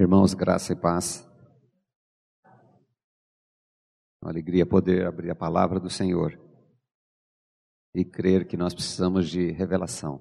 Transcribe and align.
Irmãos, 0.00 0.32
graça 0.32 0.72
e 0.72 0.76
paz. 0.76 1.30
Uma 4.22 4.30
alegria 4.30 4.64
poder 4.64 5.06
abrir 5.06 5.30
a 5.30 5.34
palavra 5.34 5.78
do 5.78 5.90
Senhor 5.90 6.40
e 7.94 8.02
crer 8.02 8.48
que 8.48 8.56
nós 8.56 8.72
precisamos 8.72 9.28
de 9.28 9.50
revelação, 9.50 10.18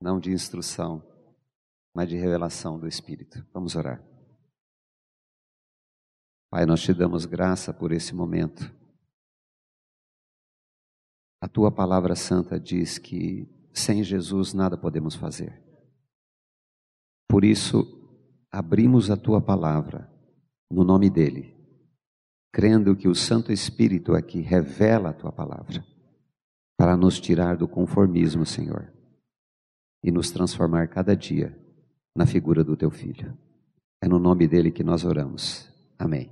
não 0.00 0.18
de 0.18 0.32
instrução, 0.32 1.06
mas 1.94 2.08
de 2.08 2.16
revelação 2.16 2.80
do 2.80 2.88
Espírito. 2.88 3.46
Vamos 3.52 3.76
orar. 3.76 4.02
Pai, 6.50 6.64
nós 6.64 6.80
te 6.80 6.94
damos 6.94 7.26
graça 7.26 7.70
por 7.70 7.92
esse 7.92 8.14
momento. 8.14 8.74
A 11.38 11.46
tua 11.46 11.70
palavra 11.70 12.16
santa 12.16 12.58
diz 12.58 12.96
que 12.96 13.46
sem 13.74 14.02
Jesus 14.02 14.54
nada 14.54 14.78
podemos 14.78 15.14
fazer. 15.14 15.62
Por 17.28 17.44
isso, 17.44 18.03
abrimos 18.54 19.10
a 19.10 19.16
tua 19.16 19.40
palavra 19.40 20.08
no 20.70 20.84
nome 20.84 21.10
dele, 21.10 21.56
crendo 22.52 22.94
que 22.94 23.08
o 23.08 23.14
Santo 23.14 23.50
Espírito 23.50 24.14
aqui 24.14 24.40
revela 24.40 25.10
a 25.10 25.12
tua 25.12 25.32
palavra 25.32 25.84
para 26.78 26.96
nos 26.96 27.18
tirar 27.20 27.56
do 27.56 27.66
conformismo, 27.66 28.46
Senhor, 28.46 28.92
e 30.04 30.12
nos 30.12 30.30
transformar 30.30 30.86
cada 30.86 31.16
dia 31.16 31.58
na 32.14 32.26
figura 32.26 32.62
do 32.62 32.76
teu 32.76 32.92
filho. 32.92 33.36
É 34.00 34.06
no 34.06 34.20
nome 34.20 34.46
dele 34.46 34.70
que 34.70 34.84
nós 34.84 35.04
oramos. 35.04 35.68
Amém. 35.98 36.30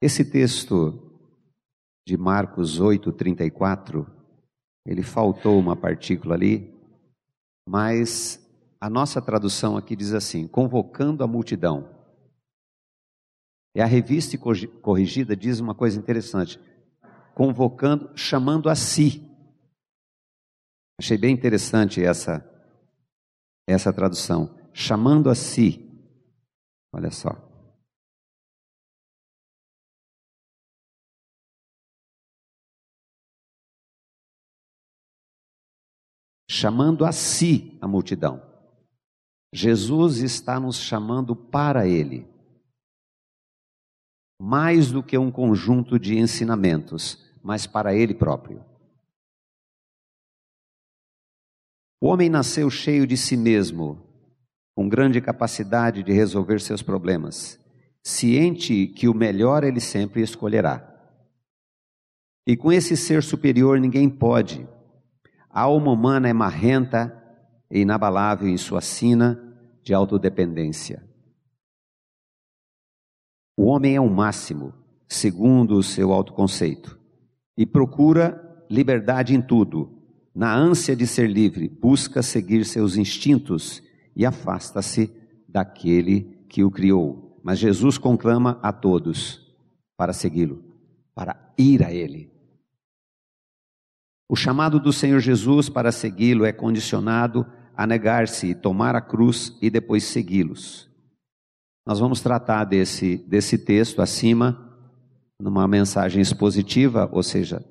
Esse 0.00 0.24
texto 0.24 1.00
de 2.06 2.16
Marcos 2.16 2.78
8:34, 2.78 4.06
ele 4.86 5.02
faltou 5.02 5.58
uma 5.58 5.74
partícula 5.74 6.36
ali, 6.36 6.73
mas 7.66 8.40
a 8.80 8.90
nossa 8.90 9.20
tradução 9.20 9.76
aqui 9.76 9.96
diz 9.96 10.12
assim: 10.12 10.46
convocando 10.46 11.24
a 11.24 11.26
multidão. 11.26 11.88
E 13.74 13.80
a 13.80 13.86
revista 13.86 14.38
corrigida 14.82 15.36
diz 15.36 15.60
uma 15.60 15.74
coisa 15.74 15.98
interessante: 15.98 16.60
convocando, 17.34 18.10
chamando 18.16 18.68
a 18.68 18.74
si. 18.74 19.28
Achei 20.98 21.18
bem 21.18 21.34
interessante 21.34 22.04
essa 22.04 22.48
essa 23.66 23.92
tradução, 23.92 24.54
chamando 24.72 25.30
a 25.30 25.34
si. 25.34 25.90
Olha 26.92 27.10
só. 27.10 27.53
Chamando 36.54 37.04
a 37.04 37.10
si 37.10 37.76
a 37.80 37.88
multidão. 37.88 38.40
Jesus 39.52 40.18
está 40.18 40.60
nos 40.60 40.76
chamando 40.76 41.34
para 41.34 41.86
Ele. 41.86 42.28
Mais 44.40 44.92
do 44.92 45.02
que 45.02 45.18
um 45.18 45.32
conjunto 45.32 45.98
de 45.98 46.16
ensinamentos, 46.16 47.18
mas 47.42 47.66
para 47.66 47.92
Ele 47.92 48.14
próprio. 48.14 48.64
O 52.00 52.06
homem 52.06 52.28
nasceu 52.28 52.70
cheio 52.70 53.06
de 53.06 53.16
si 53.16 53.36
mesmo, 53.36 54.00
com 54.76 54.88
grande 54.88 55.20
capacidade 55.20 56.04
de 56.04 56.12
resolver 56.12 56.60
seus 56.60 56.82
problemas, 56.82 57.58
ciente 58.00 58.86
que 58.86 59.08
o 59.08 59.14
melhor 59.14 59.64
ele 59.64 59.80
sempre 59.80 60.22
escolherá. 60.22 60.90
E 62.46 62.56
com 62.56 62.70
esse 62.70 62.96
ser 62.96 63.22
superior 63.22 63.80
ninguém 63.80 64.08
pode, 64.08 64.68
a 65.54 65.60
alma 65.60 65.92
humana 65.92 66.28
é 66.28 66.32
marrenta 66.32 67.16
e 67.70 67.82
inabalável 67.82 68.48
em 68.48 68.56
sua 68.56 68.80
sina 68.80 69.40
de 69.84 69.94
autodependência. 69.94 71.00
O 73.56 73.66
homem 73.66 73.94
é 73.94 74.00
o 74.00 74.10
máximo, 74.10 74.74
segundo 75.06 75.76
o 75.76 75.82
seu 75.82 76.12
autoconceito, 76.12 76.98
e 77.56 77.64
procura 77.64 78.66
liberdade 78.68 79.32
em 79.32 79.40
tudo. 79.40 80.02
Na 80.34 80.52
ânsia 80.52 80.96
de 80.96 81.06
ser 81.06 81.30
livre, 81.30 81.68
busca 81.68 82.20
seguir 82.20 82.64
seus 82.64 82.96
instintos 82.96 83.80
e 84.16 84.26
afasta-se 84.26 85.14
daquele 85.48 86.44
que 86.48 86.64
o 86.64 86.70
criou. 86.70 87.40
Mas 87.44 87.60
Jesus 87.60 87.96
conclama 87.96 88.58
a 88.60 88.72
todos 88.72 89.54
para 89.96 90.12
segui-lo, 90.12 90.64
para 91.14 91.54
ir 91.56 91.84
a 91.84 91.92
ele. 91.92 92.33
O 94.28 94.36
chamado 94.36 94.80
do 94.80 94.92
Senhor 94.92 95.20
Jesus 95.20 95.68
para 95.68 95.92
segui-lo 95.92 96.44
é 96.44 96.52
condicionado 96.52 97.46
a 97.76 97.86
negar-se 97.86 98.48
e 98.48 98.54
tomar 98.54 98.94
a 98.94 99.00
cruz 99.00 99.56
e 99.60 99.68
depois 99.68 100.04
segui-los. 100.04 100.88
Nós 101.86 101.98
vamos 101.98 102.20
tratar 102.20 102.64
desse, 102.64 103.18
desse 103.18 103.58
texto 103.58 104.00
acima 104.00 104.60
numa 105.38 105.68
mensagem 105.68 106.22
expositiva, 106.22 107.10
ou 107.12 107.22
seja, 107.22 107.62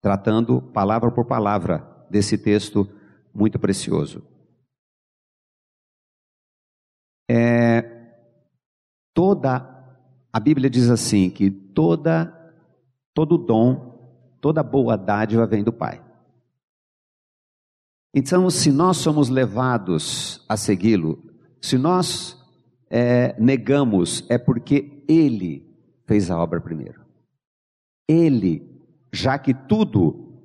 tratando 0.00 0.62
palavra 0.62 1.10
por 1.10 1.24
palavra 1.24 1.84
desse 2.08 2.38
texto 2.38 2.88
muito 3.34 3.58
precioso. 3.58 4.22
É, 7.28 7.82
toda 9.14 9.66
a 10.32 10.40
Bíblia 10.40 10.70
diz 10.70 10.88
assim 10.88 11.30
que 11.30 11.50
toda 11.50 12.36
todo 13.14 13.38
dom 13.38 13.89
Toda 14.40 14.62
boa 14.62 14.96
dádiva 14.96 15.46
vem 15.46 15.62
do 15.62 15.72
Pai. 15.72 16.02
Então, 18.14 18.50
se 18.50 18.72
nós 18.72 18.96
somos 18.96 19.28
levados 19.28 20.44
a 20.48 20.56
segui-lo, 20.56 21.22
se 21.60 21.78
nós 21.78 22.36
é, 22.88 23.40
negamos, 23.40 24.24
é 24.28 24.36
porque 24.36 25.04
Ele 25.08 25.64
fez 26.06 26.30
a 26.30 26.38
obra 26.38 26.60
primeiro. 26.60 27.04
Ele, 28.08 28.68
já 29.12 29.38
que 29.38 29.54
tudo 29.54 30.42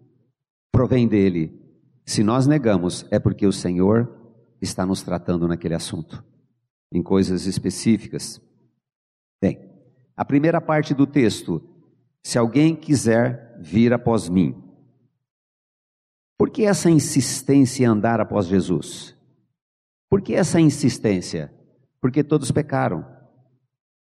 provém 0.71 1.07
dele, 1.07 1.59
se 2.05 2.23
nós 2.23 2.45
negamos, 2.45 3.05
é 3.09 3.17
porque 3.17 3.47
o 3.47 3.51
Senhor 3.51 4.13
está 4.61 4.85
nos 4.85 5.01
tratando 5.01 5.47
naquele 5.47 5.73
assunto, 5.73 6.23
em 6.91 7.01
coisas 7.01 7.47
específicas. 7.47 8.39
Bem, 9.41 9.71
a 10.15 10.23
primeira 10.23 10.61
parte 10.61 10.93
do 10.93 11.07
texto, 11.07 11.63
se 12.25 12.39
alguém 12.39 12.75
quiser 12.75 13.55
vir 13.59 13.93
após 13.93 14.27
mim. 14.27 14.59
Por 16.35 16.49
que 16.49 16.65
essa 16.65 16.89
insistência 16.89 17.83
em 17.83 17.85
andar 17.85 18.19
após 18.19 18.47
Jesus? 18.47 19.15
Por 20.09 20.23
que 20.23 20.33
essa 20.33 20.59
insistência? 20.59 21.53
Porque 22.01 22.23
todos 22.23 22.49
pecaram, 22.49 23.05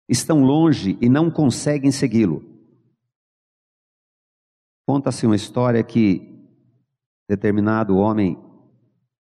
estão 0.08 0.42
longe 0.42 0.96
e 0.98 1.10
não 1.10 1.30
conseguem 1.30 1.92
segui-lo. 1.92 2.42
Conta-se 4.88 5.26
uma 5.26 5.36
história 5.36 5.84
que 5.84 6.42
determinado 7.28 7.98
homem 7.98 8.42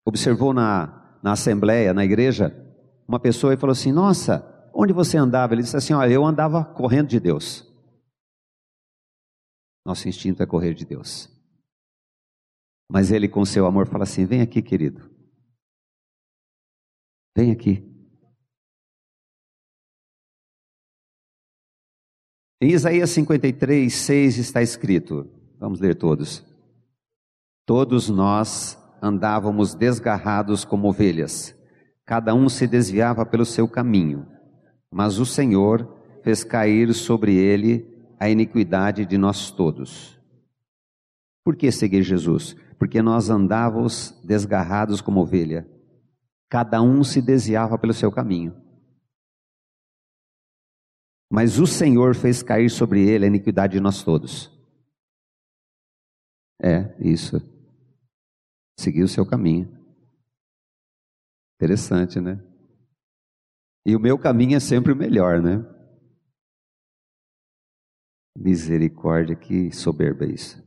observou 0.06 0.54
na, 0.54 1.20
na 1.22 1.34
assembleia, 1.34 1.94
na 1.94 2.06
igreja, 2.06 2.56
uma 3.06 3.20
pessoa 3.20 3.54
e 3.54 3.58
falou 3.58 3.74
assim: 3.74 3.92
Nossa, 3.92 4.70
onde 4.74 4.94
você 4.94 5.18
andava? 5.18 5.54
Ele 5.54 5.64
disse 5.64 5.76
assim: 5.76 5.94
Olha, 5.94 6.14
eu 6.14 6.26
andava 6.26 6.64
correndo 6.64 7.10
de 7.10 7.20
Deus. 7.20 7.65
Nosso 9.86 10.10
instinto 10.10 10.42
é 10.42 10.46
correr 10.48 10.74
de 10.74 10.84
Deus. 10.84 11.30
Mas 12.90 13.12
ele, 13.12 13.28
com 13.28 13.46
seu 13.46 13.66
amor, 13.66 13.88
fala 13.88 14.04
assim: 14.04 14.26
Vem 14.26 14.42
aqui, 14.42 14.62
querido. 14.62 15.10
Vem 17.38 17.52
aqui. 17.52 17.84
Em 22.62 22.72
Isaías 22.72 23.12
53, 23.12 23.94
6 23.94 24.38
está 24.38 24.62
escrito: 24.62 25.30
Vamos 25.60 25.80
ler 25.80 25.96
todos. 25.96 26.44
Todos 27.66 28.10
nós 28.10 28.78
andávamos 29.02 29.76
desgarrados 29.76 30.66
como 30.66 30.88
ovelhas, 30.88 31.56
cada 32.06 32.34
um 32.34 32.48
se 32.50 32.66
desviava 32.68 33.26
pelo 33.26 33.46
seu 33.46 33.68
caminho, 33.68 34.28
mas 34.92 35.20
o 35.20 35.26
Senhor 35.26 35.96
fez 36.24 36.44
cair 36.44 36.94
sobre 36.94 37.36
ele 37.36 37.95
a 38.20 38.30
iniquidade 38.30 39.06
de 39.06 39.18
nós 39.18 39.52
todos. 39.52 40.20
Por 41.44 41.56
que 41.56 41.72
seguir 41.72 42.04
Jesus? 42.04 42.56
Porque 42.78 43.02
nós 43.02 43.30
andávamos 43.30 44.12
desgarrados 44.24 45.02
como 45.02 45.22
ovelha, 45.22 45.70
cada 46.50 46.82
um 46.82 47.04
se 47.04 47.22
desviava 47.22 47.78
pelo 47.78 47.94
seu 47.94 48.12
caminho. 48.12 48.56
Mas 51.32 51.60
o 51.60 51.68
Senhor 51.68 52.16
fez 52.16 52.42
cair 52.42 52.70
sobre 52.70 53.08
ele 53.08 53.26
a 53.26 53.28
iniquidade 53.28 53.74
de 53.74 53.80
nós 53.80 54.04
todos. 54.04 54.52
É, 56.62 56.96
isso. 57.00 57.38
Seguiu 58.80 59.06
o 59.06 59.10
seu 59.10 59.26
caminho. 59.26 59.70
Interessante, 61.56 62.20
né? 62.20 62.42
E 63.86 63.96
o 63.96 64.00
meu 64.00 64.18
caminho 64.18 64.56
é 64.56 64.60
sempre 64.60 64.92
o 64.92 64.96
melhor, 64.96 65.42
né? 65.42 65.64
Misericórdia, 68.38 69.36
que 69.36 69.72
soberba 69.72 70.26
isso. 70.26 70.64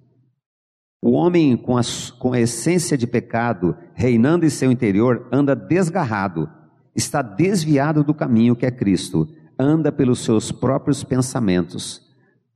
O 1.02 1.12
homem 1.12 1.56
com 1.56 1.76
a, 1.76 1.82
com 2.18 2.32
a 2.32 2.40
essência 2.40 2.98
de 2.98 3.06
pecado 3.06 3.76
reinando 3.94 4.44
em 4.44 4.50
seu 4.50 4.70
interior 4.72 5.28
anda 5.32 5.54
desgarrado, 5.54 6.50
está 6.94 7.22
desviado 7.22 8.02
do 8.02 8.12
caminho 8.12 8.56
que 8.56 8.66
é 8.66 8.70
Cristo, 8.70 9.28
anda 9.58 9.92
pelos 9.92 10.20
seus 10.20 10.50
próprios 10.50 11.04
pensamentos, 11.04 12.02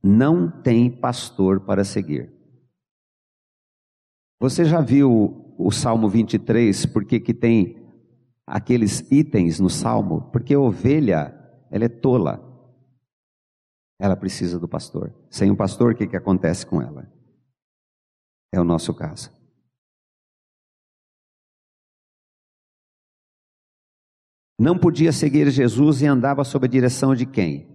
não 0.01 0.49
tem 0.49 0.89
pastor 0.89 1.61
para 1.61 1.83
seguir. 1.83 2.33
Você 4.41 4.65
já 4.65 4.81
viu 4.81 5.55
o 5.57 5.71
Salmo 5.71 6.09
23, 6.09 6.85
porque 6.87 7.19
que 7.19 7.33
tem 7.33 7.77
aqueles 8.45 9.09
itens 9.09 9.59
no 9.59 9.69
Salmo? 9.69 10.29
Porque 10.33 10.53
a 10.53 10.59
ovelha, 10.59 11.33
ela 11.71 11.85
é 11.85 11.89
tola. 11.89 12.52
Ela 13.99 14.15
precisa 14.15 14.59
do 14.59 14.67
pastor. 14.67 15.13
Sem 15.29 15.51
o 15.51 15.55
pastor, 15.55 15.93
o 15.93 15.95
que, 15.95 16.07
que 16.07 16.17
acontece 16.17 16.65
com 16.65 16.81
ela? 16.81 17.11
É 18.51 18.59
o 18.59 18.63
nosso 18.63 18.93
caso. 18.93 19.31
Não 24.59 24.77
podia 24.77 25.11
seguir 25.11 25.49
Jesus 25.49 26.01
e 26.01 26.05
andava 26.05 26.43
sob 26.43 26.65
a 26.65 26.69
direção 26.69 27.15
de 27.15 27.25
quem? 27.25 27.73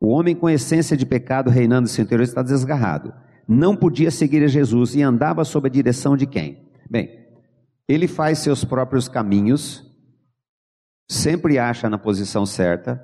O 0.00 0.08
homem 0.08 0.36
com 0.36 0.48
essência 0.48 0.96
de 0.96 1.06
pecado 1.06 1.50
reinando 1.50 1.88
em 1.88 1.90
seu 1.90 2.04
interior 2.04 2.24
está 2.24 2.42
desgarrado. 2.42 3.14
Não 3.48 3.76
podia 3.76 4.10
seguir 4.10 4.46
Jesus 4.48 4.94
e 4.94 5.02
andava 5.02 5.44
sob 5.44 5.68
a 5.68 5.70
direção 5.70 6.16
de 6.16 6.26
quem? 6.26 6.70
Bem, 6.88 7.26
ele 7.88 8.08
faz 8.08 8.38
seus 8.38 8.64
próprios 8.64 9.08
caminhos, 9.08 9.84
sempre 11.10 11.58
acha 11.58 11.90
na 11.90 11.98
posição 11.98 12.46
certa, 12.46 13.02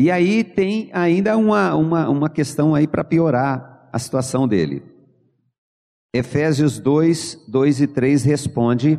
e 0.00 0.10
aí 0.10 0.42
tem 0.42 0.88
ainda 0.94 1.36
uma, 1.36 1.74
uma, 1.74 2.08
uma 2.08 2.30
questão 2.30 2.74
aí 2.74 2.86
para 2.86 3.04
piorar 3.04 3.86
a 3.92 3.98
situação 3.98 4.48
dele. 4.48 4.82
Efésios 6.14 6.78
2, 6.78 7.44
2 7.46 7.82
e 7.82 7.86
3 7.86 8.24
responde: 8.24 8.98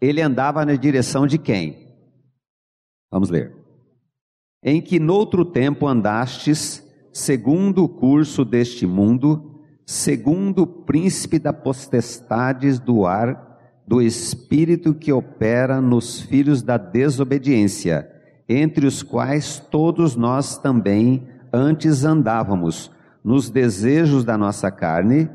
ele 0.00 0.22
andava 0.22 0.64
na 0.64 0.76
direção 0.76 1.26
de 1.26 1.36
quem? 1.36 1.94
Vamos 3.12 3.28
ler. 3.28 3.54
Em 4.64 4.80
que 4.80 4.98
noutro 4.98 5.44
tempo 5.44 5.86
andastes, 5.86 6.82
segundo 7.12 7.84
o 7.84 7.88
curso 7.90 8.42
deste 8.42 8.86
mundo, 8.86 9.60
segundo 9.84 10.62
o 10.62 10.66
príncipe 10.66 11.38
da 11.38 11.52
potestades 11.52 12.78
do 12.78 13.04
ar, 13.04 13.82
do 13.86 14.00
espírito 14.00 14.94
que 14.94 15.12
opera 15.12 15.82
nos 15.82 16.18
filhos 16.18 16.62
da 16.62 16.78
desobediência 16.78 18.19
entre 18.52 18.84
os 18.84 19.00
quais 19.00 19.60
todos 19.70 20.16
nós 20.16 20.58
também 20.58 21.28
antes 21.52 22.04
andávamos, 22.04 22.90
nos 23.22 23.48
desejos 23.48 24.24
da 24.24 24.36
nossa 24.36 24.72
carne, 24.72 25.30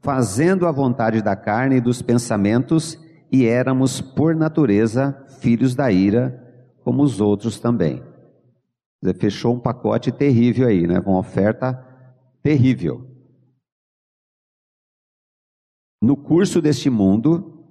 fazendo 0.00 0.66
a 0.66 0.70
vontade 0.70 1.20
da 1.22 1.34
carne 1.34 1.76
e 1.76 1.80
dos 1.80 2.02
pensamentos, 2.02 2.96
e 3.32 3.46
éramos, 3.46 4.00
por 4.00 4.36
natureza, 4.36 5.26
filhos 5.40 5.74
da 5.74 5.90
ira, 5.90 6.38
como 6.84 7.02
os 7.02 7.20
outros 7.20 7.58
também. 7.58 8.00
Fechou 9.18 9.56
um 9.56 9.60
pacote 9.60 10.12
terrível 10.12 10.68
aí, 10.68 10.86
né? 10.86 11.00
Uma 11.00 11.18
oferta 11.18 11.84
terrível. 12.42 13.08
No 16.00 16.16
curso 16.16 16.62
deste 16.62 16.88
mundo, 16.88 17.61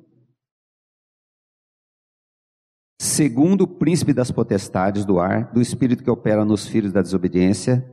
segundo 3.01 3.62
o 3.62 3.68
príncipe 3.68 4.13
das 4.13 4.30
potestades 4.30 5.03
do 5.06 5.19
ar, 5.19 5.51
do 5.51 5.59
espírito 5.59 6.03
que 6.03 6.09
opera 6.12 6.45
nos 6.45 6.68
filhos 6.68 6.94
da 6.94 7.01
desobediência, 7.01 7.83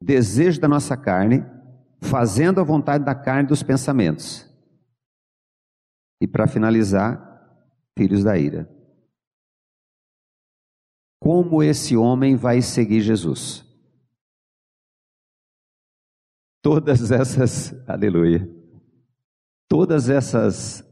desejo 0.00 0.60
da 0.60 0.68
nossa 0.68 0.96
carne, 0.96 1.44
fazendo 2.00 2.60
a 2.60 2.62
vontade 2.62 3.04
da 3.04 3.16
carne 3.16 3.48
dos 3.48 3.64
pensamentos. 3.64 4.48
E 6.20 6.28
para 6.28 6.46
finalizar, 6.46 7.68
filhos 7.98 8.22
da 8.22 8.38
ira. 8.38 8.70
Como 11.20 11.60
esse 11.60 11.96
homem 11.96 12.36
vai 12.36 12.62
seguir 12.62 13.00
Jesus? 13.00 13.64
Todas 16.62 17.10
essas, 17.10 17.74
aleluia, 17.90 18.48
todas 19.68 20.08
essas, 20.08 20.84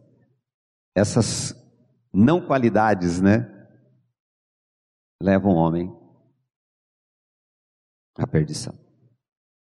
essas 0.96 1.61
não 2.12 2.40
qualidades, 2.40 3.20
né? 3.20 3.48
Levam 5.22 5.52
o 5.52 5.56
homem 5.56 5.90
à 8.16 8.26
perdição. 8.26 8.78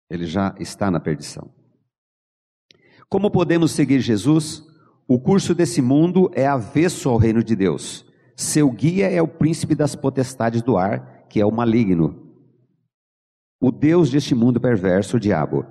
Ele 0.09 0.25
já 0.25 0.53
está 0.59 0.91
na 0.91 0.99
perdição. 0.99 1.51
Como 3.09 3.31
podemos 3.31 3.71
seguir 3.71 3.99
Jesus? 3.99 4.63
O 5.07 5.19
curso 5.19 5.55
desse 5.55 5.81
mundo 5.81 6.29
é 6.33 6.45
avesso 6.45 7.09
ao 7.09 7.17
reino 7.17 7.43
de 7.43 7.55
Deus. 7.55 8.05
Seu 8.35 8.69
guia 8.71 9.09
é 9.09 9.21
o 9.21 9.27
príncipe 9.27 9.73
das 9.73 9.95
potestades 9.95 10.61
do 10.61 10.77
ar, 10.77 11.25
que 11.29 11.39
é 11.39 11.45
o 11.45 11.51
maligno. 11.51 12.25
O 13.61 13.71
Deus 13.71 14.11
deste 14.11 14.35
mundo 14.35 14.59
perverso, 14.59 15.17
o 15.17 15.19
diabo. 15.19 15.65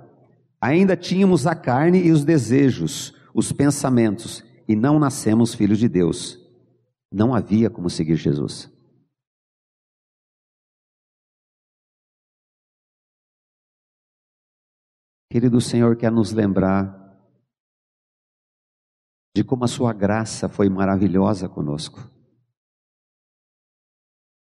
Ainda 0.59 0.97
tínhamos 0.97 1.45
a 1.45 1.53
carne 1.53 1.99
e 1.99 2.11
os 2.11 2.25
desejos, 2.25 3.13
os 3.33 3.51
pensamentos, 3.51 4.43
e 4.67 4.75
não 4.75 4.97
nascemos 4.97 5.53
filhos 5.53 5.77
de 5.77 5.87
Deus. 5.87 6.44
Não 7.11 7.33
havia 7.33 7.69
como 7.69 7.89
seguir 7.89 8.15
Jesus. 8.15 8.71
Querido 15.35 15.59
Senhor, 15.59 15.97
quer 15.97 16.11
nos 16.11 16.31
lembrar 16.31 17.05
de 19.35 19.43
como 19.43 19.65
a 19.65 19.67
Sua 19.67 19.91
graça 19.91 20.47
foi 20.47 20.69
maravilhosa 20.69 21.49
conosco. 21.49 22.09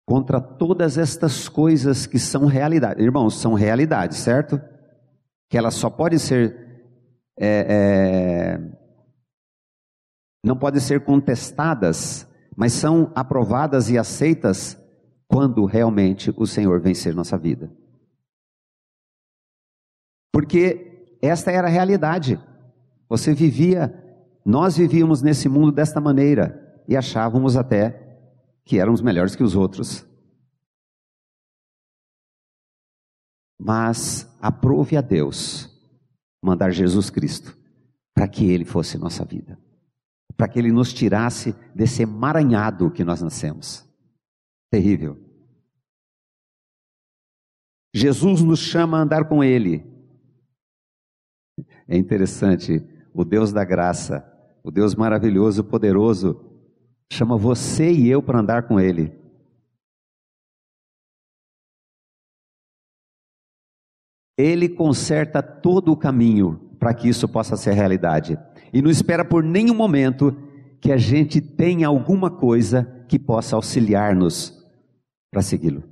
Contra 0.06 0.40
todas 0.40 0.96
estas 0.96 1.48
coisas 1.48 2.06
que 2.06 2.20
são 2.20 2.46
realidade, 2.46 3.02
irmãos, 3.02 3.40
são 3.40 3.54
realidades, 3.54 4.18
certo? 4.18 4.60
Que 5.50 5.58
elas 5.58 5.74
só 5.74 5.90
podem 5.90 6.20
ser, 6.20 6.54
é, 7.36 7.66
é, 7.68 8.58
não 10.44 10.56
podem 10.56 10.80
ser 10.80 11.04
contestadas 11.04 12.24
mas 12.56 12.72
são 12.72 13.12
aprovadas 13.14 13.90
e 13.90 13.98
aceitas 13.98 14.82
quando 15.28 15.66
realmente 15.66 16.32
o 16.36 16.46
Senhor 16.46 16.80
vencer 16.80 17.14
nossa 17.14 17.36
vida. 17.36 17.70
Porque 20.32 21.18
esta 21.20 21.52
era 21.52 21.68
a 21.68 21.70
realidade. 21.70 22.40
Você 23.08 23.34
vivia, 23.34 23.92
nós 24.44 24.76
vivíamos 24.76 25.20
nesse 25.20 25.48
mundo 25.48 25.70
desta 25.70 26.00
maneira 26.00 26.82
e 26.88 26.96
achávamos 26.96 27.56
até 27.56 28.18
que 28.64 28.80
éramos 28.80 29.02
melhores 29.02 29.36
que 29.36 29.42
os 29.42 29.54
outros. 29.54 30.06
Mas 33.58 34.34
aprove 34.40 34.96
a 34.96 35.00
Deus 35.00 35.70
mandar 36.42 36.70
Jesus 36.70 37.10
Cristo 37.10 37.56
para 38.14 38.28
que 38.28 38.50
ele 38.50 38.64
fosse 38.64 38.96
nossa 38.96 39.24
vida 39.24 39.58
para 40.36 40.48
que 40.48 40.58
Ele 40.58 40.70
nos 40.70 40.92
tirasse 40.92 41.54
desse 41.74 42.02
emaranhado 42.02 42.90
que 42.90 43.04
nós 43.04 43.22
nascemos. 43.22 43.88
Terrível. 44.70 45.16
Jesus 47.94 48.42
nos 48.42 48.60
chama 48.60 48.98
a 48.98 49.02
andar 49.02 49.26
com 49.28 49.42
Ele. 49.42 49.84
É 51.88 51.96
interessante, 51.96 52.84
o 53.14 53.24
Deus 53.24 53.52
da 53.52 53.64
graça, 53.64 54.22
o 54.62 54.70
Deus 54.70 54.94
maravilhoso, 54.94 55.64
poderoso, 55.64 56.44
chama 57.10 57.38
você 57.38 57.90
e 57.90 58.08
eu 58.08 58.22
para 58.22 58.40
andar 58.40 58.68
com 58.68 58.78
Ele. 58.78 59.18
Ele 64.36 64.68
conserta 64.68 65.42
todo 65.42 65.90
o 65.90 65.96
caminho 65.96 66.76
para 66.78 66.92
que 66.92 67.08
isso 67.08 67.26
possa 67.26 67.56
ser 67.56 67.72
realidade 67.72 68.38
e 68.76 68.82
não 68.82 68.90
espera 68.90 69.24
por 69.24 69.42
nenhum 69.42 69.74
momento 69.74 70.36
que 70.82 70.92
a 70.92 70.98
gente 70.98 71.40
tenha 71.40 71.88
alguma 71.88 72.30
coisa 72.30 72.84
que 73.08 73.18
possa 73.18 73.56
auxiliar-nos 73.56 74.52
para 75.30 75.40
segui-lo. 75.40 75.82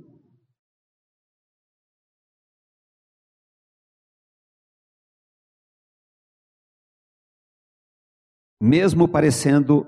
Mesmo 8.61 9.07
parecendo 9.07 9.87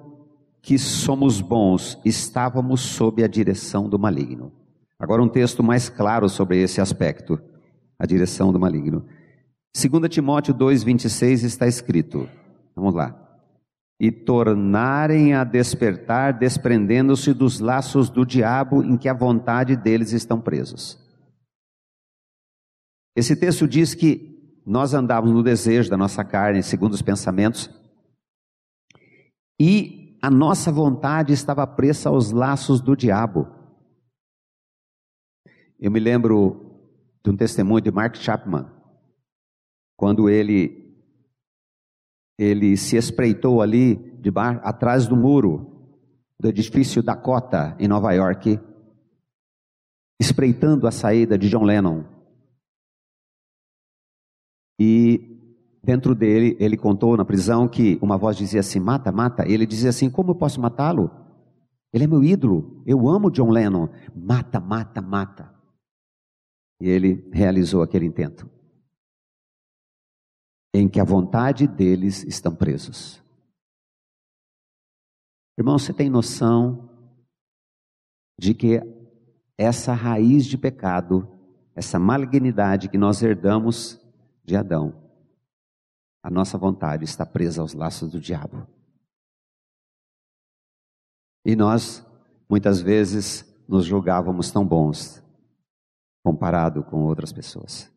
que 0.60 0.80
somos 0.80 1.40
bons, 1.40 2.02
estávamos 2.04 2.82
sob 2.82 3.24
a 3.24 3.28
direção 3.28 3.88
do 3.88 4.00
maligno. 4.00 4.52
Agora, 4.98 5.22
um 5.22 5.30
texto 5.30 5.62
mais 5.62 5.88
claro 5.88 6.28
sobre 6.28 6.64
esse 6.64 6.82
aspecto, 6.82 7.40
a 8.00 8.08
direção 8.08 8.52
do 8.52 8.60
maligno. 8.60 9.06
2 9.76 10.10
Timóteo 10.10 10.56
2,26 10.56 11.44
está 11.44 11.68
escrito: 11.68 12.28
Vamos 12.78 12.94
lá. 12.94 13.42
E 14.00 14.12
tornarem 14.12 15.34
a 15.34 15.44
despertar, 15.44 16.32
desprendendo-se 16.38 17.34
dos 17.34 17.60
laços 17.60 18.08
do 18.08 18.24
diabo 18.24 18.84
em 18.84 18.96
que 18.96 19.10
a 19.10 19.16
vontade 19.16 19.76
deles 19.76 20.12
estão 20.12 20.40
presos. 20.40 21.04
Esse 23.16 23.36
texto 23.36 23.68
diz 23.68 23.96
que 23.96 24.62
nós 24.64 24.94
andávamos 24.94 25.34
no 25.34 25.42
desejo 25.42 25.90
da 25.90 25.98
nossa 25.98 26.24
carne, 26.24 26.62
segundo 26.62 26.94
os 26.94 27.02
pensamentos, 27.02 27.68
e 29.60 30.20
a 30.22 30.30
nossa 30.30 30.72
vontade 30.72 31.34
estava 31.34 31.66
presa 31.66 32.10
aos 32.10 32.32
laços 32.32 32.80
do 32.80 32.96
diabo. 32.96 33.48
Eu 35.80 35.90
me 35.90 36.00
lembro 36.00 36.80
de 37.24 37.32
um 37.32 37.36
testemunho 37.36 37.82
de 37.82 37.90
Mark 37.90 38.18
Chapman, 38.18 38.70
quando 39.96 40.30
ele 40.30 40.87
ele 42.38 42.78
se 42.78 42.96
espreitou 42.96 43.62
ali 43.62 43.96
de 44.22 44.30
bar, 44.30 44.62
atrás 44.64 45.08
do 45.08 45.16
muro 45.16 45.74
do 46.40 46.48
edifício 46.48 47.02
Dakota 47.02 47.76
em 47.80 47.88
Nova 47.88 48.14
York, 48.14 48.60
espreitando 50.22 50.88
a 50.88 50.92
saída 50.92 51.38
de 51.38 51.50
John 51.50 51.64
Lennon. 51.64 52.04
E 54.80 55.36
dentro 55.84 56.14
dele, 56.14 56.56
ele 56.60 56.78
contou 56.78 57.18
na 57.18 57.26
prisão 57.26 57.68
que 57.68 57.98
uma 58.02 58.18
voz 58.18 58.38
dizia 58.38 58.60
assim: 58.60 58.80
mata, 58.80 59.12
mata. 59.12 59.44
Ele 59.48 59.66
dizia 59.66 59.90
assim: 59.90 60.10
como 60.10 60.32
eu 60.32 60.36
posso 60.36 60.62
matá-lo? 60.62 61.10
Ele 61.92 62.04
é 62.04 62.08
meu 62.08 62.24
ídolo, 62.24 62.84
eu 62.86 63.08
amo 63.10 63.32
John 63.32 63.50
Lennon. 63.50 63.90
Mata, 64.16 64.60
mata, 64.60 65.02
mata. 65.02 65.52
E 66.80 66.88
ele 66.88 67.28
realizou 67.32 67.82
aquele 67.82 68.06
intento 68.06 68.48
em 70.78 70.88
que 70.88 71.00
a 71.00 71.04
vontade 71.04 71.68
deles 71.68 72.24
estão 72.24 72.56
presos. 72.56 73.24
Irmão, 75.58 75.80
você 75.80 75.92
tem 75.92 76.08
noção 76.08 76.88
de 78.40 78.54
que 78.54 78.80
essa 79.58 79.94
raiz 79.94 80.46
de 80.46 80.56
pecado, 80.56 81.28
essa 81.74 81.98
malignidade 81.98 82.90
que 82.90 82.98
nós 82.98 83.24
herdamos 83.24 84.00
de 84.46 84.56
Adão, 84.56 84.94
a 86.22 86.30
nossa 86.30 86.60
vontade 86.60 87.06
está 87.06 87.26
presa 87.26 87.62
aos 87.62 87.74
laços 87.74 88.12
do 88.12 88.20
diabo. 88.20 88.68
E 91.44 91.56
nós, 91.56 92.06
muitas 92.48 92.82
vezes, 92.82 93.44
nos 93.68 93.84
julgávamos 93.86 94.52
tão 94.52 94.64
bons 94.64 95.24
comparado 96.24 96.84
com 96.84 97.04
outras 97.04 97.34
pessoas. 97.34 97.92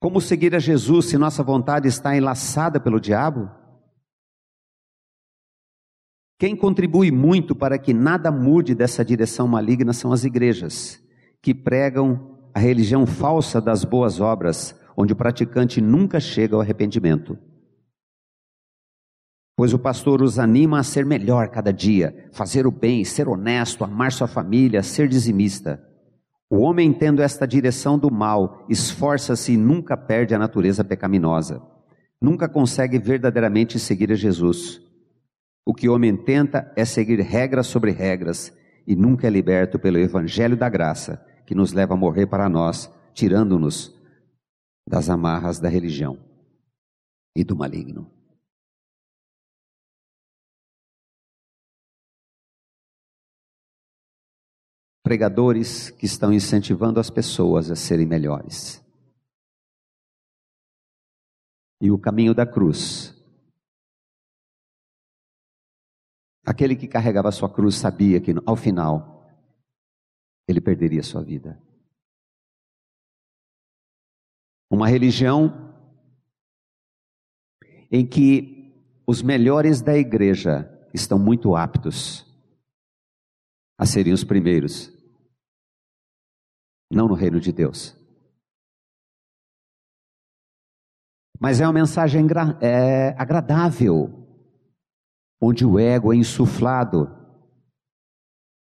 Como 0.00 0.20
seguir 0.20 0.54
a 0.54 0.60
Jesus 0.60 1.06
se 1.06 1.18
nossa 1.18 1.42
vontade 1.42 1.88
está 1.88 2.16
enlaçada 2.16 2.78
pelo 2.78 3.00
diabo? 3.00 3.50
Quem 6.38 6.54
contribui 6.54 7.10
muito 7.10 7.54
para 7.54 7.78
que 7.78 7.92
nada 7.92 8.30
mude 8.30 8.76
dessa 8.76 9.04
direção 9.04 9.48
maligna 9.48 9.92
são 9.92 10.12
as 10.12 10.22
igrejas, 10.22 11.02
que 11.42 11.52
pregam 11.52 12.38
a 12.54 12.60
religião 12.60 13.04
falsa 13.06 13.60
das 13.60 13.84
boas 13.84 14.20
obras, 14.20 14.78
onde 14.96 15.12
o 15.12 15.16
praticante 15.16 15.80
nunca 15.80 16.20
chega 16.20 16.54
ao 16.54 16.60
arrependimento. 16.60 17.36
Pois 19.56 19.74
o 19.74 19.78
pastor 19.80 20.22
os 20.22 20.38
anima 20.38 20.78
a 20.78 20.84
ser 20.84 21.04
melhor 21.04 21.48
cada 21.48 21.72
dia, 21.72 22.28
fazer 22.32 22.68
o 22.68 22.70
bem, 22.70 23.04
ser 23.04 23.28
honesto, 23.28 23.82
amar 23.82 24.12
sua 24.12 24.28
família, 24.28 24.80
ser 24.84 25.08
dizimista. 25.08 25.87
O 26.50 26.60
homem, 26.60 26.92
tendo 26.92 27.20
esta 27.20 27.46
direção 27.46 27.98
do 27.98 28.10
mal, 28.10 28.64
esforça-se 28.68 29.52
e 29.52 29.56
nunca 29.56 29.96
perde 29.96 30.34
a 30.34 30.38
natureza 30.38 30.82
pecaminosa. 30.82 31.62
Nunca 32.20 32.48
consegue 32.48 32.98
verdadeiramente 32.98 33.78
seguir 33.78 34.10
a 34.10 34.14
Jesus. 34.14 34.80
O 35.64 35.74
que 35.74 35.88
o 35.88 35.94
homem 35.94 36.16
tenta 36.16 36.72
é 36.74 36.84
seguir 36.84 37.20
regras 37.20 37.66
sobre 37.66 37.90
regras 37.90 38.56
e 38.86 38.96
nunca 38.96 39.26
é 39.26 39.30
liberto 39.30 39.78
pelo 39.78 39.98
evangelho 39.98 40.56
da 40.56 40.68
graça, 40.70 41.22
que 41.44 41.54
nos 41.54 41.74
leva 41.74 41.92
a 41.92 41.96
morrer 41.96 42.26
para 42.26 42.48
nós, 42.48 42.90
tirando-nos 43.12 43.94
das 44.88 45.10
amarras 45.10 45.60
da 45.60 45.68
religião 45.68 46.18
e 47.36 47.44
do 47.44 47.54
maligno. 47.54 48.17
Pregadores 55.08 55.88
que 55.88 56.04
estão 56.04 56.30
incentivando 56.30 57.00
as 57.00 57.08
pessoas 57.08 57.70
a 57.70 57.74
serem 57.74 58.04
melhores. 58.04 58.84
E 61.80 61.90
o 61.90 61.98
caminho 61.98 62.34
da 62.34 62.44
cruz. 62.44 63.16
Aquele 66.44 66.76
que 66.76 66.86
carregava 66.86 67.32
sua 67.32 67.48
cruz 67.50 67.76
sabia 67.76 68.20
que 68.20 68.34
ao 68.44 68.54
final 68.54 69.26
ele 70.46 70.60
perderia 70.60 71.02
sua 71.02 71.22
vida. 71.22 71.58
Uma 74.70 74.88
religião 74.88 75.74
em 77.90 78.06
que 78.06 79.02
os 79.06 79.22
melhores 79.22 79.80
da 79.80 79.96
igreja 79.96 80.68
estão 80.92 81.18
muito 81.18 81.56
aptos 81.56 82.26
a 83.78 83.86
serem 83.86 84.12
os 84.12 84.22
primeiros 84.22 84.97
não 86.90 87.06
no 87.06 87.14
reino 87.14 87.40
de 87.40 87.52
Deus. 87.52 87.96
Mas 91.40 91.60
é 91.60 91.66
uma 91.66 91.72
mensagem 91.72 92.26
é, 92.60 93.10
agradável, 93.10 94.26
onde 95.40 95.64
o 95.64 95.78
ego 95.78 96.12
é 96.12 96.16
insuflado. 96.16 97.14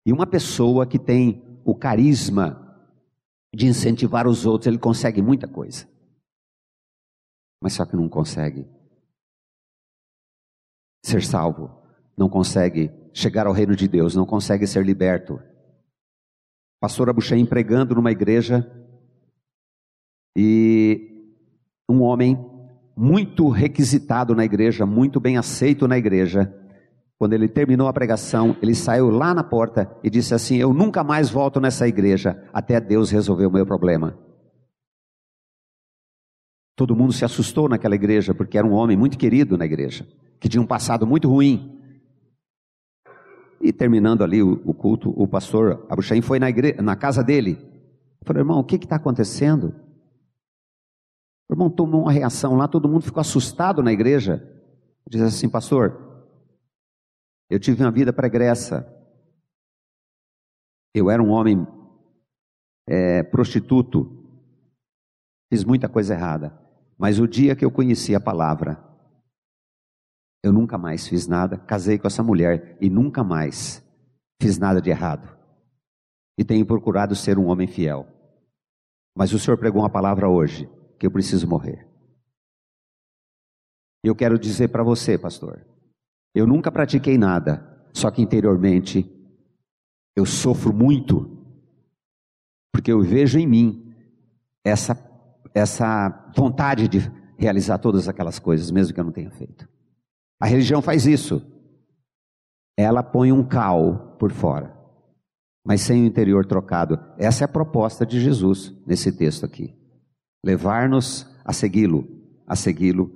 E 0.05 0.13
uma 0.13 0.27
pessoa 0.27 0.85
que 0.85 0.99
tem 0.99 1.61
o 1.65 1.75
carisma 1.75 2.59
de 3.53 3.65
incentivar 3.65 4.27
os 4.27 4.45
outros, 4.45 4.67
ele 4.67 4.77
consegue 4.77 5.21
muita 5.21 5.47
coisa. 5.47 5.89
Mas 7.61 7.73
só 7.73 7.85
que 7.85 7.95
não 7.95 8.07
consegue 8.07 8.67
ser 11.03 11.23
salvo, 11.23 11.83
não 12.15 12.29
consegue 12.29 12.91
chegar 13.13 13.47
ao 13.47 13.53
reino 13.53 13.75
de 13.75 13.87
Deus, 13.87 14.15
não 14.15 14.25
consegue 14.25 14.67
ser 14.67 14.85
liberto 14.85 15.39
pastor 16.81 17.11
Abuchain 17.11 17.45
pregando 17.45 17.93
numa 17.93 18.11
igreja 18.11 18.67
e 20.35 21.29
um 21.87 22.01
homem 22.01 22.35
muito 22.97 23.47
requisitado 23.49 24.33
na 24.33 24.43
igreja, 24.43 24.83
muito 24.83 25.19
bem 25.19 25.37
aceito 25.37 25.87
na 25.87 25.95
igreja. 25.95 26.51
Quando 27.19 27.33
ele 27.33 27.47
terminou 27.47 27.87
a 27.87 27.93
pregação, 27.93 28.57
ele 28.63 28.73
saiu 28.73 29.11
lá 29.11 29.31
na 29.31 29.43
porta 29.43 29.95
e 30.03 30.09
disse 30.09 30.33
assim: 30.33 30.57
Eu 30.57 30.73
nunca 30.73 31.03
mais 31.03 31.29
volto 31.29 31.59
nessa 31.59 31.87
igreja 31.87 32.43
até 32.51 32.81
Deus 32.81 33.11
resolver 33.11 33.45
o 33.45 33.51
meu 33.51 33.65
problema. 33.65 34.17
Todo 36.75 36.95
mundo 36.95 37.13
se 37.13 37.23
assustou 37.23 37.69
naquela 37.69 37.93
igreja, 37.93 38.33
porque 38.33 38.57
era 38.57 38.65
um 38.65 38.73
homem 38.73 38.97
muito 38.97 39.19
querido 39.19 39.55
na 39.55 39.65
igreja, 39.65 40.07
que 40.39 40.49
tinha 40.49 40.61
um 40.61 40.65
passado 40.65 41.05
muito 41.05 41.29
ruim. 41.29 41.79
E 43.61 43.71
terminando 43.71 44.23
ali 44.23 44.41
o, 44.41 44.61
o 44.65 44.73
culto, 44.73 45.09
o 45.15 45.27
pastor 45.27 45.85
Abuchaim 45.89 46.21
foi 46.21 46.39
na, 46.39 46.49
igreja, 46.49 46.81
na 46.81 46.95
casa 46.95 47.23
dele. 47.23 47.57
Falou, 48.23 48.41
irmão, 48.41 48.59
o 48.59 48.63
que 48.63 48.75
está 48.75 48.95
acontecendo? 48.95 49.73
O 51.49 51.53
irmão 51.53 51.69
tomou 51.69 52.03
uma 52.03 52.11
reação 52.11 52.55
lá, 52.55 52.67
todo 52.67 52.89
mundo 52.89 53.03
ficou 53.03 53.21
assustado 53.21 53.83
na 53.83 53.91
igreja. 53.91 54.47
Diz 55.07 55.21
assim, 55.21 55.49
pastor, 55.49 56.25
eu 57.49 57.59
tive 57.59 57.83
uma 57.83 57.91
vida 57.91 58.13
pregressa. 58.13 58.87
Eu 60.93 61.09
era 61.09 61.21
um 61.21 61.29
homem 61.29 61.67
é, 62.87 63.23
prostituto, 63.23 64.25
fiz 65.51 65.63
muita 65.63 65.89
coisa 65.89 66.13
errada. 66.13 66.57
Mas 66.97 67.19
o 67.19 67.27
dia 67.27 67.55
que 67.55 67.65
eu 67.65 67.71
conheci 67.71 68.15
a 68.15 68.19
palavra, 68.19 68.90
eu 70.43 70.51
nunca 70.51 70.77
mais 70.77 71.07
fiz 71.07 71.27
nada, 71.27 71.57
casei 71.57 71.99
com 71.99 72.07
essa 72.07 72.23
mulher 72.23 72.77
e 72.81 72.89
nunca 72.89 73.23
mais 73.23 73.83
fiz 74.41 74.57
nada 74.57 74.81
de 74.81 74.89
errado. 74.89 75.37
E 76.37 76.43
tenho 76.43 76.65
procurado 76.65 77.15
ser 77.15 77.37
um 77.37 77.47
homem 77.47 77.67
fiel. 77.67 78.07
Mas 79.15 79.33
o 79.33 79.39
Senhor 79.39 79.57
pregou 79.57 79.81
uma 79.81 79.89
palavra 79.89 80.27
hoje 80.27 80.69
que 80.97 81.05
eu 81.05 81.11
preciso 81.11 81.47
morrer. 81.47 81.87
Eu 84.03 84.15
quero 84.15 84.39
dizer 84.39 84.69
para 84.69 84.83
você, 84.83 85.17
pastor, 85.17 85.63
eu 86.33 86.47
nunca 86.47 86.71
pratiquei 86.71 87.17
nada, 87.17 87.85
só 87.93 88.09
que 88.09 88.21
interiormente 88.21 89.09
eu 90.15 90.25
sofro 90.25 90.73
muito, 90.73 91.37
porque 92.71 92.91
eu 92.91 93.01
vejo 93.01 93.37
em 93.37 93.45
mim 93.45 93.93
essa, 94.63 94.97
essa 95.53 96.31
vontade 96.35 96.87
de 96.87 96.99
realizar 97.37 97.77
todas 97.77 98.07
aquelas 98.07 98.39
coisas, 98.39 98.71
mesmo 98.71 98.93
que 98.93 98.99
eu 98.99 99.03
não 99.03 99.11
tenha 99.11 99.29
feito. 99.29 99.70
A 100.41 100.47
religião 100.47 100.81
faz 100.81 101.05
isso. 101.05 101.41
Ela 102.75 103.03
põe 103.03 103.31
um 103.31 103.43
cal 103.43 104.17
por 104.17 104.31
fora, 104.31 104.75
mas 105.63 105.81
sem 105.81 106.01
o 106.01 106.05
interior 106.05 106.45
trocado. 106.45 106.99
Essa 107.17 107.43
é 107.43 107.45
a 107.45 107.47
proposta 107.47 108.05
de 108.05 108.19
Jesus 108.19 108.73
nesse 108.87 109.11
texto 109.11 109.45
aqui. 109.45 109.75
Levar-nos 110.43 111.29
a 111.45 111.53
segui-lo, 111.53 112.07
a 112.47 112.55
segui-lo 112.55 113.11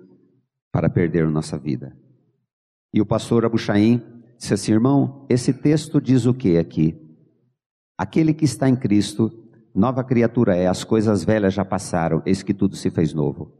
para 0.71 0.89
perder 0.89 1.27
nossa 1.27 1.57
vida. 1.57 1.97
E 2.93 3.01
o 3.01 3.05
pastor 3.05 3.43
Abuchaim 3.43 4.01
disse 4.37 4.53
assim: 4.53 4.73
irmão, 4.73 5.25
esse 5.27 5.51
texto 5.51 5.99
diz 5.99 6.25
o 6.27 6.33
que 6.33 6.57
aqui? 6.57 7.01
Aquele 7.97 8.33
que 8.33 8.45
está 8.45 8.69
em 8.69 8.75
Cristo 8.75 9.45
Nova 9.75 10.05
criatura 10.05 10.55
é, 10.55 10.67
as 10.67 10.85
coisas 10.85 11.25
velhas 11.25 11.53
já 11.53 11.65
passaram, 11.65 12.23
eis 12.25 12.41
que 12.41 12.53
tudo 12.53 12.77
se 12.77 12.89
fez 12.89 13.13
novo. 13.13 13.51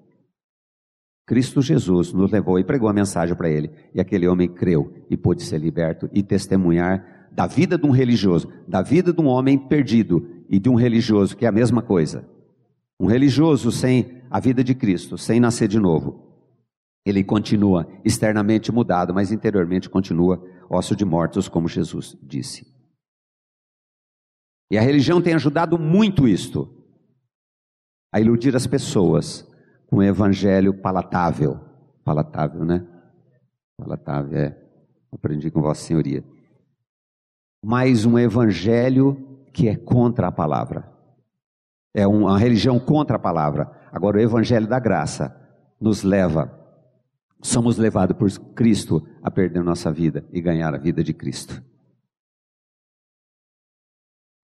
Cristo 1.25 1.62
Jesus 1.62 2.13
nos 2.13 2.32
levou 2.32 2.60
e 2.60 2.63
pregou 2.63 2.88
a 2.88 2.94
mensagem 2.94 3.36
para 3.36 3.50
ele, 3.50 3.72
e 3.94 4.00
aquele 4.00 4.27
homem 4.27 4.48
creu 4.48 4.94
e 5.10 5.17
pôde 5.17 5.41
ser 5.41 5.58
liberto 5.58 6.10
e 6.13 6.22
testemunhar 6.22 7.29
da 7.32 7.48
vida 7.48 7.77
de 7.77 7.86
um 7.86 7.91
religioso, 7.91 8.51
da 8.67 8.82
vida 8.82 9.12
de 9.12 9.20
um 9.22 9.25
homem 9.25 9.58
perdido 9.58 10.27
e 10.50 10.60
de 10.60 10.70
um 10.70 10.75
religioso, 10.75 11.36
que 11.36 11.46
é 11.46 11.48
a 11.48 11.51
mesma 11.51 11.82
coisa. 11.82 12.29
Um 13.00 13.08
religioso 13.08 13.72
sem 13.72 14.22
a 14.29 14.39
vida 14.39 14.63
de 14.63 14.75
Cristo, 14.75 15.17
sem 15.17 15.39
nascer 15.39 15.67
de 15.67 15.79
novo, 15.79 16.25
ele 17.05 17.24
continua 17.24 17.88
externamente 18.03 18.72
mudado, 18.72 19.13
mas 19.13 19.32
interiormente 19.32 19.89
continua 19.89 20.44
osso 20.70 20.96
de 20.96 21.05
mortos, 21.05 21.48
como 21.48 21.67
Jesus 21.67 22.17
disse. 22.22 22.65
E 24.72 24.77
a 24.77 24.82
religião 24.82 25.22
tem 25.22 25.36
ajudado 25.36 25.77
muito 25.77 26.27
isto, 26.27 26.67
a 28.12 28.20
iludir 28.20 28.55
as 28.55 28.65
pessoas 28.65 29.48
um 29.92 30.01
evangelho 30.01 30.74
palatável. 30.74 31.60
Palatável, 32.04 32.65
né? 32.65 32.86
Palatável, 33.77 34.38
é. 34.38 34.58
Aprendi 35.12 35.50
com 35.50 35.62
Vossa 35.62 35.82
Senhoria. 35.82 36.24
Mas 37.63 38.06
um 38.06 38.20
evangelho 38.20 39.39
que 39.54 39.68
é 39.68 39.75
contra 39.75 40.27
a 40.27 40.32
palavra. 40.32 40.92
É 41.94 42.06
uma 42.06 42.38
religião 42.38 42.80
contra 42.80 43.15
a 43.15 43.20
palavra. 43.20 43.72
Agora, 43.92 44.18
o 44.18 44.22
evangelho 44.22 44.68
da 44.68 44.80
graça 44.80 45.34
nos 45.80 46.04
leva, 46.04 46.51
somos 47.42 47.77
levados 47.77 48.18
por 48.18 48.30
Cristo 48.54 49.08
a 49.24 49.32
perder 49.32 49.63
nossa 49.63 49.92
vida 49.92 50.25
e 50.32 50.42
ganhar 50.42 50.74
a 50.74 50.77
vida 50.77 51.04
de 51.04 51.13
Cristo. 51.13 51.63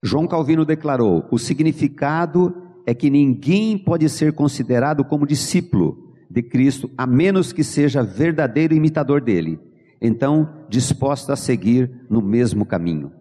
João 0.04 0.28
Calvino 0.28 0.66
declarou: 0.66 1.28
o 1.30 1.38
significado 1.38 2.71
é 2.86 2.94
que 2.94 3.10
ninguém 3.10 3.78
pode 3.78 4.08
ser 4.10 4.34
considerado 4.34 5.04
como 5.04 5.26
discípulo 5.26 6.14
de 6.30 6.42
Cristo 6.42 6.90
a 6.98 7.06
menos 7.06 7.52
que 7.52 7.64
seja 7.64 8.04
verdadeiro 8.04 8.74
imitador 8.74 9.22
dele, 9.22 9.60
então 10.02 10.66
disposto 10.70 11.32
a 11.32 11.36
seguir 11.36 12.06
no 12.10 12.22
mesmo 12.22 12.66
caminho. 12.66 13.12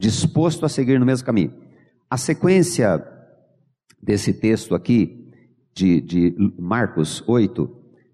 Disposto 0.00 0.64
a 0.64 0.68
seguir 0.68 0.98
no 0.98 1.06
mesmo 1.06 1.24
caminho. 1.24 1.54
A 2.10 2.16
sequência 2.16 3.04
desse 4.02 4.32
texto 4.32 4.74
aqui, 4.74 5.32
de, 5.74 6.00
de 6.00 6.54
Marcos 6.58 7.22
8, 7.26 7.68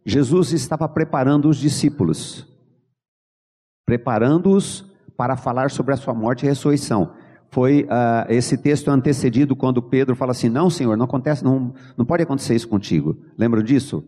Jesus 0.04 0.52
estava 0.52 0.88
preparando 0.88 1.48
os 1.48 1.56
discípulos, 1.56 2.46
preparando-os 3.86 4.90
para 5.16 5.36
falar 5.36 5.70
sobre 5.70 5.94
a 5.94 5.96
sua 5.96 6.14
morte 6.14 6.44
e 6.44 6.48
ressurreição 6.48 7.14
foi 7.52 7.82
uh, 7.82 8.24
esse 8.30 8.56
texto 8.56 8.88
antecedido 8.88 9.54
quando 9.54 9.82
Pedro 9.82 10.16
fala 10.16 10.32
assim: 10.32 10.48
Não, 10.48 10.70
Senhor, 10.70 10.96
não 10.96 11.04
acontece, 11.04 11.44
não, 11.44 11.74
não 11.98 12.04
pode 12.04 12.22
acontecer 12.22 12.54
isso 12.54 12.66
contigo. 12.66 13.14
Lembram 13.36 13.62
disso? 13.62 14.02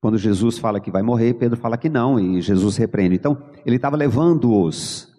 Quando 0.00 0.16
Jesus 0.16 0.56
fala 0.56 0.78
que 0.78 0.90
vai 0.90 1.02
morrer, 1.02 1.34
Pedro 1.34 1.58
fala 1.58 1.76
que 1.76 1.88
não, 1.88 2.20
e 2.20 2.40
Jesus 2.40 2.76
repreende. 2.76 3.16
Então, 3.16 3.36
ele 3.64 3.76
estava 3.76 3.96
levando-os 3.96 5.12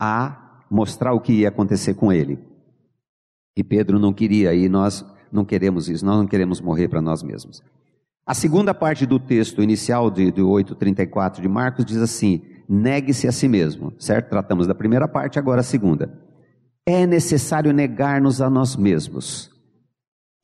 a 0.00 0.62
mostrar 0.70 1.12
o 1.12 1.20
que 1.20 1.34
ia 1.34 1.48
acontecer 1.48 1.92
com 1.92 2.10
ele. 2.10 2.38
E 3.54 3.62
Pedro 3.62 3.98
não 3.98 4.12
queria, 4.12 4.54
e 4.54 4.66
nós 4.66 5.04
não 5.30 5.44
queremos 5.44 5.90
isso, 5.90 6.06
nós 6.06 6.16
não 6.16 6.26
queremos 6.26 6.58
morrer 6.58 6.88
para 6.88 7.02
nós 7.02 7.22
mesmos. 7.22 7.62
A 8.24 8.32
segunda 8.32 8.72
parte 8.72 9.04
do 9.04 9.18
texto 9.18 9.62
inicial 9.62 10.10
de, 10.10 10.32
de 10.32 10.40
8,34 10.40 11.42
de 11.42 11.48
Marcos 11.48 11.84
diz 11.84 11.98
assim: 11.98 12.40
negue-se 12.66 13.28
a 13.28 13.32
si 13.32 13.46
mesmo, 13.46 13.92
certo? 13.98 14.30
Tratamos 14.30 14.66
da 14.66 14.74
primeira 14.74 15.06
parte, 15.06 15.38
agora 15.38 15.60
a 15.60 15.64
segunda 15.64 16.29
é 16.90 17.06
necessário 17.06 17.72
negar-nos 17.72 18.40
a 18.40 18.50
nós 18.50 18.76
mesmos. 18.76 19.50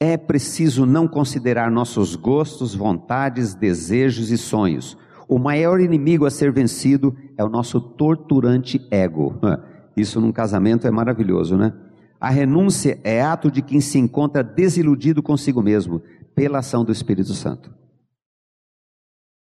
É 0.01 0.17
preciso 0.17 0.85
não 0.85 1.09
considerar 1.09 1.71
nossos 1.71 2.15
gostos, 2.15 2.75
vontades, 2.75 3.55
desejos 3.55 4.31
e 4.31 4.37
sonhos. 4.37 4.97
O 5.29 5.39
maior 5.39 5.81
inimigo 5.81 6.27
a 6.27 6.31
ser 6.31 6.53
vencido 6.53 7.17
é 7.37 7.43
o 7.43 7.49
nosso 7.49 7.81
torturante 7.81 8.87
ego. 8.91 9.35
Isso 9.97 10.21
num 10.21 10.31
casamento 10.31 10.87
é 10.87 10.91
maravilhoso, 10.91 11.57
né? 11.57 11.73
A 12.21 12.31
renúncia 12.31 13.01
é 13.03 13.23
ato 13.23 13.51
de 13.51 13.63
quem 13.63 13.81
se 13.81 13.99
encontra 13.99 14.43
desiludido 14.43 15.23
consigo 15.23 15.63
mesmo 15.63 16.03
pela 16.35 16.59
ação 16.59 16.85
do 16.85 16.93
Espírito 16.93 17.33
Santo. 17.33 17.75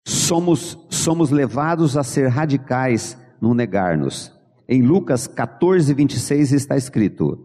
Somos, 0.07 0.79
somos 0.91 1.31
levados 1.31 1.97
a 1.97 2.03
ser 2.03 2.29
radicais 2.29 3.17
no 3.41 3.55
negar-nos. 3.55 4.33
Em 4.73 4.81
Lucas 4.81 5.27
14, 5.27 5.93
26 5.93 6.53
está 6.53 6.79
escrito: 6.79 7.39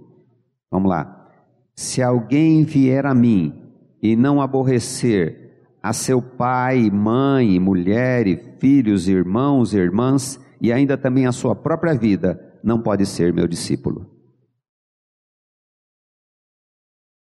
Vamos 0.72 0.90
lá. 0.90 1.30
Se 1.76 2.02
alguém 2.02 2.64
vier 2.64 3.06
a 3.06 3.14
mim 3.14 3.54
e 4.02 4.16
não 4.16 4.42
aborrecer 4.42 5.68
a 5.84 5.92
seu 5.92 6.22
pai, 6.22 6.90
mãe, 6.90 7.60
mulher, 7.60 8.28
e 8.28 8.38
filhos, 8.60 9.10
irmãos 9.10 9.74
e 9.74 9.78
irmãs, 9.78 10.40
e 10.62 10.72
ainda 10.72 10.98
também 10.98 11.28
a 11.28 11.34
sua 11.34 11.54
própria 11.54 11.94
vida, 11.94 12.58
não 12.64 12.82
pode 12.82 13.06
ser 13.06 13.34
meu 13.34 13.46
discípulo. 13.46 14.10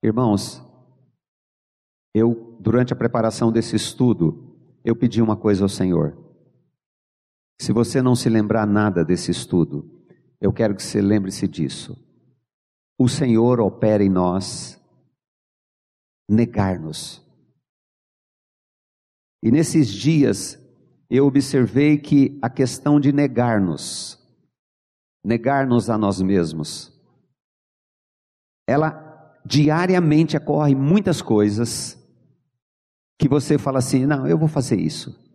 Irmãos, 0.02 0.66
eu, 2.16 2.56
durante 2.58 2.94
a 2.94 2.96
preparação 2.96 3.52
desse 3.52 3.76
estudo, 3.76 4.56
eu 4.86 4.96
pedi 4.96 5.22
uma 5.22 5.36
coisa 5.36 5.66
ao 5.66 5.70
Senhor. 5.70 6.29
Se 7.60 7.74
você 7.74 8.02
não 8.02 8.16
se 8.16 8.30
lembrar 8.30 8.66
nada 8.66 9.04
desse 9.04 9.32
estudo, 9.32 9.90
eu 10.40 10.54
quero 10.54 10.76
que 10.76 10.82
você 10.82 11.02
lembre-se 11.02 11.48
disso. 11.48 11.98
O 12.98 13.10
Senhor 13.10 13.60
opera 13.60 14.04
em 14.04 14.10
nós 14.10 14.80
negar-nos. 16.30 17.22
E 19.44 19.52
nesses 19.52 19.90
dias 19.90 20.58
eu 21.10 21.26
observei 21.26 21.98
que 21.98 22.38
a 22.42 22.50
questão 22.50 23.00
de 23.00 23.12
negar-nos, 23.12 24.18
negar-nos 25.26 25.90
a 25.90 25.98
nós 25.98 26.22
mesmos, 26.22 26.94
ela 28.68 29.08
diariamente 29.46 30.38
ocorre 30.38 30.76
muitas 30.76 31.22
coisas 31.22 31.98
que 33.20 33.28
você 33.28 33.58
fala 33.58 33.80
assim: 33.80 34.06
não, 34.06 34.28
eu 34.28 34.38
vou 34.38 34.48
fazer 34.48 34.80
isso. 34.80 35.29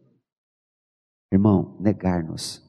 Irmão, 1.34 1.76
negar-nos. 1.80 2.62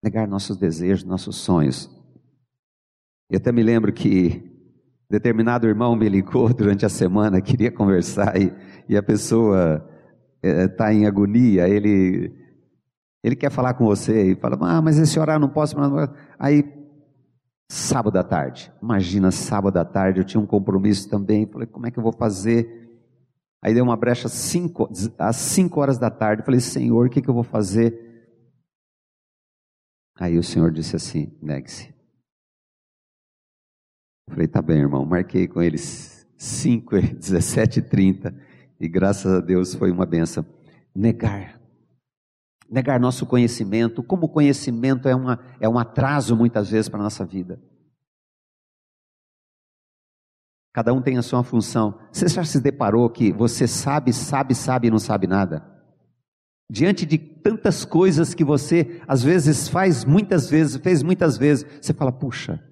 Negar 0.00 0.28
nossos 0.28 0.56
desejos, 0.56 1.02
nossos 1.02 1.34
sonhos. 1.34 1.90
Eu 3.28 3.38
até 3.38 3.50
me 3.50 3.64
lembro 3.64 3.92
que 3.92 4.48
determinado 5.10 5.66
irmão 5.66 5.96
me 5.96 6.08
ligou 6.08 6.54
durante 6.54 6.86
a 6.86 6.88
semana, 6.88 7.40
queria 7.40 7.72
conversar 7.72 8.40
e, 8.40 8.54
e 8.88 8.96
a 8.96 9.02
pessoa 9.02 9.84
está 10.40 10.92
é, 10.92 10.94
em 10.94 11.04
agonia, 11.04 11.68
ele, 11.68 12.32
ele 13.24 13.34
quer 13.34 13.50
falar 13.50 13.74
com 13.74 13.84
você 13.84 14.30
e 14.30 14.36
fala, 14.36 14.56
ah, 14.60 14.80
mas 14.80 14.96
esse 14.96 15.18
horário 15.18 15.40
não 15.40 15.48
posso. 15.48 15.76
Aí, 16.38 16.64
sábado 17.68 18.16
à 18.18 18.22
tarde, 18.22 18.72
imagina 18.80 19.32
sábado 19.32 19.78
à 19.78 19.84
tarde, 19.84 20.20
eu 20.20 20.24
tinha 20.24 20.40
um 20.40 20.46
compromisso 20.46 21.10
também, 21.10 21.44
falei, 21.44 21.66
como 21.66 21.88
é 21.88 21.90
que 21.90 21.98
eu 21.98 22.04
vou 22.04 22.12
fazer? 22.12 22.85
Aí 23.62 23.74
deu 23.74 23.84
uma 23.84 23.96
brecha 23.96 24.28
cinco, 24.28 24.88
às 25.18 25.36
5 25.36 25.80
horas 25.80 25.98
da 25.98 26.10
tarde. 26.10 26.44
Falei, 26.44 26.60
Senhor, 26.60 27.06
o 27.06 27.10
que, 27.10 27.22
que 27.22 27.28
eu 27.28 27.34
vou 27.34 27.42
fazer? 27.42 28.06
Aí 30.18 30.38
o 30.38 30.42
Senhor 30.42 30.70
disse 30.70 30.96
assim: 30.96 31.36
negue-se. 31.42 31.94
Falei, 34.28 34.48
tá 34.48 34.60
bem, 34.60 34.78
irmão. 34.78 35.04
Marquei 35.04 35.46
com 35.46 35.62
eles 35.62 36.26
5, 36.36 37.00
17 37.00 37.78
e 37.78 37.82
30. 37.88 38.34
E 38.80 38.88
graças 38.88 39.32
a 39.32 39.40
Deus 39.40 39.74
foi 39.74 39.90
uma 39.90 40.06
benção. 40.06 40.44
Negar. 40.94 41.60
Negar 42.68 42.98
nosso 42.98 43.26
conhecimento. 43.26 44.02
Como 44.02 44.26
o 44.26 44.28
conhecimento 44.28 45.08
é, 45.08 45.14
uma, 45.14 45.38
é 45.60 45.68
um 45.68 45.78
atraso 45.78 46.36
muitas 46.36 46.70
vezes 46.70 46.88
para 46.88 47.00
a 47.00 47.04
nossa 47.04 47.24
vida. 47.24 47.60
Cada 50.76 50.92
um 50.92 51.00
tem 51.00 51.16
a 51.16 51.22
sua 51.22 51.42
função. 51.42 51.98
Você 52.12 52.28
já 52.28 52.44
se 52.44 52.60
deparou 52.60 53.08
que 53.08 53.32
você 53.32 53.66
sabe, 53.66 54.12
sabe, 54.12 54.54
sabe 54.54 54.88
e 54.88 54.90
não 54.90 54.98
sabe 54.98 55.26
nada? 55.26 55.66
Diante 56.70 57.06
de 57.06 57.16
tantas 57.16 57.82
coisas 57.82 58.34
que 58.34 58.44
você 58.44 59.00
às 59.08 59.22
vezes 59.22 59.70
faz 59.70 60.04
muitas 60.04 60.50
vezes, 60.50 60.76
fez 60.76 61.02
muitas 61.02 61.38
vezes, 61.38 61.64
você 61.80 61.94
fala, 61.94 62.12
puxa, 62.12 62.62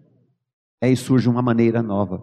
aí 0.83 0.95
surge 0.95 1.31
uma 1.31 1.41
maneira 1.41 1.83
nova. 1.83 2.23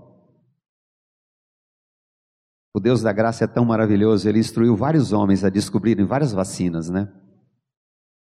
O 2.76 2.80
Deus 2.80 3.02
da 3.02 3.12
graça 3.12 3.46
é 3.46 3.48
tão 3.48 3.66
maravilhoso, 3.66 4.30
ele 4.30 4.38
instruiu 4.38 4.76
vários 4.76 5.12
homens 5.12 5.44
a 5.44 5.50
descobrirem 5.50 6.06
várias 6.06 6.32
vacinas, 6.32 6.92
né? 6.92 7.12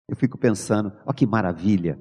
Eu 0.10 0.18
fico 0.18 0.38
pensando, 0.38 0.92
ó 1.06 1.14
que 1.14 1.26
maravilha. 1.26 1.98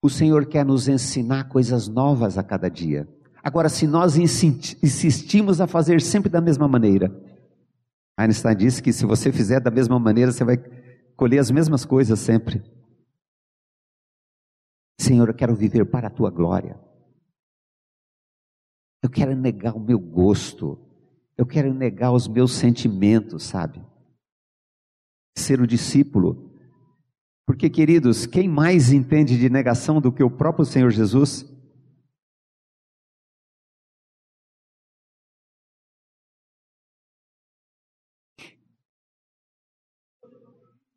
O 0.00 0.08
Senhor 0.08 0.46
quer 0.46 0.64
nos 0.64 0.86
ensinar 0.86 1.48
coisas 1.48 1.88
novas 1.88 2.38
a 2.38 2.44
cada 2.44 2.70
dia. 2.70 3.08
Agora, 3.42 3.68
se 3.68 3.86
nós 3.86 4.16
insistimos 4.16 5.60
a 5.60 5.66
fazer 5.66 6.00
sempre 6.00 6.30
da 6.30 6.40
mesma 6.40 6.68
maneira, 6.68 7.10
Einstein 8.16 8.56
disse 8.56 8.82
que 8.82 8.92
se 8.92 9.04
você 9.04 9.32
fizer 9.32 9.58
da 9.60 9.70
mesma 9.70 9.98
maneira, 9.98 10.30
você 10.30 10.44
vai 10.44 10.56
colher 11.16 11.38
as 11.38 11.50
mesmas 11.50 11.84
coisas 11.84 12.20
sempre. 12.20 12.62
Senhor, 15.00 15.28
eu 15.28 15.34
quero 15.34 15.56
viver 15.56 15.84
para 15.86 16.06
a 16.06 16.10
tua 16.10 16.30
glória. 16.30 16.78
Eu 19.02 19.10
quero 19.10 19.34
negar 19.34 19.74
o 19.74 19.80
meu 19.80 19.98
gosto. 19.98 20.78
Eu 21.36 21.44
quero 21.44 21.74
negar 21.74 22.12
os 22.12 22.28
meus 22.28 22.52
sentimentos, 22.52 23.42
sabe? 23.42 23.84
Ser 25.36 25.60
o 25.60 25.66
discípulo. 25.66 26.52
Porque, 27.44 27.68
queridos, 27.68 28.26
quem 28.26 28.48
mais 28.48 28.92
entende 28.92 29.36
de 29.36 29.50
negação 29.50 30.00
do 30.00 30.12
que 30.12 30.22
o 30.22 30.30
próprio 30.30 30.64
Senhor 30.64 30.90
Jesus? 30.90 31.51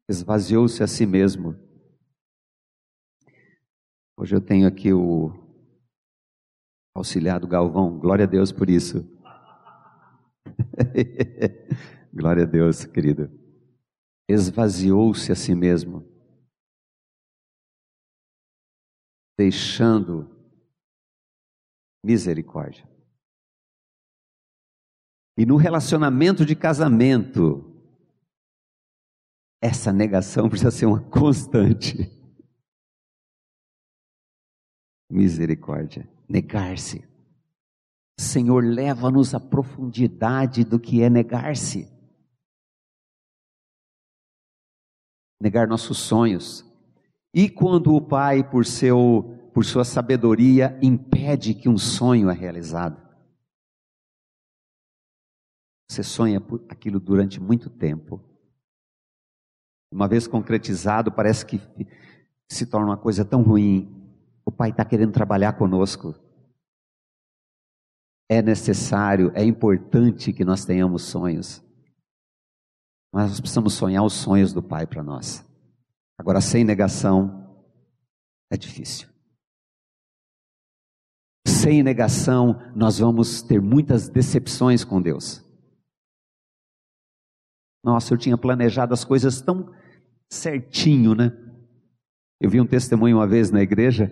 Esvaziou-se 0.08 0.84
a 0.84 0.88
si 0.88 1.06
mesmo. 1.06 1.56
Hoje 4.18 4.36
eu 4.36 4.42
tenho 4.42 4.68
aqui 4.68 4.94
o 4.94 5.34
auxiliado 6.96 7.48
Galvão, 7.48 7.98
glória 7.98 8.26
a 8.26 8.28
Deus 8.28 8.52
por 8.52 8.70
isso. 8.70 9.04
glória 12.14 12.44
a 12.44 12.46
Deus, 12.46 12.86
querido. 12.86 13.30
Esvaziou-se 14.30 15.32
a 15.32 15.36
si 15.36 15.56
mesmo, 15.56 16.08
deixando 19.38 20.30
misericórdia. 22.06 22.88
E 25.38 25.46
no 25.46 25.58
relacionamento 25.58 26.46
de 26.46 26.56
casamento, 26.56 27.75
essa 29.66 29.92
negação 29.92 30.48
precisa 30.48 30.72
ser 30.72 30.86
uma 30.86 31.02
constante. 31.10 32.12
Misericórdia 35.10 36.08
negar-se. 36.30 37.08
Senhor, 38.20 38.64
leva-nos 38.64 39.34
à 39.34 39.40
profundidade 39.40 40.64
do 40.64 40.80
que 40.80 41.02
é 41.02 41.10
negar-se. 41.10 41.92
Negar 45.42 45.68
nossos 45.68 45.98
sonhos. 45.98 46.64
E 47.34 47.50
quando 47.50 47.94
o 47.94 48.02
pai, 48.02 48.48
por 48.50 48.66
seu 48.66 49.32
por 49.54 49.64
sua 49.64 49.86
sabedoria, 49.86 50.78
impede 50.84 51.54
que 51.54 51.70
um 51.70 51.78
sonho 51.78 52.30
é 52.30 52.34
realizado. 52.34 53.02
Você 55.90 56.04
sonha 56.04 56.42
por 56.42 56.66
aquilo 56.68 57.00
durante 57.00 57.40
muito 57.40 57.70
tempo. 57.70 58.35
Uma 59.92 60.08
vez 60.08 60.28
concretizado, 60.28 61.12
parece 61.12 61.46
que 61.46 61.62
se 62.50 62.66
torna 62.66 62.88
uma 62.88 62.98
coisa 62.98 63.24
tão 63.24 63.42
ruim. 63.42 63.92
O 64.46 64.52
Pai 64.52 64.70
está 64.70 64.84
querendo 64.84 65.12
trabalhar 65.12 65.54
conosco. 65.54 66.16
É 68.30 68.42
necessário, 68.42 69.32
é 69.36 69.44
importante 69.44 70.34
que 70.34 70.44
nós 70.44 70.66
tenhamos 70.66 71.04
sonhos. 71.04 71.64
Mas 73.14 73.30
nós 73.30 73.40
precisamos 73.40 73.74
sonhar 73.74 74.04
os 74.04 74.14
sonhos 74.14 74.52
do 74.52 74.62
Pai 74.62 74.88
para 74.88 75.04
nós. 75.04 75.46
Agora, 76.18 76.42
sem 76.42 76.64
negação, 76.64 77.64
é 78.52 78.58
difícil. 78.58 79.08
Sem 81.48 81.84
negação, 81.84 82.60
nós 82.76 83.00
vamos 83.00 83.42
ter 83.42 83.62
muitas 83.62 84.10
decepções 84.10 84.84
com 84.84 85.02
Deus. 85.02 85.45
Nossa, 87.86 88.12
eu 88.12 88.18
tinha 88.18 88.36
planejado 88.36 88.96
as 88.96 89.04
coisas 89.04 89.40
tão 89.42 89.72
certinho, 90.28 91.14
né? 91.14 91.32
Eu 92.42 92.50
vi 92.50 92.60
um 92.60 92.66
testemunho 92.66 93.18
uma 93.18 93.28
vez 93.28 93.52
na 93.52 93.62
igreja 93.62 94.12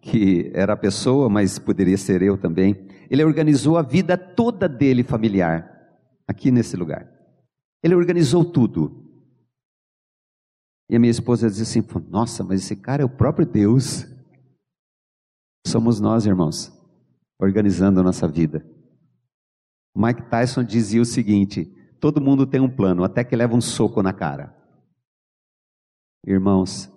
que 0.00 0.50
era 0.54 0.72
a 0.72 0.76
pessoa, 0.76 1.28
mas 1.28 1.58
poderia 1.58 1.98
ser 1.98 2.22
eu 2.22 2.38
também. 2.38 2.88
Ele 3.10 3.22
organizou 3.22 3.76
a 3.76 3.82
vida 3.82 4.16
toda 4.16 4.66
dele 4.66 5.02
familiar, 5.02 5.70
aqui 6.26 6.50
nesse 6.50 6.78
lugar. 6.78 7.12
Ele 7.82 7.94
organizou 7.94 8.42
tudo. 8.42 9.04
E 10.88 10.96
a 10.96 10.98
minha 10.98 11.10
esposa 11.10 11.50
disse 11.50 11.78
assim: 11.78 11.86
Nossa, 12.08 12.42
mas 12.42 12.62
esse 12.62 12.74
cara 12.74 13.02
é 13.02 13.04
o 13.04 13.10
próprio 13.10 13.44
Deus. 13.44 14.06
Somos 15.66 16.00
nós, 16.00 16.24
irmãos, 16.24 16.72
organizando 17.38 18.00
a 18.00 18.02
nossa 18.02 18.26
vida. 18.26 18.66
Mike 19.94 20.22
Tyson 20.30 20.64
dizia 20.64 21.02
o 21.02 21.04
seguinte: 21.04 21.70
Todo 22.00 22.20
mundo 22.20 22.46
tem 22.46 22.60
um 22.60 22.74
plano, 22.74 23.04
até 23.04 23.22
que 23.22 23.36
leva 23.36 23.54
um 23.54 23.60
soco 23.60 24.02
na 24.02 24.12
cara. 24.12 24.56
Irmãos, 26.26 26.90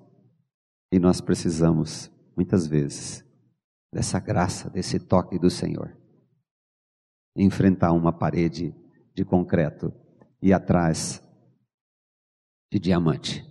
e 0.91 0.99
nós 0.99 1.19
precisamos 1.19 2.09
muitas 2.35 2.67
vezes, 2.67 3.23
dessa 3.91 4.19
graça, 4.19 4.69
desse 4.69 4.99
toque 4.99 5.37
do 5.37 5.49
Senhor. 5.49 5.97
Enfrentar 7.35 7.91
uma 7.91 8.13
parede 8.13 8.73
de 9.13 9.25
concreto 9.25 9.91
e 10.41 10.53
atrás 10.53 11.21
de 12.71 12.79
diamante. 12.79 13.43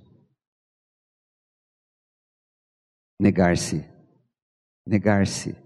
Negar-se, 3.20 3.84
negar-se, 4.86 5.56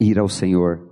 ir 0.00 0.18
ao 0.18 0.28
Senhor. 0.28 0.87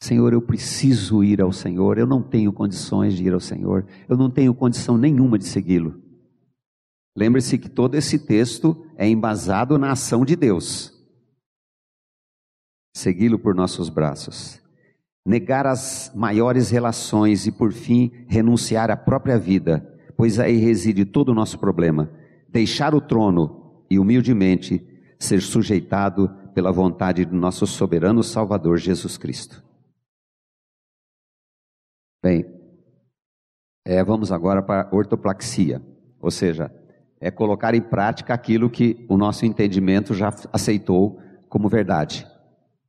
Senhor, 0.00 0.32
eu 0.32 0.40
preciso 0.40 1.24
ir 1.24 1.40
ao 1.40 1.52
Senhor, 1.52 1.98
eu 1.98 2.06
não 2.06 2.22
tenho 2.22 2.52
condições 2.52 3.14
de 3.14 3.24
ir 3.24 3.34
ao 3.34 3.40
Senhor, 3.40 3.84
eu 4.08 4.16
não 4.16 4.30
tenho 4.30 4.54
condição 4.54 4.96
nenhuma 4.96 5.38
de 5.38 5.44
segui-lo. 5.44 6.00
Lembre-se 7.16 7.58
que 7.58 7.68
todo 7.68 7.96
esse 7.96 8.16
texto 8.16 8.86
é 8.96 9.08
embasado 9.08 9.76
na 9.76 9.90
ação 9.90 10.24
de 10.24 10.36
Deus. 10.36 10.92
Segui-lo 12.94 13.40
por 13.40 13.56
nossos 13.56 13.88
braços. 13.88 14.60
Negar 15.26 15.66
as 15.66 16.12
maiores 16.14 16.70
relações 16.70 17.44
e, 17.44 17.50
por 17.50 17.72
fim, 17.72 18.12
renunciar 18.28 18.90
à 18.90 18.96
própria 18.96 19.36
vida, 19.36 19.84
pois 20.16 20.38
aí 20.38 20.58
reside 20.58 21.04
todo 21.04 21.30
o 21.30 21.34
nosso 21.34 21.58
problema. 21.58 22.08
Deixar 22.48 22.94
o 22.94 23.00
trono 23.00 23.82
e, 23.90 23.98
humildemente, 23.98 24.86
ser 25.18 25.42
sujeitado 25.42 26.30
pela 26.54 26.70
vontade 26.70 27.24
do 27.24 27.36
nosso 27.36 27.66
soberano 27.66 28.22
Salvador 28.22 28.78
Jesus 28.78 29.18
Cristo. 29.18 29.67
Bem, 32.22 32.44
é, 33.84 34.02
vamos 34.02 34.32
agora 34.32 34.62
para 34.62 34.88
ortoplaxia, 34.92 35.80
ou 36.20 36.30
seja, 36.30 36.70
é 37.20 37.30
colocar 37.30 37.74
em 37.74 37.80
prática 37.80 38.34
aquilo 38.34 38.68
que 38.68 39.06
o 39.08 39.16
nosso 39.16 39.46
entendimento 39.46 40.14
já 40.14 40.28
aceitou 40.52 41.20
como 41.48 41.68
verdade. 41.68 42.26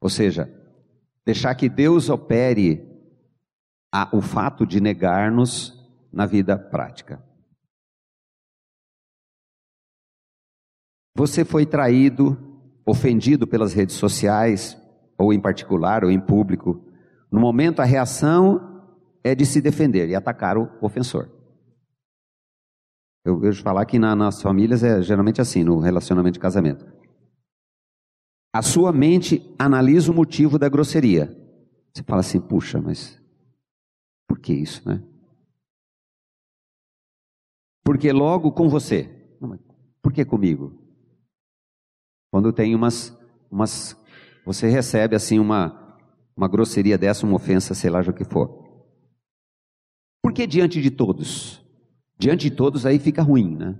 Ou 0.01 0.09
seja, 0.09 0.51
deixar 1.25 1.55
que 1.55 1.69
Deus 1.69 2.09
opere 2.09 2.85
a, 3.91 4.09
o 4.15 4.21
fato 4.21 4.65
de 4.65 4.81
negar-nos 4.81 5.77
na 6.11 6.25
vida 6.25 6.57
prática. 6.57 7.23
Você 11.15 11.43
foi 11.43 11.65
traído, 11.65 12.37
ofendido 12.85 13.45
pelas 13.45 13.73
redes 13.73 13.95
sociais, 13.95 14.77
ou 15.17 15.33
em 15.33 15.39
particular, 15.39 16.03
ou 16.03 16.09
em 16.09 16.19
público. 16.19 16.83
No 17.31 17.39
momento, 17.39 17.81
a 17.81 17.85
reação 17.85 18.68
é 19.23 19.35
de 19.35 19.45
se 19.45 19.61
defender 19.61 20.09
e 20.09 20.15
atacar 20.15 20.57
o 20.57 20.69
ofensor. 20.81 21.29
Eu 23.23 23.37
vejo 23.37 23.61
falar 23.61 23.85
que 23.85 23.99
na, 23.99 24.15
nas 24.15 24.41
famílias 24.41 24.83
é 24.83 25.01
geralmente 25.01 25.41
assim, 25.41 25.63
no 25.63 25.79
relacionamento 25.79 26.33
de 26.33 26.39
casamento. 26.39 26.85
A 28.53 28.61
sua 28.61 28.91
mente 28.91 29.53
analisa 29.59 30.11
o 30.11 30.15
motivo 30.15 30.57
da 30.57 30.67
grosseria. 30.67 31.35
Você 31.93 32.03
fala 32.03 32.21
assim, 32.21 32.39
puxa, 32.39 32.81
mas 32.81 33.21
por 34.27 34.39
que 34.39 34.53
isso, 34.53 34.87
né? 34.87 35.03
Porque 37.83 38.11
logo 38.11 38.51
com 38.51 38.69
você. 38.69 39.09
Não, 39.39 39.59
por 40.01 40.13
que 40.13 40.23
comigo? 40.23 40.79
Quando 42.31 42.53
tem 42.53 42.75
umas, 42.75 43.17
umas, 43.51 43.97
você 44.45 44.67
recebe 44.67 45.15
assim 45.15 45.39
uma, 45.39 45.97
uma 46.35 46.47
grosseria 46.47 46.97
dessa, 46.97 47.25
uma 47.25 47.35
ofensa, 47.35 47.73
sei 47.73 47.89
lá 47.89 47.99
o 48.01 48.13
que 48.13 48.23
for. 48.23 48.68
Por 50.29 50.33
que 50.35 50.45
diante 50.45 50.79
de 50.79 50.91
todos? 50.91 51.59
Diante 52.19 52.51
de 52.51 52.55
todos, 52.55 52.85
aí 52.85 52.99
fica 52.99 53.23
ruim, 53.23 53.57
né? 53.57 53.79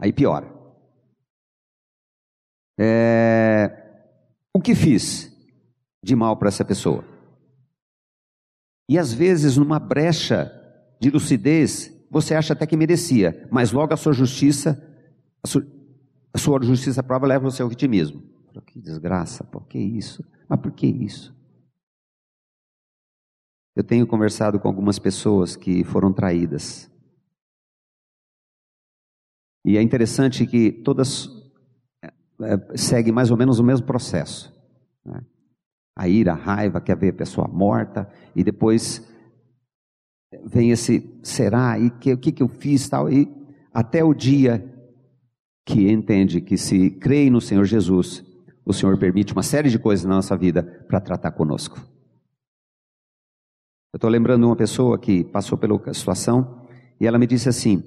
Aí 0.00 0.10
piora. 0.10 0.50
É... 2.80 4.08
O 4.54 4.62
que 4.62 4.74
fiz 4.74 5.30
de 6.02 6.16
mal 6.16 6.38
para 6.38 6.48
essa 6.48 6.64
pessoa? 6.64 7.04
E 8.88 8.98
às 8.98 9.12
vezes, 9.12 9.58
numa 9.58 9.78
brecha 9.78 10.50
de 10.98 11.10
lucidez, 11.10 11.92
você 12.10 12.34
acha 12.34 12.54
até 12.54 12.66
que 12.66 12.74
merecia, 12.74 13.46
mas 13.52 13.72
logo 13.72 13.92
a 13.92 13.98
sua 13.98 14.14
justiça, 14.14 14.82
a 15.44 15.46
sua, 15.46 15.66
a 16.32 16.38
sua 16.38 16.62
justiça 16.62 17.02
prova 17.02 17.26
leva 17.26 17.44
você 17.50 17.60
ao 17.60 17.68
vitimismo. 17.68 18.22
Que 18.64 18.80
desgraça, 18.80 19.44
por 19.44 19.66
que 19.68 19.78
isso? 19.78 20.24
Mas 20.48 20.58
por 20.60 20.72
que 20.72 20.86
isso? 20.86 21.35
Eu 23.76 23.84
tenho 23.84 24.06
conversado 24.06 24.58
com 24.58 24.66
algumas 24.66 24.98
pessoas 24.98 25.54
que 25.54 25.84
foram 25.84 26.10
traídas. 26.10 26.90
E 29.66 29.76
é 29.76 29.82
interessante 29.82 30.46
que 30.46 30.72
todas 30.72 31.28
é, 32.40 32.76
segue 32.76 33.12
mais 33.12 33.30
ou 33.30 33.36
menos 33.36 33.58
o 33.58 33.64
mesmo 33.64 33.86
processo. 33.86 34.50
Né? 35.04 35.20
A 35.94 36.08
ira, 36.08 36.32
a 36.32 36.36
raiva, 36.36 36.80
quer 36.80 36.96
ver 36.96 37.10
a 37.10 37.16
pessoa 37.16 37.46
morta, 37.46 38.10
e 38.34 38.42
depois 38.42 39.06
vem 40.46 40.70
esse 40.70 41.20
será, 41.22 41.78
e 41.78 41.90
que, 41.90 42.14
o 42.14 42.18
que, 42.18 42.32
que 42.32 42.42
eu 42.42 42.48
fiz 42.48 42.88
tal, 42.88 43.10
e 43.12 43.28
até 43.74 44.02
o 44.02 44.14
dia 44.14 44.72
que 45.66 45.90
entende 45.90 46.40
que 46.40 46.56
se 46.56 46.90
crê 46.92 47.28
no 47.28 47.42
Senhor 47.42 47.64
Jesus, 47.64 48.24
o 48.64 48.72
Senhor 48.72 48.96
permite 48.98 49.34
uma 49.34 49.42
série 49.42 49.68
de 49.68 49.78
coisas 49.78 50.06
na 50.06 50.14
nossa 50.14 50.34
vida 50.34 50.62
para 50.88 51.00
tratar 51.00 51.32
conosco. 51.32 51.95
Eu 53.92 53.98
estou 53.98 54.10
lembrando 54.10 54.46
uma 54.46 54.56
pessoa 54.56 54.98
que 54.98 55.24
passou 55.24 55.56
pela 55.56 55.80
situação 55.92 56.66
e 57.00 57.06
ela 57.06 57.18
me 57.18 57.26
disse 57.26 57.48
assim: 57.48 57.82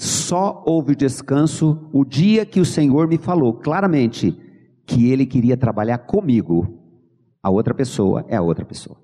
só 0.00 0.64
houve 0.66 0.96
descanso 0.96 1.88
o 1.92 2.04
dia 2.04 2.44
que 2.44 2.58
o 2.58 2.64
Senhor 2.64 3.06
me 3.06 3.18
falou 3.18 3.54
claramente 3.54 4.32
que 4.84 5.10
Ele 5.10 5.24
queria 5.24 5.56
trabalhar 5.56 5.98
comigo. 5.98 6.80
A 7.40 7.50
outra 7.50 7.74
pessoa 7.74 8.24
é 8.28 8.36
a 8.36 8.42
outra 8.42 8.64
pessoa. 8.64 9.00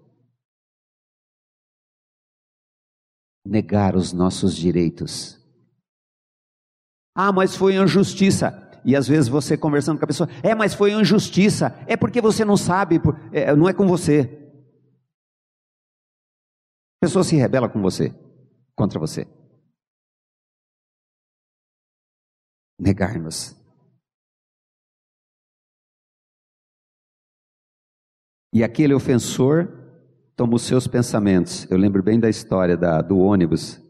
Negar 3.46 3.94
os 3.94 4.12
nossos 4.12 4.56
direitos. 4.56 5.38
Ah, 7.14 7.32
mas 7.32 7.54
foi 7.54 7.76
injustiça. 7.76 8.68
E 8.84 8.96
às 8.96 9.06
vezes 9.06 9.28
você 9.28 9.56
conversando 9.56 9.98
com 9.98 10.04
a 10.04 10.08
pessoa, 10.08 10.28
é, 10.42 10.54
mas 10.54 10.74
foi 10.74 10.92
injustiça. 10.92 11.78
É 11.86 11.96
porque 11.96 12.20
você 12.20 12.44
não 12.44 12.56
sabe, 12.56 13.00
é, 13.32 13.54
não 13.54 13.68
é 13.68 13.72
com 13.72 13.86
você. 13.86 14.47
A 17.00 17.06
pessoa 17.06 17.22
se 17.22 17.36
rebela 17.36 17.68
com 17.68 17.80
você, 17.80 18.12
contra 18.74 18.98
você. 18.98 19.24
Negar-nos. 22.76 23.56
E 28.52 28.64
aquele 28.64 28.94
ofensor 28.94 29.68
toma 30.34 30.56
os 30.56 30.62
seus 30.62 30.88
pensamentos. 30.88 31.70
Eu 31.70 31.78
lembro 31.78 32.02
bem 32.02 32.18
da 32.18 32.28
história 32.28 32.76
da, 32.76 33.00
do 33.00 33.18
ônibus, 33.18 33.80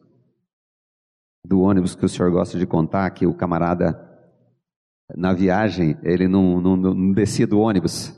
do 1.42 1.60
ônibus 1.60 1.94
que 1.94 2.04
o 2.04 2.08
senhor 2.08 2.30
gosta 2.30 2.58
de 2.58 2.66
contar, 2.66 3.10
que 3.12 3.26
o 3.26 3.34
camarada, 3.34 3.98
na 5.16 5.32
viagem, 5.32 5.98
ele 6.02 6.28
não, 6.28 6.60
não, 6.60 6.76
não 6.76 7.12
descia 7.12 7.46
do 7.46 7.58
ônibus. 7.58 8.08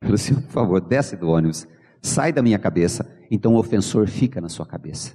Falei 0.00 0.14
assim, 0.14 0.34
por 0.40 0.50
favor, 0.50 0.80
desce 0.80 1.14
do 1.14 1.28
ônibus, 1.28 1.66
sai 2.00 2.32
da 2.32 2.42
minha 2.42 2.58
cabeça. 2.58 3.13
Então 3.30 3.54
o 3.54 3.58
ofensor 3.58 4.06
fica 4.08 4.40
na 4.40 4.48
sua 4.48 4.66
cabeça. 4.66 5.14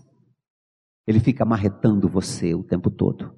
Ele 1.05 1.19
fica 1.19 1.43
marretando 1.45 2.07
você 2.07 2.53
o 2.53 2.63
tempo 2.63 2.89
todo. 2.91 3.33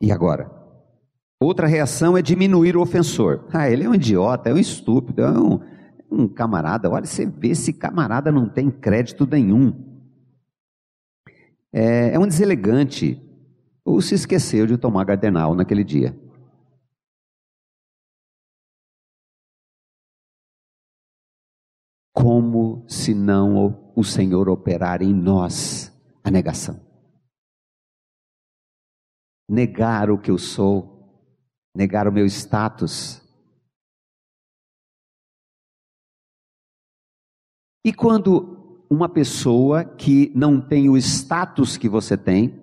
E 0.00 0.10
agora? 0.10 0.50
Outra 1.38 1.66
reação 1.66 2.16
é 2.16 2.22
diminuir 2.22 2.76
o 2.76 2.82
ofensor. 2.82 3.46
Ah, 3.52 3.68
ele 3.70 3.84
é 3.84 3.88
um 3.88 3.94
idiota, 3.94 4.50
é 4.50 4.54
um 4.54 4.58
estúpido, 4.58 5.22
é 5.22 5.30
um, 5.30 5.60
um 6.10 6.28
camarada. 6.28 6.90
Olha, 6.90 7.06
você 7.06 7.26
vê, 7.26 7.48
esse 7.48 7.72
camarada 7.72 8.32
não 8.32 8.48
tem 8.48 8.70
crédito 8.70 9.26
nenhum. 9.26 9.74
É, 11.72 12.14
é 12.14 12.18
um 12.18 12.26
deselegante. 12.26 13.20
Ou 13.84 14.00
se 14.00 14.14
esqueceu 14.14 14.66
de 14.66 14.76
tomar 14.76 15.04
gardenal 15.04 15.54
naquele 15.54 15.84
dia. 15.84 16.18
Como 22.20 22.84
se 22.88 23.14
não 23.14 23.92
o 23.96 24.04
Senhor 24.04 24.48
operar 24.48 25.02
em 25.02 25.14
nós 25.14 25.92
a 26.22 26.30
negação? 26.30 26.78
Negar 29.48 30.10
o 30.10 30.18
que 30.18 30.30
eu 30.30 30.38
sou 30.38 30.90
negar 31.74 32.08
o 32.08 32.12
meu 32.12 32.26
status. 32.26 33.22
E 37.84 37.92
quando 37.92 38.84
uma 38.90 39.08
pessoa 39.08 39.84
que 39.84 40.30
não 40.34 40.60
tem 40.60 40.88
o 40.88 40.96
status 40.96 41.76
que 41.76 41.88
você 41.88 42.16
tem, 42.16 42.60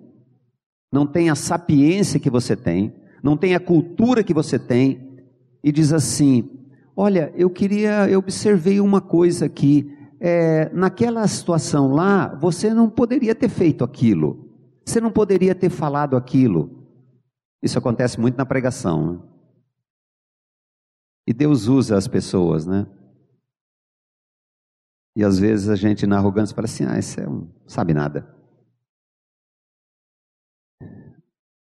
não 0.92 1.06
tem 1.06 1.30
a 1.30 1.34
sapiência 1.34 2.20
que 2.20 2.30
você 2.30 2.56
tem, 2.56 2.94
não 3.22 3.36
tem 3.36 3.54
a 3.54 3.60
cultura 3.60 4.22
que 4.22 4.32
você 4.32 4.58
tem, 4.58 5.08
e 5.62 5.72
diz 5.72 5.92
assim: 5.92 6.57
Olha, 7.00 7.32
eu 7.36 7.48
queria, 7.48 8.10
eu 8.10 8.18
observei 8.18 8.80
uma 8.80 9.00
coisa 9.00 9.46
aqui, 9.46 9.88
é, 10.18 10.68
naquela 10.70 11.24
situação 11.28 11.92
lá, 11.92 12.34
você 12.34 12.74
não 12.74 12.90
poderia 12.90 13.36
ter 13.36 13.48
feito 13.48 13.84
aquilo, 13.84 14.52
você 14.84 15.00
não 15.00 15.12
poderia 15.12 15.54
ter 15.54 15.70
falado 15.70 16.16
aquilo. 16.16 16.84
Isso 17.62 17.78
acontece 17.78 18.18
muito 18.18 18.36
na 18.36 18.44
pregação. 18.44 19.12
Né? 19.12 19.22
E 21.28 21.32
Deus 21.32 21.68
usa 21.68 21.96
as 21.96 22.08
pessoas, 22.08 22.66
né? 22.66 22.84
E 25.16 25.22
às 25.22 25.38
vezes 25.38 25.68
a 25.68 25.76
gente 25.76 26.04
na 26.04 26.16
arrogância 26.16 26.52
fala 26.52 26.64
assim: 26.64 26.84
ah, 26.84 26.98
isso 26.98 27.20
é 27.20 27.28
um, 27.28 27.48
sabe 27.64 27.94
nada. 27.94 28.28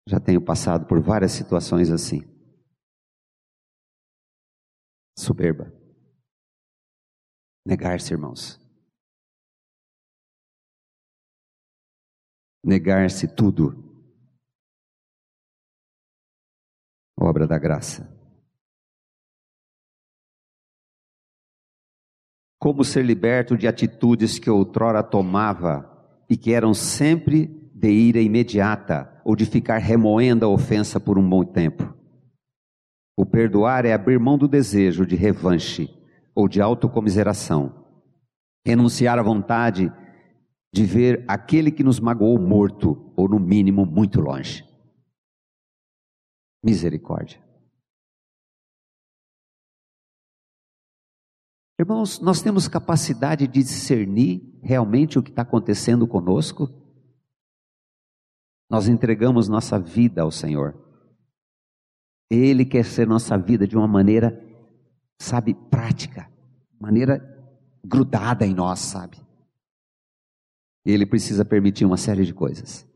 Já 0.08 0.20
tenho 0.20 0.40
passado 0.40 0.86
por 0.86 1.00
várias 1.00 1.32
situações 1.32 1.90
assim. 1.90 2.33
Soberba. 5.16 5.72
Negar-se, 7.66 8.12
irmãos. 8.12 8.61
Negar-se 12.64 13.29
tudo 13.35 13.85
obra 17.24 17.46
da 17.46 17.59
graça. 17.59 18.12
Como 22.59 22.85
ser 22.85 23.05
liberto 23.05 23.57
de 23.57 23.66
atitudes 23.68 24.38
que 24.38 24.48
outrora 24.48 25.03
tomava 25.03 25.90
e 26.29 26.37
que 26.37 26.53
eram 26.53 26.72
sempre 26.72 27.46
de 27.74 27.90
ira 27.90 28.20
imediata 28.20 29.20
ou 29.24 29.37
de 29.37 29.44
ficar 29.44 29.79
remoendo 29.79 30.44
a 30.44 30.48
ofensa 30.48 30.98
por 30.98 31.18
um 31.18 31.29
bom 31.29 31.44
tempo. 31.44 31.94
O 33.16 33.24
perdoar 33.24 33.85
é 33.85 33.92
abrir 33.92 34.18
mão 34.18 34.37
do 34.37 34.48
desejo 34.48 35.07
de 35.07 35.14
revanche 35.14 35.88
ou 36.35 36.48
de 36.48 36.61
autocomiseração. 36.61 37.85
Renunciar 38.66 39.18
à 39.18 39.22
vontade 39.22 39.92
de 40.72 40.85
ver 40.85 41.24
aquele 41.29 41.70
que 41.70 41.85
nos 41.85 42.00
magoou 42.00 42.38
morto 42.38 43.12
ou, 43.16 43.29
no 43.29 43.38
mínimo, 43.38 43.87
muito 43.87 44.20
longe. 44.20 44.64
Misericórdia. 46.64 47.44
Irmãos, 51.79 52.20
nós 52.20 52.40
temos 52.40 52.66
capacidade 52.66 53.46
de 53.46 53.62
discernir 53.62 54.59
realmente 54.62 55.18
o 55.18 55.22
que 55.22 55.31
está 55.31 55.42
acontecendo 55.42 56.07
conosco? 56.07 56.68
Nós 58.70 58.88
entregamos 58.88 59.48
nossa 59.48 59.79
vida 59.79 60.22
ao 60.22 60.31
Senhor. 60.31 60.83
Ele 62.30 62.64
quer 62.64 62.84
ser 62.84 63.06
nossa 63.06 63.37
vida 63.37 63.66
de 63.66 63.76
uma 63.76 63.87
maneira, 63.87 64.42
sabe, 65.18 65.54
prática, 65.54 66.30
maneira 66.80 67.22
grudada 67.84 68.46
em 68.46 68.54
nós, 68.54 68.80
sabe? 68.80 69.18
Ele 70.84 71.06
precisa 71.06 71.44
permitir 71.44 71.84
uma 71.84 71.96
série 71.96 72.24
de 72.24 72.34
coisas. 72.34 72.87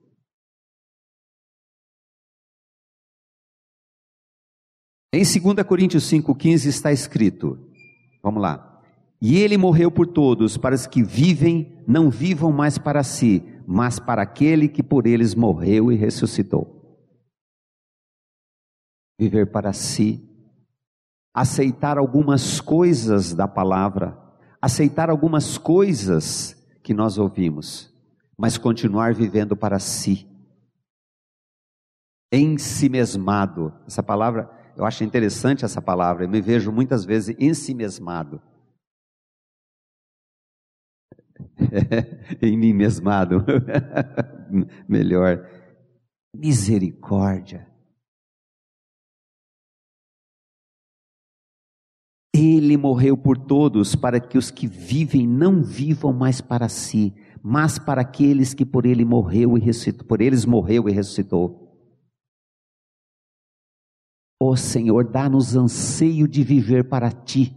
Em 5.12 5.22
2 5.22 5.66
Coríntios 5.66 6.04
5,15 6.04 6.66
está 6.66 6.92
escrito: 6.92 7.58
vamos 8.22 8.42
lá. 8.42 8.82
E 9.20 9.36
ele 9.38 9.56
morreu 9.56 9.90
por 9.90 10.06
todos, 10.06 10.56
para 10.56 10.74
os 10.74 10.86
que 10.86 11.02
vivem, 11.02 11.82
não 11.88 12.08
vivam 12.08 12.52
mais 12.52 12.78
para 12.78 13.02
si, 13.02 13.42
mas 13.66 13.98
para 13.98 14.22
aquele 14.22 14.68
que 14.68 14.82
por 14.82 15.06
eles 15.06 15.34
morreu 15.34 15.90
e 15.90 15.96
ressuscitou. 15.96 16.77
Viver 19.18 19.50
para 19.50 19.72
si, 19.72 20.24
aceitar 21.34 21.98
algumas 21.98 22.60
coisas 22.60 23.34
da 23.34 23.48
palavra, 23.48 24.16
aceitar 24.62 25.10
algumas 25.10 25.58
coisas 25.58 26.54
que 26.82 26.94
nós 26.94 27.18
ouvimos, 27.18 27.92
mas 28.36 28.56
continuar 28.56 29.14
vivendo 29.14 29.56
para 29.56 29.78
si. 29.78 30.26
Em 32.30 32.58
si 32.58 32.88
mesmado, 32.88 33.72
essa 33.86 34.02
palavra 34.02 34.58
eu 34.78 34.84
acho 34.84 35.02
interessante 35.02 35.64
essa 35.64 35.82
palavra, 35.82 36.24
eu 36.24 36.28
me 36.28 36.40
vejo 36.40 36.70
muitas 36.70 37.04
vezes 37.04 37.34
ensimesmado. 37.36 38.40
em 42.40 42.56
mim 42.56 42.72
mesmado. 42.72 43.44
Melhor. 44.88 45.44
Misericórdia. 46.32 47.67
Ele 52.38 52.76
morreu 52.76 53.16
por 53.16 53.36
todos 53.36 53.96
para 53.96 54.20
que 54.20 54.38
os 54.38 54.50
que 54.50 54.68
vivem 54.68 55.26
não 55.26 55.60
vivam 55.62 56.12
mais 56.12 56.40
para 56.40 56.68
si, 56.68 57.12
mas 57.42 57.78
para 57.78 58.02
aqueles 58.02 58.54
que 58.54 58.64
por 58.64 58.86
ele 58.86 59.04
morreu 59.04 59.56
e 59.58 59.60
ressuscitou, 59.60 60.06
por 60.06 60.20
eles 60.20 60.44
morreu 60.44 60.88
e 60.88 60.92
ressuscitou. 60.92 61.66
Ó 64.40 64.50
oh, 64.52 64.56
Senhor, 64.56 65.10
dá-nos 65.10 65.56
anseio 65.56 66.28
de 66.28 66.44
viver 66.44 66.88
para 66.88 67.10
ti. 67.10 67.56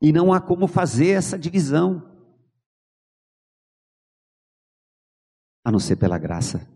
E 0.00 0.10
não 0.10 0.32
há 0.32 0.40
como 0.40 0.66
fazer 0.66 1.10
essa 1.10 1.38
divisão, 1.38 2.02
a 5.62 5.70
não 5.70 5.78
ser 5.78 5.96
pela 5.96 6.16
graça, 6.16 6.66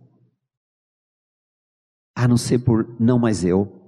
a 2.14 2.28
não 2.28 2.36
ser 2.36 2.58
por 2.58 3.00
não 3.00 3.18
mais 3.18 3.42
eu. 3.42 3.83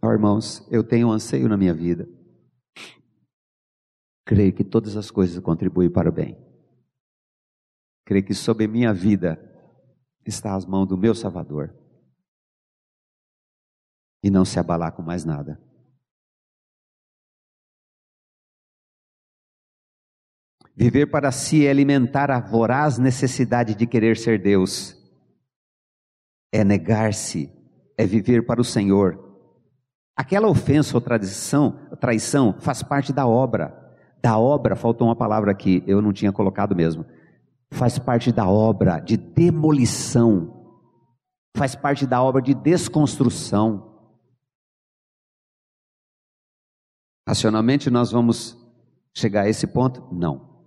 Oh, 0.00 0.12
irmãos, 0.12 0.66
eu 0.70 0.84
tenho 0.84 1.08
um 1.08 1.12
anseio 1.12 1.48
na 1.48 1.56
minha 1.56 1.74
vida. 1.74 2.08
Creio 4.24 4.54
que 4.54 4.62
todas 4.62 4.96
as 4.96 5.10
coisas 5.10 5.42
contribuem 5.42 5.90
para 5.90 6.08
o 6.08 6.12
bem. 6.12 6.36
Creio 8.04 8.24
que 8.24 8.34
sobre 8.34 8.68
minha 8.68 8.92
vida 8.92 9.38
está 10.24 10.54
às 10.54 10.64
mãos 10.64 10.86
do 10.86 10.96
meu 10.96 11.14
Salvador. 11.14 11.74
E 14.22 14.30
não 14.30 14.44
se 14.44 14.58
abalar 14.58 14.92
com 14.92 15.02
mais 15.02 15.24
nada. 15.24 15.60
Viver 20.76 21.10
para 21.10 21.32
si 21.32 21.66
é 21.66 21.70
alimentar 21.70 22.30
a 22.30 22.38
voraz 22.38 22.98
necessidade 22.98 23.74
de 23.74 23.84
querer 23.84 24.16
ser 24.16 24.40
Deus. 24.40 24.94
É 26.52 26.62
negar-se, 26.62 27.50
é 27.96 28.06
viver 28.06 28.46
para 28.46 28.60
o 28.60 28.64
Senhor. 28.64 29.27
Aquela 30.18 30.48
ofensa 30.48 30.96
ou 30.96 31.00
traição, 31.00 31.78
traição 32.00 32.56
faz 32.58 32.82
parte 32.82 33.12
da 33.12 33.26
obra. 33.26 33.72
Da 34.20 34.36
obra, 34.36 34.74
faltou 34.74 35.06
uma 35.06 35.14
palavra 35.14 35.52
aqui, 35.52 35.82
eu 35.86 36.02
não 36.02 36.12
tinha 36.12 36.32
colocado 36.32 36.74
mesmo 36.74 37.06
faz 37.70 37.98
parte 37.98 38.32
da 38.32 38.48
obra 38.48 38.98
de 38.98 39.16
demolição, 39.16 40.76
faz 41.56 41.74
parte 41.74 42.06
da 42.06 42.22
obra 42.22 42.40
de 42.40 42.54
desconstrução. 42.54 43.86
Racionalmente 47.26 47.90
nós 47.90 48.10
vamos 48.10 48.56
chegar 49.14 49.42
a 49.42 49.48
esse 49.48 49.66
ponto? 49.66 50.08
Não. 50.12 50.64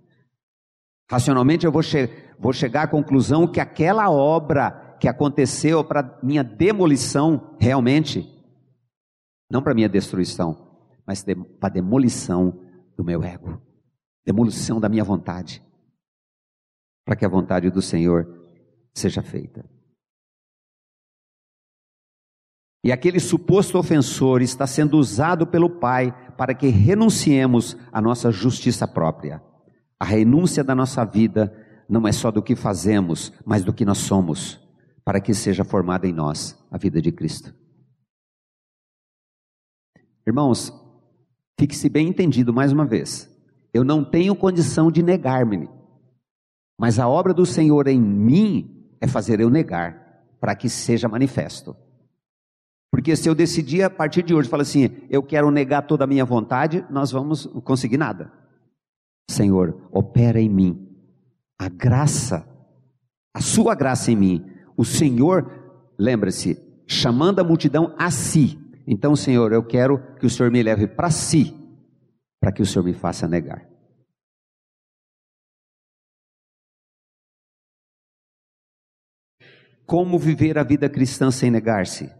Racionalmente 1.10 1.66
eu 1.66 1.72
vou, 1.72 1.82
che 1.82 2.08
vou 2.38 2.52
chegar 2.52 2.82
à 2.82 2.86
conclusão 2.86 3.46
que 3.46 3.60
aquela 3.60 4.08
obra 4.10 4.96
que 5.00 5.08
aconteceu 5.08 5.82
para 5.82 6.18
minha 6.22 6.44
demolição, 6.44 7.56
realmente, 7.58 8.28
não 9.52 9.62
para 9.62 9.74
minha 9.74 9.88
destruição, 9.88 10.80
mas 11.06 11.22
de, 11.22 11.34
para 11.34 11.74
demolição 11.74 12.58
do 12.96 13.04
meu 13.04 13.22
ego, 13.22 13.60
demolição 14.24 14.80
da 14.80 14.88
minha 14.88 15.04
vontade 15.04 15.62
para 17.04 17.16
que 17.16 17.24
a 17.24 17.28
vontade 17.28 17.68
do 17.70 17.82
Senhor 17.82 18.26
seja 18.94 19.22
feita. 19.22 19.64
E 22.84 22.90
aquele 22.90 23.20
suposto 23.20 23.78
ofensor 23.78 24.40
está 24.42 24.66
sendo 24.66 24.98
usado 24.98 25.46
pelo 25.46 25.68
Pai 25.68 26.12
para 26.36 26.54
que 26.54 26.68
renunciemos 26.68 27.76
à 27.92 28.00
nossa 28.00 28.30
justiça 28.30 28.88
própria. 28.88 29.42
A 30.00 30.04
renúncia 30.04 30.64
da 30.64 30.74
nossa 30.74 31.04
vida 31.04 31.54
não 31.88 32.08
é 32.08 32.12
só 32.12 32.30
do 32.30 32.42
que 32.42 32.56
fazemos, 32.56 33.32
mas 33.44 33.62
do 33.62 33.72
que 33.72 33.84
nós 33.84 33.98
somos, 33.98 34.58
para 35.04 35.20
que 35.20 35.34
seja 35.34 35.62
formada 35.62 36.08
em 36.08 36.12
nós 36.12 36.58
a 36.70 36.78
vida 36.78 37.00
de 37.00 37.12
Cristo. 37.12 37.61
Irmãos, 40.26 40.72
fique-se 41.58 41.88
bem 41.88 42.08
entendido 42.08 42.52
mais 42.52 42.72
uma 42.72 42.84
vez. 42.84 43.30
Eu 43.72 43.84
não 43.84 44.04
tenho 44.04 44.34
condição 44.34 44.90
de 44.90 45.02
negar-me 45.02 45.68
mas 46.82 46.98
a 46.98 47.08
obra 47.08 47.32
do 47.32 47.46
Senhor 47.46 47.86
em 47.86 48.00
mim 48.00 48.88
é 49.00 49.06
fazer 49.06 49.38
eu 49.38 49.48
negar, 49.48 50.24
para 50.40 50.52
que 50.56 50.68
seja 50.68 51.08
manifesto. 51.08 51.76
Porque 52.90 53.14
se 53.14 53.28
eu 53.28 53.36
decidir 53.36 53.84
a 53.84 53.88
partir 53.88 54.24
de 54.24 54.34
hoje, 54.34 54.48
falar 54.48 54.62
assim, 54.64 54.90
eu 55.08 55.22
quero 55.22 55.48
negar 55.52 55.82
toda 55.82 56.02
a 56.02 56.08
minha 56.08 56.24
vontade, 56.24 56.84
nós 56.90 57.12
vamos 57.12 57.46
conseguir 57.62 57.98
nada. 57.98 58.32
Senhor, 59.30 59.88
opera 59.92 60.40
em 60.40 60.48
mim 60.48 60.88
a 61.56 61.68
graça, 61.68 62.44
a 63.32 63.40
sua 63.40 63.76
graça 63.76 64.10
em 64.10 64.16
mim. 64.16 64.44
O 64.76 64.84
Senhor, 64.84 65.48
lembre-se, 65.96 66.60
chamando 66.84 67.38
a 67.38 67.44
multidão 67.44 67.94
a 67.96 68.10
si. 68.10 68.58
Então, 68.86 69.14
Senhor, 69.14 69.52
eu 69.52 69.64
quero 69.64 70.16
que 70.16 70.26
o 70.26 70.30
Senhor 70.30 70.50
me 70.50 70.62
leve 70.62 70.86
para 70.86 71.10
si, 71.10 71.54
para 72.40 72.52
que 72.52 72.62
o 72.62 72.66
Senhor 72.66 72.84
me 72.84 72.92
faça 72.92 73.28
negar. 73.28 73.68
Como 79.86 80.18
viver 80.18 80.58
a 80.58 80.64
vida 80.64 80.88
cristã 80.88 81.30
sem 81.30 81.50
negar-se? 81.50 82.10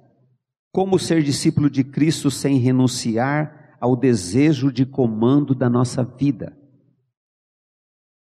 Como 0.73 0.99
ser 0.99 1.23
discípulo 1.23 1.69
de 1.69 1.85
Cristo 1.85 2.31
sem 2.31 2.59
renunciar 2.59 3.77
ao 3.81 3.97
desejo 3.97 4.73
de 4.73 4.87
comando 4.87 5.55
da 5.55 5.69
nossa 5.69 6.05
vida? 6.05 6.57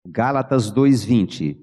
Gálatas 0.06 0.70
2:20 0.70 1.56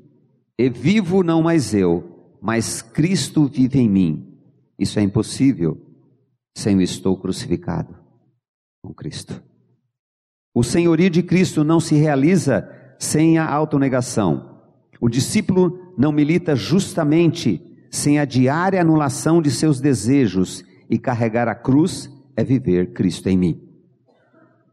E 0.58 0.70
vivo 0.70 1.24
não 1.24 1.44
mais 1.44 1.74
eu, 1.74 2.38
mas 2.42 2.82
Cristo 2.82 3.46
vive 3.46 3.80
em 3.80 3.90
mim. 3.90 4.40
Isso 4.80 5.00
é 5.00 5.02
impossível 5.02 5.85
sem 6.56 6.78
o 6.78 6.82
estou 6.82 7.18
crucificado 7.18 7.96
com 8.82 8.94
Cristo. 8.94 9.44
O 10.54 10.64
senhorio 10.64 11.10
de 11.10 11.22
Cristo 11.22 11.64
não 11.64 11.80
se 11.80 11.96
realiza 11.96 12.70
sem 12.98 13.38
a 13.38 13.46
autonegação. 13.46 14.62
O 15.02 15.10
discípulo 15.10 15.94
não 15.98 16.14
milita 16.14 16.56
justamente 16.56 17.62
sem 17.92 18.20
a 18.20 18.26
diária 18.26 18.80
anulação 18.80 19.42
de 19.42 19.52
seus 19.52 19.82
desejos 19.82 20.64
e 20.90 20.98
carregar 20.98 21.48
a 21.48 21.56
cruz 21.56 22.10
é 22.36 22.44
viver 22.44 22.94
Cristo 22.94 23.28
em 23.28 23.38
mim. 23.38 23.62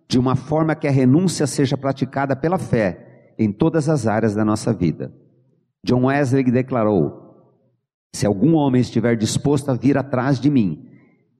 De 0.08 0.18
uma 0.18 0.36
forma 0.36 0.74
que 0.74 0.86
a 0.86 0.90
renúncia 0.90 1.46
seja 1.46 1.76
praticada 1.76 2.36
pela 2.36 2.58
fé 2.58 3.34
em 3.38 3.50
todas 3.50 3.88
as 3.88 4.06
áreas 4.06 4.34
da 4.34 4.44
nossa 4.44 4.72
vida. 4.72 5.12
John 5.84 6.04
Wesley 6.04 6.44
declarou: 6.44 7.56
Se 8.14 8.26
algum 8.26 8.54
homem 8.54 8.80
estiver 8.80 9.16
disposto 9.16 9.70
a 9.70 9.74
vir 9.74 9.96
atrás 9.96 10.38
de 10.38 10.50
mim, 10.50 10.91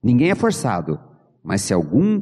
ninguém 0.03 0.29
é 0.29 0.35
forçado, 0.35 0.99
mas 1.43 1.61
se 1.61 1.73
algum 1.73 2.21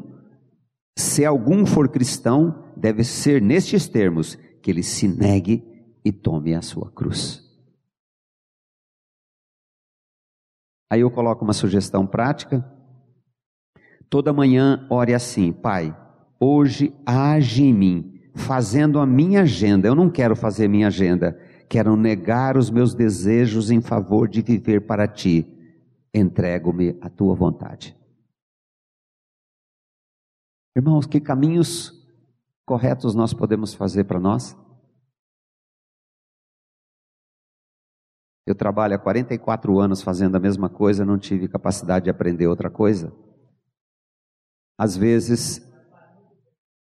se 0.98 1.26
algum 1.26 1.66
for 1.66 1.90
cristão, 1.90 2.72
deve 2.76 3.04
ser 3.04 3.42
nestes 3.42 3.88
termos 3.88 4.36
que 4.62 4.70
ele 4.70 4.84
se 4.84 5.08
negue 5.08 5.64
e 6.04 6.12
tome 6.12 6.54
a 6.54 6.62
sua 6.62 6.92
cruz. 6.92 7.42
Aí 10.92 11.02
eu 11.02 11.10
coloco 11.10 11.44
uma 11.44 11.54
sugestão 11.54 12.06
prática. 12.06 12.66
Toda 14.10 14.34
manhã 14.34 14.86
ore 14.90 15.14
assim: 15.14 15.54
Pai, 15.54 15.96
hoje 16.40 16.94
age 17.06 17.64
em 17.64 17.74
mim, 17.74 18.20
fazendo 18.36 19.00
a 19.00 19.06
minha 19.06 19.44
agenda. 19.44 19.88
Eu 19.88 19.96
não 19.96 20.10
quero 20.10 20.36
fazer 20.36 20.68
minha 20.68 20.88
agenda, 20.88 21.40
quero 21.70 21.96
negar 21.96 22.58
os 22.58 22.70
meus 22.70 22.94
desejos 22.94 23.72
em 23.72 23.82
favor 23.82 24.28
de 24.28 24.42
viver 24.42 24.82
para 24.82 25.08
ti. 25.08 25.48
Entrego-me 26.14 26.98
à 27.02 27.10
tua 27.10 27.36
vontade. 27.36 27.98
Irmãos, 30.76 31.06
que 31.06 31.20
caminhos 31.20 31.92
corretos 32.66 33.14
nós 33.14 33.34
podemos 33.34 33.74
fazer 33.74 34.06
para 34.06 34.20
nós? 34.20 34.56
Eu 38.46 38.56
trabalho 38.56 38.96
há 38.96 39.00
44 39.00 39.80
anos 39.80 40.02
fazendo 40.02 40.36
a 40.36 40.40
mesma 40.40 40.70
coisa, 40.70 41.06
não 41.06 41.18
tive 41.18 41.48
capacidade 41.48 42.06
de 42.06 42.10
aprender 42.10 42.48
outra 42.48 42.70
coisa. 42.70 43.14
Às 44.78 44.98
vezes, 44.98 45.62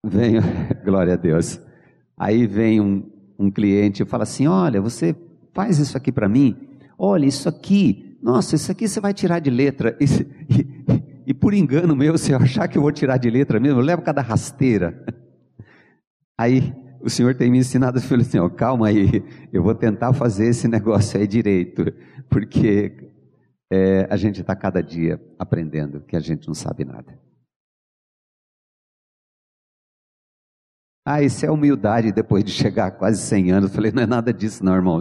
vem, 0.05 0.35
glória 0.85 1.15
a 1.15 1.17
Deus, 1.17 1.59
aí 2.17 2.47
vem 2.47 2.81
um, 2.81 3.11
um 3.39 3.51
cliente 3.51 4.03
e 4.03 4.07
fala 4.07 4.25
assim: 4.25 4.47
Olha, 4.47 4.81
você 4.81 5.17
faz 5.55 5.79
isso 5.79 5.97
aqui 5.97 6.13
para 6.13 6.29
mim, 6.29 6.79
olha, 6.99 7.25
isso 7.25 7.49
aqui, 7.49 8.06
nossa, 8.23 8.55
isso 8.55 8.71
aqui 8.73 8.89
você 8.89 9.01
vai 9.01 9.15
tirar 9.15 9.39
de 9.39 9.51
letra. 9.51 9.97
E, 10.01 10.05
e, 10.05 11.27
e 11.29 11.35
por 11.35 11.55
engano 11.55 11.95
meu, 11.95 12.17
se 12.17 12.33
eu 12.33 12.39
achar 12.39 12.69
que 12.69 12.79
eu 12.79 12.83
vou 12.83 12.93
tirar 12.93 13.17
de 13.17 13.31
letra 13.31 13.61
mesmo, 13.61 13.81
eu 13.81 13.85
levo 13.85 14.03
cada 14.03 14.23
rasteira. 14.23 15.05
Aí 16.39 16.75
o 17.01 17.09
Senhor 17.09 17.35
tem 17.35 17.51
me 17.51 17.59
ensinado, 17.59 18.01
filho, 18.01 18.23
assim, 18.23 18.39
ó, 18.39 18.49
calma 18.49 18.89
aí, 18.89 19.23
eu 19.53 19.63
vou 19.63 19.75
tentar 19.75 20.13
fazer 20.13 20.47
esse 20.49 20.67
negócio 20.67 21.19
aí 21.19 21.27
direito, 21.27 21.93
porque 22.29 23.11
é, 23.71 24.07
a 24.11 24.17
gente 24.17 24.41
está 24.41 24.55
cada 24.57 24.83
dia 24.83 25.21
aprendendo 25.39 26.01
que 26.01 26.17
a 26.17 26.21
gente 26.21 26.47
não 26.47 26.55
sabe 26.55 26.85
nada. 26.85 27.26
Ah, 31.09 31.23
isso 31.23 31.47
é 31.47 31.51
humildade 31.53 32.11
depois 32.11 32.43
de 32.43 32.51
chegar 32.51 32.89
a 32.89 32.91
quase 32.91 33.23
100 33.23 33.53
anos. 33.53 33.71
Eu 33.71 33.75
falei, 33.77 33.93
não 33.93 34.03
é 34.03 34.07
nada 34.07 34.33
disso, 34.33 34.65
não. 34.65 35.01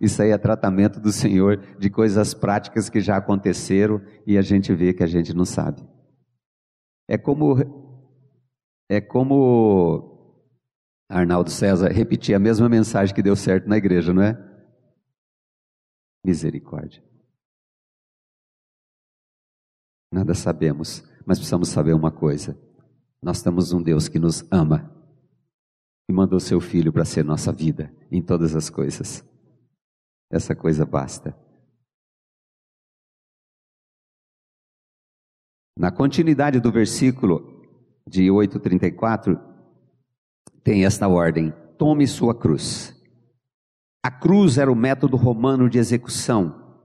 Isso 0.00 0.20
aí 0.20 0.30
é 0.30 0.36
tratamento 0.36 0.98
do 0.98 1.12
Senhor 1.12 1.58
de 1.78 1.88
coisas 1.88 2.34
práticas 2.34 2.88
que 2.90 3.00
já 3.00 3.16
aconteceram 3.18 4.02
e 4.26 4.36
a 4.36 4.42
gente 4.42 4.74
vê 4.74 4.92
que 4.92 5.04
a 5.04 5.06
gente 5.06 5.32
não 5.32 5.44
sabe. 5.44 5.80
É 7.06 7.16
como, 7.16 7.54
é 8.88 9.00
como 9.00 10.42
Arnaldo 11.08 11.50
César 11.52 11.88
repetir 11.92 12.34
a 12.34 12.40
mesma 12.40 12.68
mensagem 12.68 13.14
que 13.14 13.22
deu 13.22 13.36
certo 13.36 13.68
na 13.68 13.76
igreja, 13.76 14.12
não 14.12 14.22
é? 14.22 14.36
Misericórdia. 16.26 17.00
Nada 20.12 20.34
sabemos, 20.34 21.04
mas 21.24 21.38
precisamos 21.38 21.68
saber 21.68 21.94
uma 21.94 22.10
coisa: 22.10 22.58
nós 23.22 23.40
temos 23.40 23.72
um 23.72 23.80
Deus 23.80 24.08
que 24.08 24.18
nos 24.18 24.44
ama 24.50 24.92
e 26.08 26.12
mandou 26.12 26.38
seu 26.38 26.60
filho 26.60 26.92
para 26.92 27.04
ser 27.04 27.24
nossa 27.24 27.52
vida 27.52 27.92
em 28.10 28.22
todas 28.22 28.54
as 28.54 28.68
coisas. 28.68 29.24
Essa 30.30 30.54
coisa 30.54 30.84
basta. 30.84 31.36
Na 35.76 35.90
continuidade 35.90 36.60
do 36.60 36.70
versículo 36.70 37.62
de 38.06 38.30
8:34 38.30 39.40
tem 40.62 40.84
esta 40.84 41.08
ordem: 41.08 41.52
tome 41.76 42.06
sua 42.06 42.34
cruz. 42.34 42.94
A 44.04 44.10
cruz 44.10 44.58
era 44.58 44.70
o 44.70 44.76
método 44.76 45.16
romano 45.16 45.68
de 45.68 45.78
execução, 45.78 46.78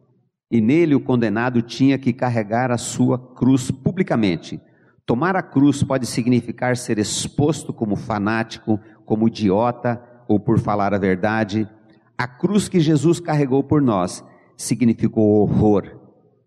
e 0.49 0.59
nele 0.61 0.95
o 0.95 1.03
condenado 1.03 1.61
tinha 1.61 1.97
que 1.99 2.13
carregar 2.13 2.71
a 2.71 2.77
sua 2.77 3.35
cruz 3.35 3.69
publicamente. 3.69 4.59
Tomar 5.05 5.35
a 5.35 5.43
cruz 5.43 5.83
pode 5.83 6.05
significar 6.05 6.77
ser 6.77 6.97
exposto 6.97 7.73
como 7.73 7.95
fanático, 7.95 8.79
como 9.09 9.27
idiota 9.27 9.99
ou 10.27 10.39
por 10.39 10.59
falar 10.59 10.93
a 10.93 10.99
verdade. 10.99 11.67
A 12.15 12.27
cruz 12.27 12.69
que 12.69 12.79
Jesus 12.79 13.19
carregou 13.19 13.63
por 13.63 13.81
nós 13.81 14.23
significou 14.55 15.41
horror, 15.41 15.99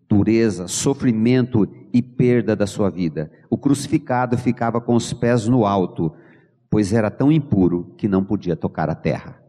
dureza, 0.07 0.69
sofrimento 0.69 1.67
e 1.91 2.01
perda 2.01 2.55
da 2.55 2.65
sua 2.65 2.89
vida. 2.89 3.29
O 3.49 3.57
crucificado 3.57 4.37
ficava 4.37 4.79
com 4.79 4.95
os 4.95 5.11
pés 5.11 5.45
no 5.45 5.65
alto, 5.65 6.13
pois 6.69 6.93
era 6.93 7.11
tão 7.11 7.29
impuro 7.29 7.93
que 7.97 8.07
não 8.07 8.23
podia 8.23 8.55
tocar 8.55 8.89
a 8.89 8.95
terra. 8.95 9.43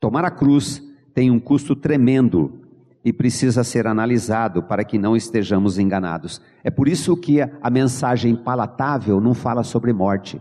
Tomar 0.00 0.24
a 0.24 0.30
cruz 0.30 0.82
tem 1.12 1.30
um 1.30 1.38
custo 1.38 1.76
tremendo 1.76 2.62
e 3.04 3.12
precisa 3.12 3.62
ser 3.62 3.86
analisado 3.86 4.62
para 4.62 4.84
que 4.84 4.96
não 4.96 5.14
estejamos 5.14 5.78
enganados. 5.78 6.40
É 6.62 6.70
por 6.70 6.88
isso 6.88 7.14
que 7.14 7.42
a 7.42 7.70
mensagem 7.70 8.34
palatável 8.34 9.20
não 9.20 9.34
fala 9.34 9.62
sobre 9.62 9.92
morte. 9.92 10.40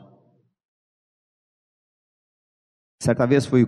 Certa 3.03 3.25
vez 3.27 3.45
fui, 3.45 3.67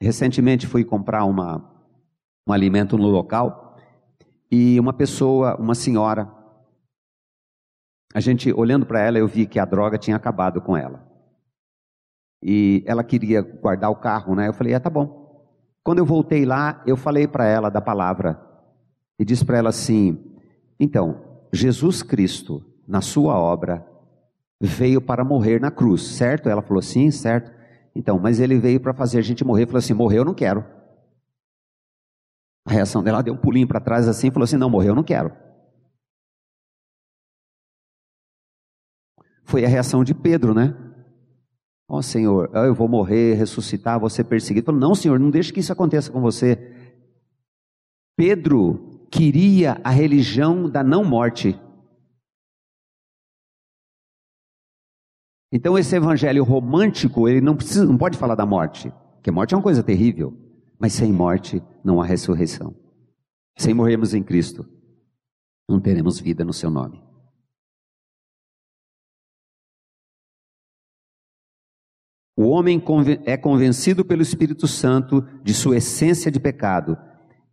recentemente 0.00 0.68
fui 0.68 0.84
comprar 0.84 1.24
uma, 1.24 1.68
um 2.48 2.52
alimento 2.52 2.96
no 2.96 3.08
local 3.08 3.76
e 4.48 4.78
uma 4.78 4.92
pessoa, 4.92 5.56
uma 5.56 5.74
senhora, 5.74 6.32
a 8.14 8.20
gente 8.20 8.52
olhando 8.52 8.86
para 8.86 9.00
ela 9.00 9.18
eu 9.18 9.26
vi 9.26 9.46
que 9.46 9.58
a 9.58 9.64
droga 9.64 9.98
tinha 9.98 10.16
acabado 10.16 10.60
com 10.60 10.76
ela. 10.76 11.04
E 12.40 12.84
ela 12.86 13.02
queria 13.02 13.42
guardar 13.42 13.90
o 13.90 13.96
carro, 13.96 14.36
né? 14.36 14.46
Eu 14.46 14.54
falei, 14.54 14.74
ah, 14.74 14.78
tá 14.78 14.88
bom. 14.88 15.44
Quando 15.82 15.98
eu 15.98 16.06
voltei 16.06 16.44
lá, 16.44 16.80
eu 16.86 16.96
falei 16.96 17.26
para 17.26 17.46
ela 17.46 17.68
da 17.68 17.80
palavra 17.80 18.40
e 19.18 19.24
disse 19.24 19.44
para 19.44 19.58
ela 19.58 19.70
assim: 19.70 20.24
então, 20.78 21.40
Jesus 21.52 22.00
Cristo, 22.00 22.64
na 22.86 23.00
sua 23.00 23.36
obra, 23.36 23.84
veio 24.60 25.00
para 25.00 25.24
morrer 25.24 25.60
na 25.60 25.72
cruz, 25.72 26.02
certo? 26.02 26.48
Ela 26.48 26.62
falou, 26.62 26.80
sim, 26.80 27.10
certo. 27.10 27.55
Então, 27.96 28.18
mas 28.18 28.38
ele 28.38 28.58
veio 28.58 28.78
para 28.78 28.92
fazer 28.92 29.18
a 29.18 29.22
gente 29.22 29.42
morrer. 29.42 29.66
Falou 29.66 29.78
assim: 29.78 29.94
morreu, 29.94 30.18
eu 30.18 30.24
não 30.24 30.34
quero. 30.34 30.64
A 32.66 32.70
reação 32.70 33.02
dela 33.02 33.22
deu 33.22 33.32
um 33.32 33.38
pulinho 33.38 33.66
para 33.66 33.80
trás 33.80 34.06
assim, 34.06 34.30
falou 34.30 34.44
assim: 34.44 34.56
não, 34.56 34.68
morreu, 34.68 34.90
eu 34.90 34.94
não 34.94 35.02
quero. 35.02 35.32
Foi 39.44 39.64
a 39.64 39.68
reação 39.68 40.04
de 40.04 40.12
Pedro, 40.12 40.52
né? 40.52 40.74
Ó 41.88 41.98
oh, 41.98 42.02
Senhor, 42.02 42.50
eu 42.52 42.74
vou 42.74 42.88
morrer, 42.88 43.34
ressuscitar, 43.34 43.98
vou 43.98 44.10
ser 44.10 44.24
perseguido. 44.24 44.66
Falou, 44.66 44.80
não, 44.80 44.94
Senhor, 44.94 45.20
não 45.20 45.30
deixe 45.30 45.52
que 45.52 45.60
isso 45.60 45.72
aconteça 45.72 46.10
com 46.10 46.20
você. 46.20 46.74
Pedro 48.16 49.06
queria 49.08 49.80
a 49.84 49.90
religião 49.90 50.68
da 50.68 50.82
não 50.82 51.04
morte. 51.04 51.58
Então 55.52 55.78
esse 55.78 55.94
evangelho 55.94 56.42
romântico, 56.44 57.28
ele 57.28 57.40
não 57.40 57.56
precisa, 57.56 57.84
não 57.84 57.96
pode 57.96 58.18
falar 58.18 58.34
da 58.34 58.44
morte, 58.44 58.92
porque 59.14 59.30
morte 59.30 59.54
é 59.54 59.56
uma 59.56 59.62
coisa 59.62 59.82
terrível, 59.82 60.36
mas 60.78 60.92
sem 60.92 61.12
morte 61.12 61.62
não 61.84 62.00
há 62.00 62.04
ressurreição. 62.04 62.74
Sem 63.56 63.72
morrermos 63.72 64.12
em 64.12 64.22
Cristo, 64.22 64.68
não 65.68 65.80
teremos 65.80 66.20
vida 66.20 66.44
no 66.44 66.52
seu 66.52 66.70
nome. 66.70 67.06
O 72.36 72.48
homem 72.48 72.82
é 73.24 73.34
convencido 73.36 74.04
pelo 74.04 74.20
Espírito 74.20 74.68
Santo 74.68 75.26
de 75.42 75.54
sua 75.54 75.78
essência 75.78 76.30
de 76.30 76.38
pecado. 76.38 76.98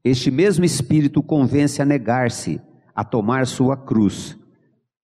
Este 0.04 0.30
mesmo 0.30 0.66
Espírito 0.66 1.24
convence 1.24 1.82
a 1.82 1.86
negar-se, 1.86 2.62
a 2.94 3.06
tomar 3.06 3.48
sua 3.48 3.78
cruz. 3.78 4.38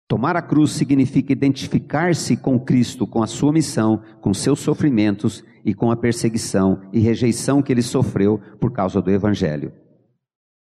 Tomar 0.07 0.37
a 0.37 0.41
cruz 0.41 0.71
significa 0.71 1.33
identificar-se 1.33 2.37
com 2.37 2.57
Cristo, 2.57 3.05
com 3.05 3.21
a 3.21 3.27
sua 3.27 3.51
missão, 3.51 4.01
com 4.21 4.33
seus 4.33 4.59
sofrimentos 4.59 5.43
e 5.65 5.73
com 5.73 5.91
a 5.91 5.97
perseguição 5.97 6.81
e 6.93 6.99
rejeição 6.99 7.61
que 7.61 7.73
ele 7.73 7.81
sofreu 7.81 8.39
por 8.59 8.71
causa 8.71 9.01
do 9.01 9.11
Evangelho. 9.11 9.73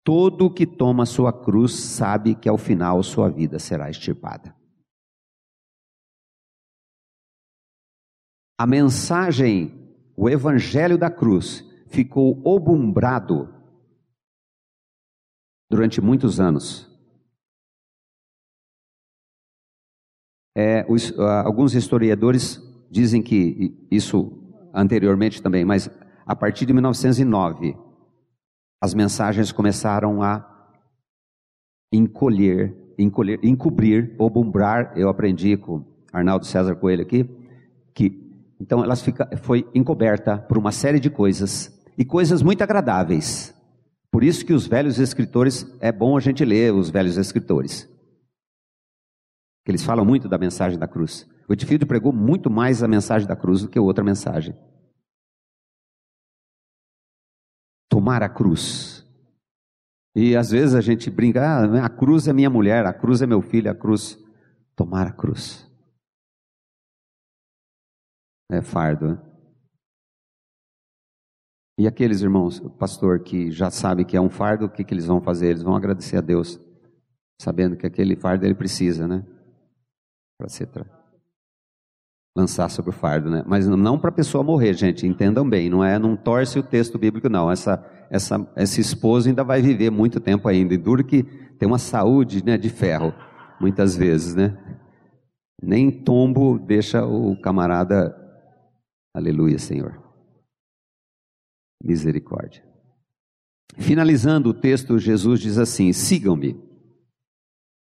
Todo 0.03 0.51
que 0.51 0.65
toma 0.65 1.05
sua 1.05 1.31
cruz 1.31 1.73
sabe 1.73 2.35
que 2.35 2.49
ao 2.49 2.57
final 2.57 3.01
sua 3.03 3.29
vida 3.29 3.59
será 3.59 3.89
extirpada. 3.89 4.55
A 8.57 8.65
mensagem, 8.65 9.73
o 10.15 10.29
evangelho 10.29 10.97
da 10.97 11.09
cruz, 11.09 11.65
ficou 11.87 12.39
obumbrado 12.45 13.53
durante 15.69 15.99
muitos 15.99 16.39
anos. 16.39 16.94
É, 20.55 20.85
os, 20.87 21.17
alguns 21.19 21.73
historiadores 21.73 22.61
dizem 22.89 23.21
que 23.21 23.75
isso 23.91 24.31
anteriormente 24.73 25.41
também, 25.41 25.65
mas 25.65 25.89
a 26.25 26.35
partir 26.35 26.65
de 26.65 26.73
1909 26.73 27.75
as 28.81 28.93
mensagens 28.93 29.51
começaram 29.51 30.21
a 30.21 30.45
encolher, 31.91 32.75
encolher, 32.97 33.39
encobrir, 33.43 34.15
obumbrar. 34.17 34.93
Eu 34.95 35.09
aprendi 35.09 35.57
com 35.57 35.83
Arnaldo 36.13 36.45
César 36.45 36.75
Coelho 36.75 37.01
aqui 37.01 37.27
que 37.93 38.25
então 38.59 38.83
ela 38.83 38.95
fica, 38.95 39.29
foi 39.41 39.67
encoberta 39.73 40.37
por 40.37 40.57
uma 40.57 40.71
série 40.71 40.99
de 40.99 41.09
coisas 41.09 41.77
e 41.97 42.05
coisas 42.05 42.41
muito 42.41 42.61
agradáveis. 42.61 43.53
Por 44.11 44.23
isso 44.23 44.45
que 44.45 44.53
os 44.53 44.67
velhos 44.67 44.99
escritores 44.99 45.65
é 45.81 45.91
bom 45.91 46.15
a 46.15 46.19
gente 46.21 46.45
ler 46.45 46.73
os 46.73 46.89
velhos 46.89 47.17
escritores. 47.17 47.89
Que 49.65 49.71
eles 49.71 49.83
falam 49.83 50.05
muito 50.05 50.29
da 50.29 50.37
mensagem 50.37 50.79
da 50.79 50.87
cruz. 50.87 51.27
O 51.49 51.53
Edifídio 51.53 51.85
pregou 51.85 52.13
muito 52.13 52.49
mais 52.49 52.81
a 52.81 52.87
mensagem 52.87 53.27
da 53.27 53.35
cruz 53.35 53.63
do 53.63 53.67
que 53.67 53.77
outra 53.77 54.03
mensagem. 54.03 54.55
Tomar 57.89 58.23
a 58.23 58.29
cruz. 58.29 59.03
E 60.15 60.37
às 60.37 60.51
vezes 60.51 60.75
a 60.75 60.81
gente 60.81 61.09
brinca, 61.09 61.41
ah, 61.41 61.85
a 61.85 61.89
cruz 61.89 62.27
é 62.27 62.33
minha 62.33 62.49
mulher, 62.49 62.85
a 62.85 62.93
cruz 62.93 63.21
é 63.21 63.27
meu 63.27 63.41
filho, 63.41 63.69
a 63.69 63.75
cruz. 63.75 64.17
Tomar 64.75 65.07
a 65.07 65.11
cruz 65.11 65.65
é 68.51 68.61
fardo. 68.61 69.09
Né? 69.09 69.21
E 71.77 71.87
aqueles 71.87 72.21
irmãos, 72.21 72.59
pastor, 72.79 73.19
que 73.19 73.51
já 73.51 73.69
sabe 73.69 74.05
que 74.05 74.15
é 74.15 74.21
um 74.21 74.29
fardo, 74.29 74.65
o 74.65 74.69
que, 74.69 74.83
que 74.83 74.93
eles 74.93 75.05
vão 75.05 75.21
fazer? 75.21 75.47
Eles 75.47 75.63
vão 75.63 75.75
agradecer 75.75 76.17
a 76.17 76.21
Deus, 76.21 76.59
sabendo 77.41 77.75
que 77.75 77.85
aquele 77.85 78.15
fardo 78.15 78.45
ele 78.45 78.55
precisa, 78.55 79.07
né? 79.07 79.25
Para 80.37 80.49
ser 80.49 80.67
tra... 80.67 80.85
lançar 82.35 82.69
sobre 82.69 82.91
o 82.91 82.93
fardo, 82.93 83.29
né? 83.29 83.43
Mas 83.47 83.67
não 83.67 83.97
para 83.99 84.09
a 84.09 84.13
pessoa 84.13 84.43
morrer, 84.43 84.73
gente, 84.73 85.07
entendam 85.07 85.47
bem, 85.47 85.69
não 85.69 85.83
é, 85.83 85.97
não 85.97 86.15
torce 86.15 86.59
o 86.59 86.63
texto 86.63 86.97
bíblico, 86.97 87.29
não. 87.29 87.49
Essa, 87.49 87.83
essa, 88.09 88.51
esse 88.57 88.81
esposo 88.81 89.29
ainda 89.29 89.43
vai 89.43 89.61
viver 89.61 89.89
muito 89.89 90.19
tempo 90.19 90.47
ainda, 90.47 90.73
e 90.73 90.77
duro 90.77 91.03
que 91.03 91.23
tem 91.57 91.67
uma 91.67 91.79
saúde 91.79 92.43
né, 92.43 92.57
de 92.57 92.69
ferro, 92.69 93.13
muitas 93.59 93.95
vezes, 93.95 94.35
né? 94.35 94.57
Nem 95.61 95.89
tombo 95.89 96.59
deixa 96.59 97.05
o 97.05 97.39
camarada 97.41 98.25
Aleluia, 99.15 99.57
Senhor. 99.57 99.97
Misericórdia. 101.81 102.61
Finalizando 103.77 104.49
o 104.49 104.53
texto, 104.53 104.99
Jesus 104.99 105.39
diz 105.39 105.57
assim: 105.57 105.93
sigam-me. 105.93 106.61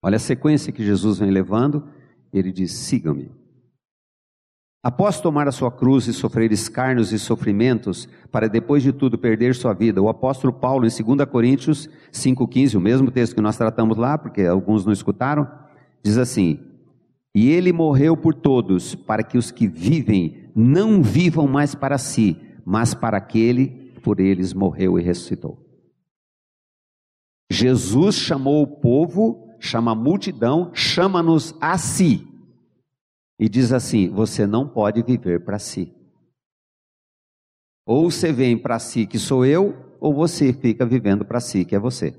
Olha 0.03 0.17
a 0.17 0.21
sequência 0.21 0.73
que 0.73 0.83
Jesus 0.83 1.19
vem 1.19 1.31
levando, 1.31 1.87
ele 2.33 2.53
diz: 2.53 2.73
sigam-me. 2.73 3.31
Após 4.83 5.21
tomar 5.21 5.49
a 5.49 5.53
sua 5.53 5.73
cruz 5.73 6.07
e 6.07 6.15
sofrer 6.15 6.53
escárnios 6.53 7.13
e 7.13 7.19
sofrimentos, 7.19 8.09
para 8.31 8.49
depois 8.49 8.83
de 8.83 8.93
tudo 8.93 9.19
perder 9.19 9.55
sua 9.55 9.73
vida, 9.73 10.01
o 10.01 10.09
apóstolo 10.09 10.53
Paulo, 10.53 10.87
em 10.87 11.05
2 11.05 11.29
Coríntios 11.29 11.89
5,15, 12.13 12.77
o 12.77 12.81
mesmo 12.81 13.11
texto 13.11 13.35
que 13.35 13.41
nós 13.43 13.57
tratamos 13.57 13.97
lá, 13.97 14.17
porque 14.17 14.43
alguns 14.43 14.87
não 14.87 14.93
escutaram, 14.93 15.49
diz 16.03 16.17
assim: 16.17 16.61
E 17.35 17.51
ele 17.51 17.73
morreu 17.73 18.17
por 18.17 18.35
todos, 18.35 18.95
para 18.95 19.25
que 19.25 19.37
os 19.37 19.51
que 19.51 19.67
vivem 19.67 20.51
não 20.55 21.03
vivam 21.03 21.49
mais 21.49 21.75
para 21.75 21.99
si, 21.99 22.37
mas 22.65 22.95
para 22.95 23.17
aquele 23.17 23.93
por 24.03 24.21
eles 24.21 24.55
morreu 24.55 24.99
e 24.99 25.03
ressuscitou. 25.03 25.59
Jesus 27.51 28.15
chamou 28.15 28.63
o 28.63 28.67
povo, 28.67 29.48
chama 29.59 29.93
a 29.93 29.95
multidão, 29.95 30.71
chama-nos 30.75 31.55
a 31.61 31.77
si. 31.79 32.27
E 33.39 33.49
diz 33.49 33.73
assim: 33.73 34.09
você 34.09 34.47
não 34.47 34.69
pode 34.69 35.03
viver 35.03 35.45
para 35.45 35.59
si. 35.59 35.95
Ou 37.87 38.11
você 38.11 38.33
vem 38.33 38.59
para 38.59 38.79
si, 38.79 39.07
que 39.07 39.19
sou 39.19 39.47
eu, 39.47 39.97
ou 40.01 40.13
você 40.13 40.53
fica 40.53 40.85
vivendo 40.85 41.25
para 41.25 41.41
si, 41.41 41.65
que 41.65 41.75
é 41.75 41.79
você. 41.79 42.15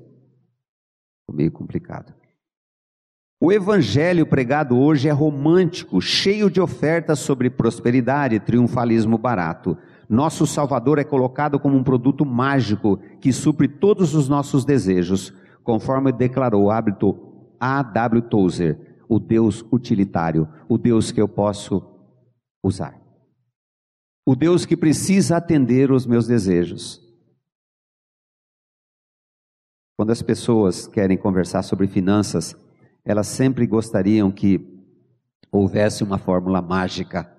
Meio 1.32 1.52
complicado. 1.52 2.12
O 3.42 3.50
evangelho 3.52 4.26
pregado 4.26 4.76
hoje 4.76 5.08
é 5.08 5.12
romântico, 5.12 6.00
cheio 6.00 6.50
de 6.50 6.60
ofertas 6.60 7.20
sobre 7.20 7.48
prosperidade 7.48 8.34
e 8.34 8.40
triunfalismo 8.40 9.16
barato. 9.16 9.78
Nosso 10.08 10.46
Salvador 10.46 10.98
é 10.98 11.04
colocado 11.04 11.58
como 11.58 11.76
um 11.76 11.84
produto 11.84 12.26
mágico 12.26 12.98
que 13.20 13.32
supre 13.32 13.68
todos 13.68 14.14
os 14.14 14.28
nossos 14.28 14.64
desejos, 14.64 15.32
conforme 15.62 16.12
declarou 16.12 16.64
o 16.64 16.70
hábito 16.70 17.29
A. 17.60 17.82
W. 17.82 18.22
Tozer, 18.22 19.04
o 19.08 19.18
Deus 19.18 19.62
utilitário, 19.70 20.48
o 20.68 20.78
Deus 20.78 21.12
que 21.12 21.20
eu 21.20 21.28
posso 21.28 21.82
usar. 22.62 22.98
O 24.26 24.34
Deus 24.34 24.64
que 24.64 24.76
precisa 24.76 25.36
atender 25.36 25.92
os 25.92 26.06
meus 26.06 26.26
desejos. 26.26 27.00
Quando 29.96 30.10
as 30.10 30.22
pessoas 30.22 30.86
querem 30.86 31.18
conversar 31.18 31.62
sobre 31.62 31.86
finanças, 31.86 32.56
elas 33.04 33.26
sempre 33.26 33.66
gostariam 33.66 34.30
que 34.30 34.66
houvesse 35.52 36.02
uma 36.02 36.16
fórmula 36.16 36.62
mágica 36.62 37.36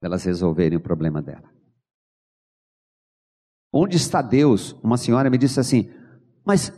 elas 0.00 0.24
resolverem 0.24 0.78
o 0.78 0.80
problema 0.80 1.20
dela. 1.20 1.52
Onde 3.72 3.96
está 3.96 4.22
Deus? 4.22 4.72
Uma 4.82 4.96
senhora 4.96 5.28
me 5.28 5.36
disse 5.36 5.60
assim: 5.60 5.92
Mas 6.44 6.72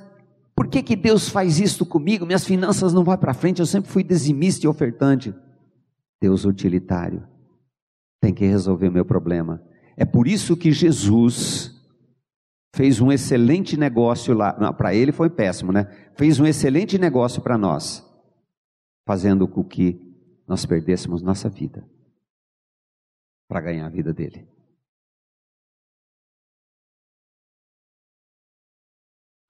por 0.60 0.68
que, 0.68 0.82
que 0.82 0.94
Deus 0.94 1.26
faz 1.26 1.58
isso 1.58 1.86
comigo? 1.86 2.26
Minhas 2.26 2.44
finanças 2.44 2.92
não 2.92 3.02
vão 3.02 3.16
para 3.16 3.32
frente, 3.32 3.60
eu 3.60 3.66
sempre 3.66 3.90
fui 3.90 4.04
dizimista 4.04 4.66
e 4.66 4.68
ofertante. 4.68 5.34
Deus 6.20 6.44
utilitário 6.44 7.26
tem 8.20 8.34
que 8.34 8.44
resolver 8.44 8.88
o 8.88 8.92
meu 8.92 9.06
problema. 9.06 9.66
É 9.96 10.04
por 10.04 10.28
isso 10.28 10.54
que 10.58 10.70
Jesus 10.70 11.74
fez 12.76 13.00
um 13.00 13.10
excelente 13.10 13.74
negócio 13.74 14.34
lá. 14.34 14.52
Para 14.74 14.94
ele 14.94 15.12
foi 15.12 15.30
péssimo, 15.30 15.72
né? 15.72 15.86
Fez 16.14 16.38
um 16.38 16.44
excelente 16.44 16.98
negócio 16.98 17.40
para 17.40 17.56
nós, 17.56 18.06
fazendo 19.06 19.48
com 19.48 19.64
que 19.64 19.98
nós 20.46 20.66
perdêssemos 20.66 21.22
nossa 21.22 21.48
vida 21.48 21.88
para 23.48 23.62
ganhar 23.62 23.86
a 23.86 23.88
vida 23.88 24.12
dele. 24.12 24.46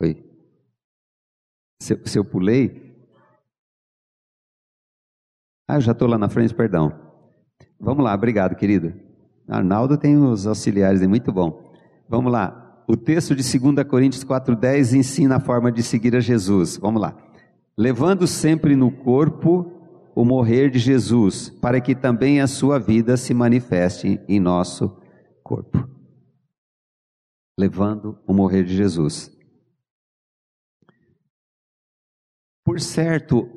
Oi. 0.01 0.30
Se, 1.81 1.99
se 2.05 2.19
eu 2.19 2.25
pulei. 2.25 2.95
Ah, 5.67 5.77
eu 5.77 5.81
já 5.81 5.93
estou 5.93 6.07
lá 6.07 6.19
na 6.19 6.29
frente, 6.29 6.55
perdão. 6.55 6.93
Vamos 7.79 8.05
lá, 8.05 8.15
obrigado, 8.15 8.55
querido. 8.55 8.93
Arnaldo 9.49 9.97
tem 9.97 10.17
os 10.17 10.47
auxiliares, 10.47 11.03
é 11.03 11.07
muito 11.07 11.33
bom. 11.33 11.73
Vamos 12.09 12.31
lá. 12.31 12.85
O 12.87 12.97
texto 12.97 13.35
de 13.35 13.59
2 13.59 13.87
Coríntios 13.87 14.25
4,10 14.25 14.95
ensina 14.95 15.37
a 15.37 15.41
forma 15.41 15.73
de 15.73 15.83
seguir 15.83 16.15
a 16.15 16.21
Jesus. 16.21 16.77
Vamos 16.77 17.01
lá. 17.01 17.17
Levando 17.77 18.27
sempre 18.27 18.77
no 18.77 18.91
corpo 18.91 19.73
o 20.15 20.25
morrer 20.25 20.71
de 20.71 20.79
Jesus, 20.79 21.49
para 21.49 21.81
que 21.81 21.95
também 21.95 22.41
a 22.41 22.47
sua 22.47 22.79
vida 22.79 23.17
se 23.17 23.33
manifeste 23.33 24.21
em 24.29 24.41
nosso 24.41 24.97
corpo. 25.43 25.89
Levando 27.59 28.19
o 28.27 28.35
morrer 28.35 28.65
de 28.65 28.77
Jesus. 28.77 29.31
Por 32.71 32.81
certo, 32.81 33.51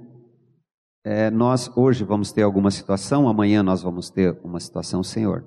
é, 1.05 1.29
nós 1.29 1.69
hoje 1.77 2.03
vamos 2.03 2.31
ter 2.31 2.41
alguma 2.41 2.71
situação, 2.71 3.29
amanhã 3.29 3.61
nós 3.61 3.83
vamos 3.83 4.09
ter 4.09 4.35
uma 4.43 4.59
situação, 4.59 5.03
Senhor. 5.03 5.45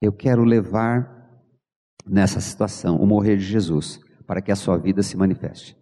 Eu 0.00 0.12
quero 0.12 0.44
levar 0.44 1.42
nessa 2.06 2.40
situação 2.40 2.94
o 2.98 3.04
morrer 3.04 3.38
de 3.38 3.42
Jesus, 3.42 3.98
para 4.24 4.40
que 4.40 4.52
a 4.52 4.54
sua 4.54 4.78
vida 4.78 5.02
se 5.02 5.16
manifeste. 5.16 5.76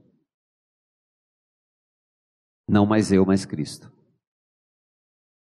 Não 2.66 2.86
mais 2.86 3.12
eu, 3.12 3.26
mas 3.26 3.44
Cristo. 3.44 3.92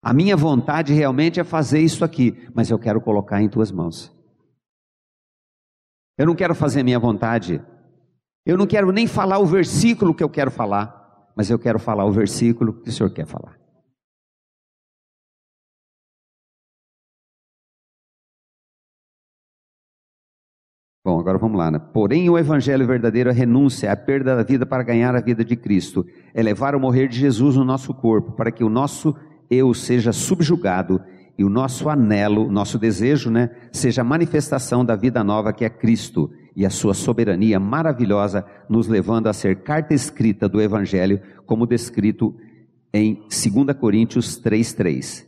A 0.02 0.14
minha 0.14 0.38
vontade 0.38 0.94
realmente 0.94 1.38
é 1.38 1.44
fazer 1.44 1.82
isso 1.82 2.06
aqui, 2.06 2.50
mas 2.56 2.70
eu 2.70 2.80
quero 2.80 3.02
colocar 3.02 3.42
em 3.42 3.50
tuas 3.50 3.74
mãos. 3.74 4.10
Eu 6.18 6.28
não 6.28 6.34
quero 6.34 6.56
fazer 6.56 6.82
minha 6.82 6.98
vontade. 6.98 7.62
Eu 8.46 8.58
não 8.58 8.66
quero 8.66 8.90
nem 8.94 9.06
falar 9.06 9.40
o 9.40 9.46
versículo 9.46 10.16
que 10.16 10.24
eu 10.24 10.30
quero 10.30 10.50
falar, 10.50 11.01
mas 11.42 11.50
eu 11.50 11.58
quero 11.58 11.80
falar 11.80 12.06
o 12.06 12.12
versículo 12.12 12.72
que 12.72 12.90
o 12.90 12.92
Senhor 12.92 13.10
quer 13.10 13.26
falar. 13.26 13.58
Bom, 21.04 21.20
agora 21.20 21.40
vamos 21.40 21.58
lá. 21.58 21.72
Né? 21.72 21.80
Porém, 21.80 22.30
o 22.30 22.38
evangelho 22.38 22.86
verdadeiro 22.86 23.32
é 23.32 23.34
renúncia, 23.34 23.88
é 23.88 23.90
a 23.90 23.98
perda 23.98 24.36
da 24.36 24.44
vida 24.44 24.68
para 24.68 24.84
ganhar 24.84 25.16
a 25.16 25.20
vida 25.20 25.44
de 25.44 25.56
Cristo, 25.56 26.06
é 26.32 26.44
levar 26.44 26.76
o 26.76 26.80
morrer 26.80 27.08
de 27.08 27.18
Jesus 27.18 27.56
no 27.56 27.66
nosso 27.66 27.92
corpo, 27.92 28.34
para 28.34 28.52
que 28.52 28.64
o 28.64 28.70
nosso 28.70 29.16
eu 29.50 29.74
seja 29.74 30.14
subjugado 30.14 31.02
e 31.40 31.44
o 31.44 31.50
nosso 31.50 31.90
anelo, 31.90 32.52
nosso 32.52 32.78
desejo, 32.78 33.32
né, 33.32 33.50
seja 33.72 34.02
a 34.02 34.06
manifestação 34.06 34.86
da 34.86 34.96
vida 34.96 35.24
nova 35.24 35.52
que 35.52 35.66
é 35.66 35.70
Cristo 35.72 36.30
e 36.56 36.66
a 36.66 36.70
sua 36.70 36.94
soberania 36.94 37.60
maravilhosa, 37.60 38.46
nos 38.70 38.88
levando 38.88 39.28
a 39.28 39.34
ser 39.34 39.64
carta 39.64 39.94
escrita 39.94 40.50
do 40.50 40.62
Evangelho, 40.62 41.22
como 41.46 41.66
descrito 41.66 42.36
em 42.94 43.16
2 43.16 43.78
Coríntios 43.80 44.42
3,3. 44.42 45.26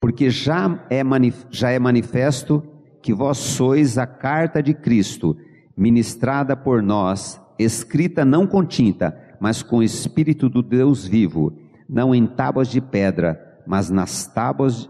Porque 0.00 0.30
já 0.30 0.86
é, 0.90 1.02
já 1.50 1.70
é 1.70 1.78
manifesto 1.78 2.62
que 3.02 3.14
vós 3.14 3.38
sois 3.38 3.98
a 3.98 4.06
carta 4.06 4.62
de 4.62 4.74
Cristo, 4.74 5.36
ministrada 5.76 6.56
por 6.56 6.82
nós, 6.82 7.40
escrita 7.58 8.24
não 8.24 8.46
com 8.46 8.64
tinta, 8.64 9.16
mas 9.40 9.62
com 9.62 9.78
o 9.78 9.82
Espírito 9.82 10.48
do 10.48 10.62
Deus 10.62 11.06
vivo 11.06 11.56
não 11.88 12.14
em 12.14 12.26
tábuas 12.26 12.68
de 12.68 12.80
pedra, 12.80 13.62
mas 13.66 13.90
nas 13.90 14.26
tábuas 14.26 14.88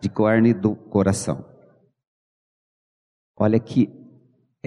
de 0.00 0.08
carne 0.08 0.54
do 0.54 0.74
coração. 0.74 1.44
Olha 3.36 3.58
que 3.58 3.90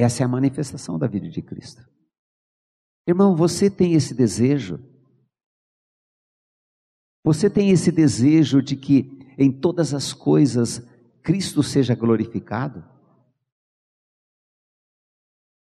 essa 0.02 0.24
é 0.24 0.26
a 0.26 0.30
manifestação 0.30 0.98
da 0.98 1.08
vida 1.08 1.30
de 1.30 1.42
Cristo. 1.42 1.88
Irmão, 3.08 3.36
você 3.36 3.70
tem 3.70 3.94
esse 3.94 4.14
desejo? 4.14 4.80
Você 7.24 7.50
tem 7.50 7.70
esse 7.72 7.92
desejo 7.92 8.62
de 8.62 8.76
que 8.76 9.20
em 9.38 9.52
todas 9.52 9.94
as 9.94 10.14
coisas 10.14 10.80
Cristo 11.22 11.62
seja 11.62 11.96
glorificado? 11.96 12.84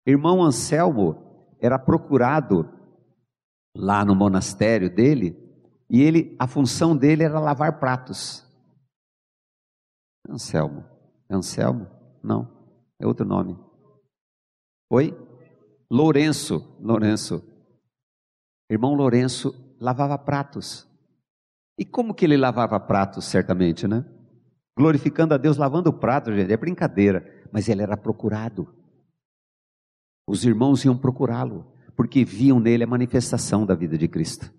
Irmão 0.07 0.43
Anselmo 0.43 1.57
era 1.61 1.79
procurado 1.79 2.69
lá 3.75 4.05
no 4.05 4.15
monastério 4.15 4.95
dele 4.95 5.37
e 5.91 6.03
ele, 6.03 6.37
a 6.39 6.47
função 6.47 6.97
dele 6.97 7.25
era 7.25 7.41
lavar 7.41 7.79
pratos. 7.79 8.47
Anselmo. 10.29 10.85
Anselmo? 11.31 11.89
Não. 12.23 12.47
É 13.01 13.07
outro 13.07 13.25
nome. 13.25 13.68
Oi? 14.91 15.15
Lourenço. 15.91 16.77
Lourenço. 16.81 17.43
Irmão 18.71 18.95
Lourenço 18.95 19.55
lavava 19.81 20.19
pratos. 20.19 20.87
E 21.79 21.85
como 21.85 22.15
que 22.15 22.25
ele 22.25 22.37
lavava 22.37 22.79
pratos, 22.81 23.25
certamente, 23.25 23.87
né? 23.87 24.05
Glorificando 24.77 25.35
a 25.35 25.37
Deus 25.37 25.57
lavando 25.57 25.91
o 25.91 25.99
prato, 25.99 26.35
gente, 26.35 26.53
é 26.53 26.57
brincadeira. 26.57 27.49
Mas 27.53 27.69
ele 27.69 27.83
era 27.83 27.97
procurado. 27.97 28.75
Os 30.29 30.45
irmãos 30.45 30.85
iam 30.85 30.99
procurá-lo, 30.99 31.73
porque 31.97 32.25
viam 32.25 32.61
nele 32.61 32.85
a 32.85 32.87
manifestação 32.87 33.65
da 33.65 33.75
vida 33.75 33.97
de 33.97 34.09
Cristo. 34.09 34.53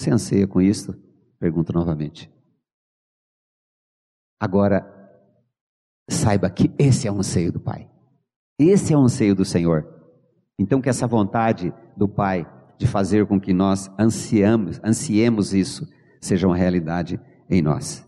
Você 0.00 0.10
anseia 0.10 0.46
com 0.46 0.62
isso? 0.62 0.94
Pergunto 1.38 1.72
novamente. 1.72 2.32
Agora, 4.40 4.86
saiba 6.08 6.48
que 6.48 6.72
esse 6.78 7.06
é 7.06 7.12
o 7.12 7.18
anseio 7.18 7.52
do 7.52 7.60
Pai. 7.60 7.89
Esse 8.60 8.92
é 8.92 8.96
o 8.96 9.00
anseio 9.00 9.34
do 9.34 9.42
Senhor. 9.42 9.88
Então, 10.58 10.82
que 10.82 10.90
essa 10.90 11.06
vontade 11.06 11.72
do 11.96 12.06
Pai 12.06 12.46
de 12.76 12.86
fazer 12.86 13.26
com 13.26 13.40
que 13.40 13.54
nós 13.54 13.90
ansiamos, 13.98 14.78
ansiemos 14.84 15.54
isso, 15.54 15.88
seja 16.20 16.46
uma 16.46 16.56
realidade 16.56 17.18
em 17.48 17.62
nós. 17.62 18.06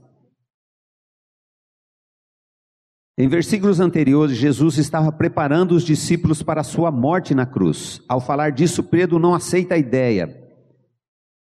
Em 3.16 3.28
versículos 3.28 3.80
anteriores, 3.80 4.36
Jesus 4.36 4.76
estava 4.76 5.10
preparando 5.10 5.72
os 5.72 5.84
discípulos 5.84 6.42
para 6.42 6.60
a 6.60 6.64
sua 6.64 6.90
morte 6.90 7.34
na 7.34 7.46
cruz. 7.46 8.02
Ao 8.06 8.20
falar 8.20 8.50
disso, 8.52 8.82
Pedro 8.82 9.18
não 9.18 9.34
aceita 9.34 9.74
a 9.74 9.78
ideia 9.78 10.38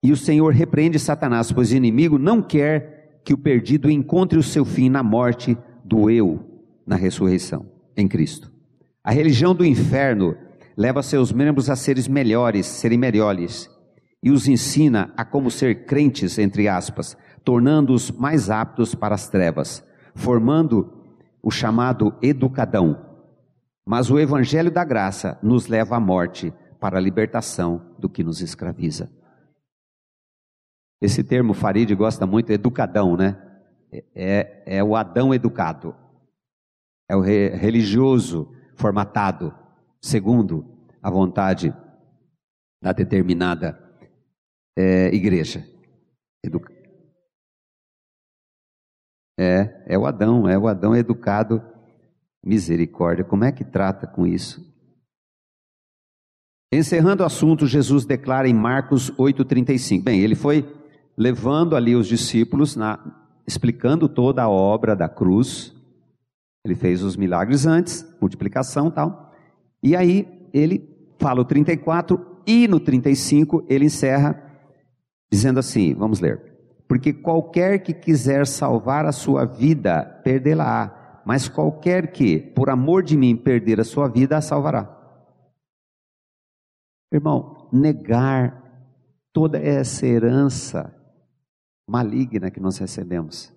E 0.04 0.12
o 0.12 0.18
Senhor 0.18 0.54
repreende 0.54 0.98
Satanás, 0.98 1.52
pois 1.52 1.72
o 1.72 1.76
inimigo 1.76 2.18
não 2.18 2.42
quer 2.42 3.22
que 3.24 3.34
o 3.34 3.38
perdido 3.38 3.90
encontre 3.90 4.40
o 4.40 4.44
seu 4.44 4.66
fim 4.66 4.90
na 4.90 5.04
morte 5.04 5.58
do 5.86 6.10
eu, 6.10 6.40
na 6.88 6.96
ressurreição, 6.96 7.70
em 7.96 8.08
Cristo. 8.08 8.51
A 9.04 9.12
religião 9.12 9.56
do 9.56 9.66
inferno 9.66 10.38
leva 10.78 11.02
seus 11.02 11.32
membros 11.32 11.70
a 11.70 11.76
seres 11.76 12.08
melhores, 12.08 12.68
serem 12.68 12.98
melhores, 12.98 13.70
e 14.22 14.30
os 14.30 14.48
ensina 14.48 15.12
a 15.18 15.26
como 15.26 15.50
ser 15.50 15.86
crentes, 15.86 16.38
entre 16.38 16.68
aspas, 16.68 17.18
tornando-os 17.44 18.12
mais 18.12 18.52
aptos 18.52 18.94
para 18.94 19.16
as 19.16 19.28
trevas, 19.28 19.84
formando 20.14 21.18
o 21.42 21.50
chamado 21.50 22.14
educadão. 22.22 23.10
Mas 23.84 24.12
o 24.12 24.20
evangelho 24.20 24.70
da 24.70 24.84
graça 24.84 25.40
nos 25.42 25.68
leva 25.68 25.96
à 25.96 26.00
morte 26.00 26.54
para 26.80 27.00
a 27.00 27.02
libertação 27.02 27.96
do 27.98 28.08
que 28.08 28.24
nos 28.24 28.42
escraviza. 28.42 29.12
Esse 31.02 31.24
termo 31.24 31.56
Farid 31.56 31.96
gosta 31.96 32.28
muito, 32.28 32.52
educadão, 32.52 33.18
né? 33.18 33.36
É, 34.16 34.78
é 34.78 34.84
o 34.84 34.96
Adão 34.96 35.34
educado, 35.34 35.96
é 37.10 37.16
o 37.16 37.20
re, 37.20 37.50
religioso 37.50 38.56
formatado, 38.82 39.54
segundo 40.02 40.66
a 41.02 41.10
vontade 41.10 41.74
da 42.82 42.92
determinada 42.92 43.80
é, 44.76 45.14
igreja. 45.14 45.64
É, 49.40 49.84
é 49.86 49.98
o 49.98 50.06
Adão, 50.06 50.50
é 50.50 50.58
o 50.58 50.68
Adão 50.68 50.96
educado, 50.96 51.64
misericórdia. 52.44 53.24
Como 53.24 53.44
é 53.44 53.52
que 53.52 53.64
trata 53.64 54.08
com 54.08 54.26
isso? 54.26 54.70
Encerrando 56.74 57.22
o 57.22 57.26
assunto, 57.26 57.68
Jesus 57.68 58.06
declara 58.06 58.48
em 58.48 58.54
Marcos 58.54 59.12
8,35. 59.12 60.04
Bem, 60.04 60.22
ele 60.22 60.36
foi 60.36 60.66
levando 61.18 61.76
ali 61.76 61.96
os 61.96 62.08
discípulos, 62.08 62.76
na, 62.76 63.00
explicando 63.46 64.10
toda 64.10 64.42
a 64.42 64.50
obra 64.50 64.96
da 64.96 65.10
cruz. 65.10 65.71
Ele 66.64 66.76
fez 66.76 67.02
os 67.04 67.16
milagres 67.16 67.66
antes, 67.66 68.06
multiplicação 68.22 68.88
e 68.88 68.92
tal. 68.92 69.34
E 69.82 69.96
aí 69.96 70.48
ele 70.54 70.88
fala 71.20 71.42
o 71.42 71.46
34 71.46 72.44
e 72.46 72.68
no 72.68 72.80
35 72.80 73.66
ele 73.68 73.86
encerra 73.86 74.42
dizendo 75.32 75.60
assim: 75.60 75.94
vamos 75.94 76.20
ler. 76.20 76.52
Porque 76.88 77.14
qualquer 77.14 77.80
que 77.80 77.94
quiser 77.94 78.46
salvar 78.46 79.06
a 79.06 79.12
sua 79.12 79.46
vida, 79.46 80.04
perdê-la-á. 80.24 81.22
Mas 81.26 81.48
qualquer 81.48 82.12
que, 82.12 82.38
por 82.38 82.70
amor 82.70 83.04
de 83.04 83.16
mim, 83.16 83.36
perder 83.36 83.80
a 83.80 83.86
sua 83.86 84.08
vida, 84.08 84.36
a 84.36 84.42
salvará. 84.42 84.98
Irmão, 87.14 87.70
negar 87.72 88.62
toda 89.32 89.58
essa 89.58 90.06
herança 90.06 90.94
maligna 91.88 92.52
que 92.52 92.60
nós 92.60 92.78
recebemos. 92.78 93.54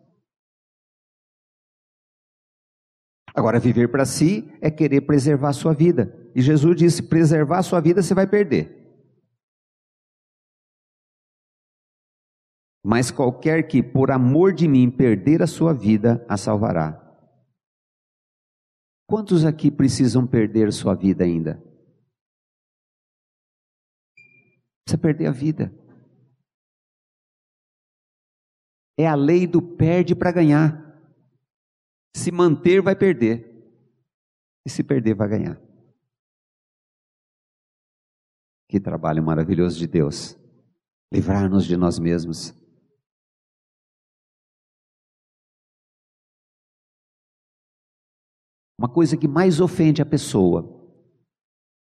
Agora, 3.34 3.58
viver 3.58 3.88
para 3.88 4.06
si 4.06 4.48
é 4.60 4.70
querer 4.70 5.00
preservar 5.00 5.48
a 5.48 5.52
sua 5.52 5.74
vida. 5.74 6.14
E 6.36 6.40
Jesus 6.40 6.76
disse: 6.76 7.02
preservar 7.02 7.58
a 7.58 7.62
sua 7.64 7.80
vida 7.80 8.00
você 8.00 8.14
vai 8.14 8.28
perder. 8.28 8.82
Mas 12.86 13.10
qualquer 13.10 13.66
que, 13.66 13.82
por 13.82 14.10
amor 14.10 14.52
de 14.52 14.68
mim, 14.68 14.90
perder 14.90 15.42
a 15.42 15.46
sua 15.46 15.72
vida, 15.72 16.24
a 16.28 16.36
salvará. 16.36 17.00
Quantos 19.08 19.44
aqui 19.44 19.70
precisam 19.70 20.26
perder 20.26 20.72
sua 20.72 20.94
vida 20.94 21.24
ainda? 21.24 21.54
Precisa 24.84 25.00
perder 25.00 25.26
a 25.26 25.32
vida. 25.32 25.72
É 28.98 29.06
a 29.06 29.14
lei 29.14 29.46
do 29.46 29.60
perde 29.60 30.14
para 30.14 30.30
ganhar. 30.30 30.83
Se 32.14 32.30
manter, 32.30 32.80
vai 32.80 32.94
perder. 32.96 33.50
E 34.66 34.70
se 34.70 34.82
perder, 34.82 35.14
vai 35.14 35.28
ganhar. 35.28 35.60
Que 38.68 38.80
trabalho 38.80 39.22
maravilhoso 39.22 39.78
de 39.78 39.86
Deus. 39.86 40.36
Livrar-nos 41.12 41.64
de 41.64 41.76
nós 41.76 41.98
mesmos. 41.98 42.54
Uma 48.78 48.88
coisa 48.88 49.16
que 49.16 49.28
mais 49.28 49.60
ofende 49.60 50.02
a 50.02 50.06
pessoa, 50.06 50.62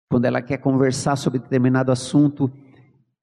quando 0.09 0.25
ela 0.25 0.41
quer 0.41 0.57
conversar 0.57 1.15
sobre 1.15 1.39
determinado 1.39 1.91
assunto, 1.91 2.51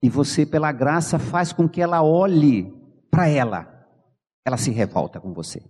e 0.02 0.08
você, 0.08 0.44
pela 0.44 0.72
graça, 0.72 1.18
faz 1.18 1.52
com 1.52 1.68
que 1.68 1.80
ela 1.80 2.02
olhe 2.02 2.72
para 3.10 3.28
ela 3.28 3.80
ela 4.44 4.56
se 4.56 4.70
revolta 4.70 5.20
com 5.20 5.32
você. 5.32 5.62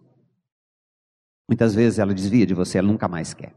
Muitas 1.51 1.74
vezes 1.74 1.98
ela 1.98 2.14
desvia 2.14 2.46
de 2.46 2.55
você, 2.55 2.78
ela 2.78 2.86
nunca 2.86 3.09
mais 3.09 3.34
quer. 3.34 3.53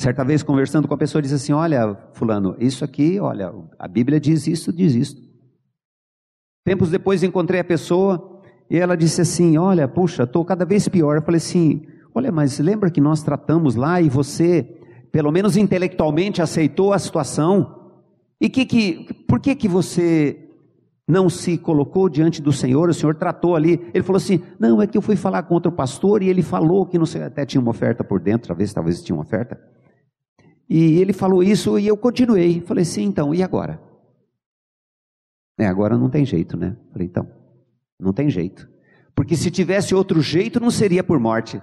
Certa 0.00 0.24
vez, 0.24 0.42
conversando 0.42 0.88
com 0.88 0.94
a 0.94 0.96
pessoa, 0.96 1.20
diz 1.20 1.30
assim: 1.30 1.52
Olha, 1.52 1.94
Fulano, 2.14 2.56
isso 2.58 2.82
aqui, 2.82 3.20
olha, 3.20 3.52
a 3.78 3.86
Bíblia 3.86 4.18
diz 4.18 4.46
isso, 4.46 4.72
diz 4.72 4.94
isso. 4.94 5.14
Tempos 6.64 6.90
depois 6.90 7.22
encontrei 7.22 7.60
a 7.60 7.64
pessoa 7.64 8.40
e 8.70 8.78
ela 8.78 8.96
disse 8.96 9.20
assim: 9.20 9.58
Olha, 9.58 9.86
puxa, 9.86 10.22
estou 10.22 10.42
cada 10.42 10.64
vez 10.64 10.88
pior. 10.88 11.16
Eu 11.16 11.22
falei 11.22 11.36
assim: 11.36 11.86
Olha, 12.14 12.32
mas 12.32 12.58
lembra 12.58 12.90
que 12.90 12.98
nós 12.98 13.22
tratamos 13.22 13.74
lá 13.74 14.00
e 14.00 14.08
você, 14.08 14.62
pelo 15.12 15.30
menos 15.30 15.54
intelectualmente, 15.54 16.40
aceitou 16.40 16.94
a 16.94 16.98
situação? 16.98 17.92
E 18.40 18.48
que, 18.48 18.64
que, 18.64 19.12
por 19.28 19.38
que, 19.38 19.54
que 19.54 19.68
você 19.68 20.49
não 21.10 21.28
se 21.28 21.58
colocou 21.58 22.08
diante 22.08 22.40
do 22.40 22.52
Senhor, 22.52 22.88
o 22.88 22.94
Senhor 22.94 23.14
tratou 23.14 23.56
ali, 23.56 23.90
ele 23.92 24.04
falou 24.04 24.18
assim: 24.18 24.42
Não, 24.58 24.80
é 24.80 24.86
que 24.86 24.96
eu 24.96 25.02
fui 25.02 25.16
falar 25.16 25.42
com 25.42 25.54
outro 25.54 25.72
pastor 25.72 26.22
e 26.22 26.28
ele 26.28 26.42
falou 26.42 26.86
que 26.86 26.98
não 26.98 27.06
sei, 27.06 27.22
até 27.22 27.44
tinha 27.44 27.60
uma 27.60 27.70
oferta 27.70 28.04
por 28.04 28.20
dentro, 28.20 28.48
talvez, 28.48 28.72
talvez 28.72 29.02
tinha 29.02 29.16
uma 29.16 29.22
oferta. 29.22 29.60
E 30.68 31.00
ele 31.00 31.12
falou 31.12 31.42
isso 31.42 31.76
e 31.80 31.88
eu 31.88 31.96
continuei. 31.96 32.60
Falei, 32.60 32.84
sim, 32.84 33.02
então, 33.02 33.34
e 33.34 33.42
agora? 33.42 33.82
É, 35.58 35.66
agora 35.66 35.98
não 35.98 36.08
tem 36.08 36.24
jeito, 36.24 36.56
né? 36.56 36.76
Falei, 36.92 37.08
então, 37.08 37.28
não 37.98 38.12
tem 38.12 38.30
jeito. 38.30 38.70
Porque 39.12 39.36
se 39.36 39.50
tivesse 39.50 39.94
outro 39.94 40.22
jeito, 40.22 40.60
não 40.60 40.70
seria 40.70 41.02
por 41.02 41.18
morte. 41.18 41.60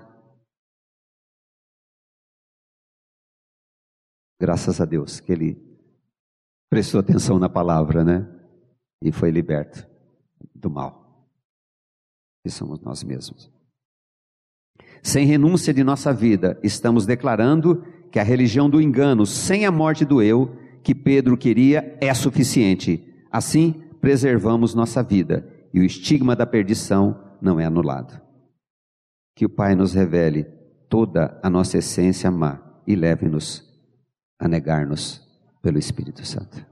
Graças 4.39 4.79
a 4.81 4.85
Deus 4.85 5.19
que 5.21 5.31
ele 5.31 5.57
prestou 6.69 6.99
atenção 6.99 7.39
na 7.39 7.49
palavra, 7.49 8.03
né? 8.03 8.36
E 9.01 9.11
foi 9.11 9.31
liberto 9.31 9.87
do 10.53 10.69
mal, 10.69 11.27
que 12.43 12.49
somos 12.49 12.79
nós 12.81 13.03
mesmos. 13.03 13.51
Sem 15.01 15.25
renúncia 15.25 15.73
de 15.73 15.83
nossa 15.83 16.13
vida, 16.13 16.59
estamos 16.63 17.05
declarando 17.05 17.83
que 18.11 18.19
a 18.19 18.23
religião 18.23 18.69
do 18.69 18.81
engano, 18.81 19.25
sem 19.25 19.65
a 19.65 19.71
morte 19.71 20.05
do 20.05 20.21
eu, 20.21 20.55
que 20.83 20.95
Pedro 20.95 21.37
queria, 21.37 21.97
é 22.01 22.13
suficiente. 22.13 23.03
Assim, 23.31 23.73
preservamos 24.01 24.73
nossa 24.73 25.03
vida 25.03 25.47
e 25.73 25.79
o 25.79 25.83
estigma 25.83 26.35
da 26.35 26.45
perdição 26.45 27.19
não 27.41 27.59
é 27.59 27.65
anulado. 27.65 28.19
Que 29.35 29.45
o 29.45 29.49
Pai 29.49 29.75
nos 29.75 29.93
revele 29.93 30.45
toda 30.89 31.39
a 31.43 31.49
nossa 31.49 31.77
essência 31.77 32.31
má 32.31 32.59
e 32.87 32.95
leve-nos 32.95 33.63
a 34.39 34.47
negar-nos 34.47 35.21
pelo 35.61 35.77
Espírito 35.77 36.25
Santo. 36.25 36.65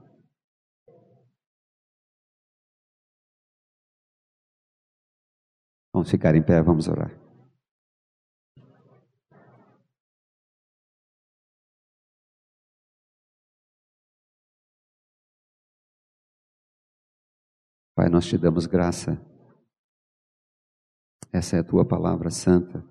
Vamos 5.96 6.10
ficar 6.10 6.34
em 6.34 6.42
pé, 6.42 6.60
vamos 6.60 6.88
orar. 6.88 7.10
Pai, 17.94 18.10
nós 18.10 18.26
te 18.26 18.36
damos 18.36 18.66
graça. 18.66 19.18
Essa 21.32 21.56
é 21.56 21.60
a 21.60 21.64
tua 21.64 21.82
palavra 21.82 22.30
santa, 22.30 22.84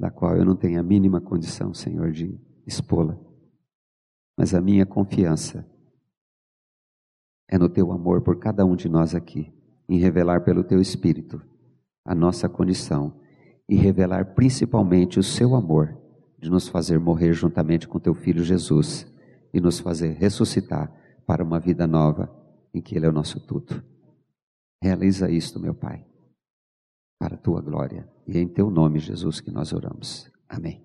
da 0.00 0.10
qual 0.10 0.38
eu 0.38 0.46
não 0.46 0.56
tenho 0.56 0.80
a 0.80 0.82
mínima 0.82 1.20
condição, 1.20 1.74
Senhor, 1.74 2.10
de 2.10 2.40
expô-la. 2.66 3.18
Mas 4.34 4.54
a 4.54 4.62
minha 4.62 4.86
confiança 4.86 5.70
é 7.46 7.58
no 7.58 7.68
teu 7.68 7.92
amor 7.92 8.22
por 8.22 8.38
cada 8.38 8.64
um 8.64 8.74
de 8.74 8.88
nós 8.88 9.14
aqui 9.14 9.53
em 9.88 9.98
revelar 9.98 10.44
pelo 10.44 10.64
teu 10.64 10.80
Espírito 10.80 11.42
a 12.04 12.14
nossa 12.14 12.48
condição 12.48 13.20
e 13.68 13.76
revelar 13.76 14.34
principalmente 14.34 15.18
o 15.18 15.22
seu 15.22 15.54
amor 15.54 15.96
de 16.38 16.50
nos 16.50 16.68
fazer 16.68 16.98
morrer 16.98 17.32
juntamente 17.32 17.88
com 17.88 17.98
teu 17.98 18.14
Filho 18.14 18.44
Jesus 18.44 19.06
e 19.52 19.60
nos 19.60 19.78
fazer 19.78 20.12
ressuscitar 20.12 20.92
para 21.26 21.42
uma 21.42 21.58
vida 21.58 21.86
nova 21.86 22.30
em 22.72 22.82
que 22.82 22.96
Ele 22.96 23.06
é 23.06 23.08
o 23.08 23.12
nosso 23.12 23.40
tudo. 23.40 23.82
Realiza 24.82 25.30
isto, 25.30 25.58
meu 25.58 25.74
Pai, 25.74 26.04
para 27.18 27.36
a 27.36 27.38
tua 27.38 27.62
glória 27.62 28.06
e 28.26 28.38
em 28.38 28.46
teu 28.46 28.70
nome, 28.70 28.98
Jesus, 28.98 29.40
que 29.40 29.50
nós 29.50 29.72
oramos. 29.72 30.30
Amém. 30.48 30.84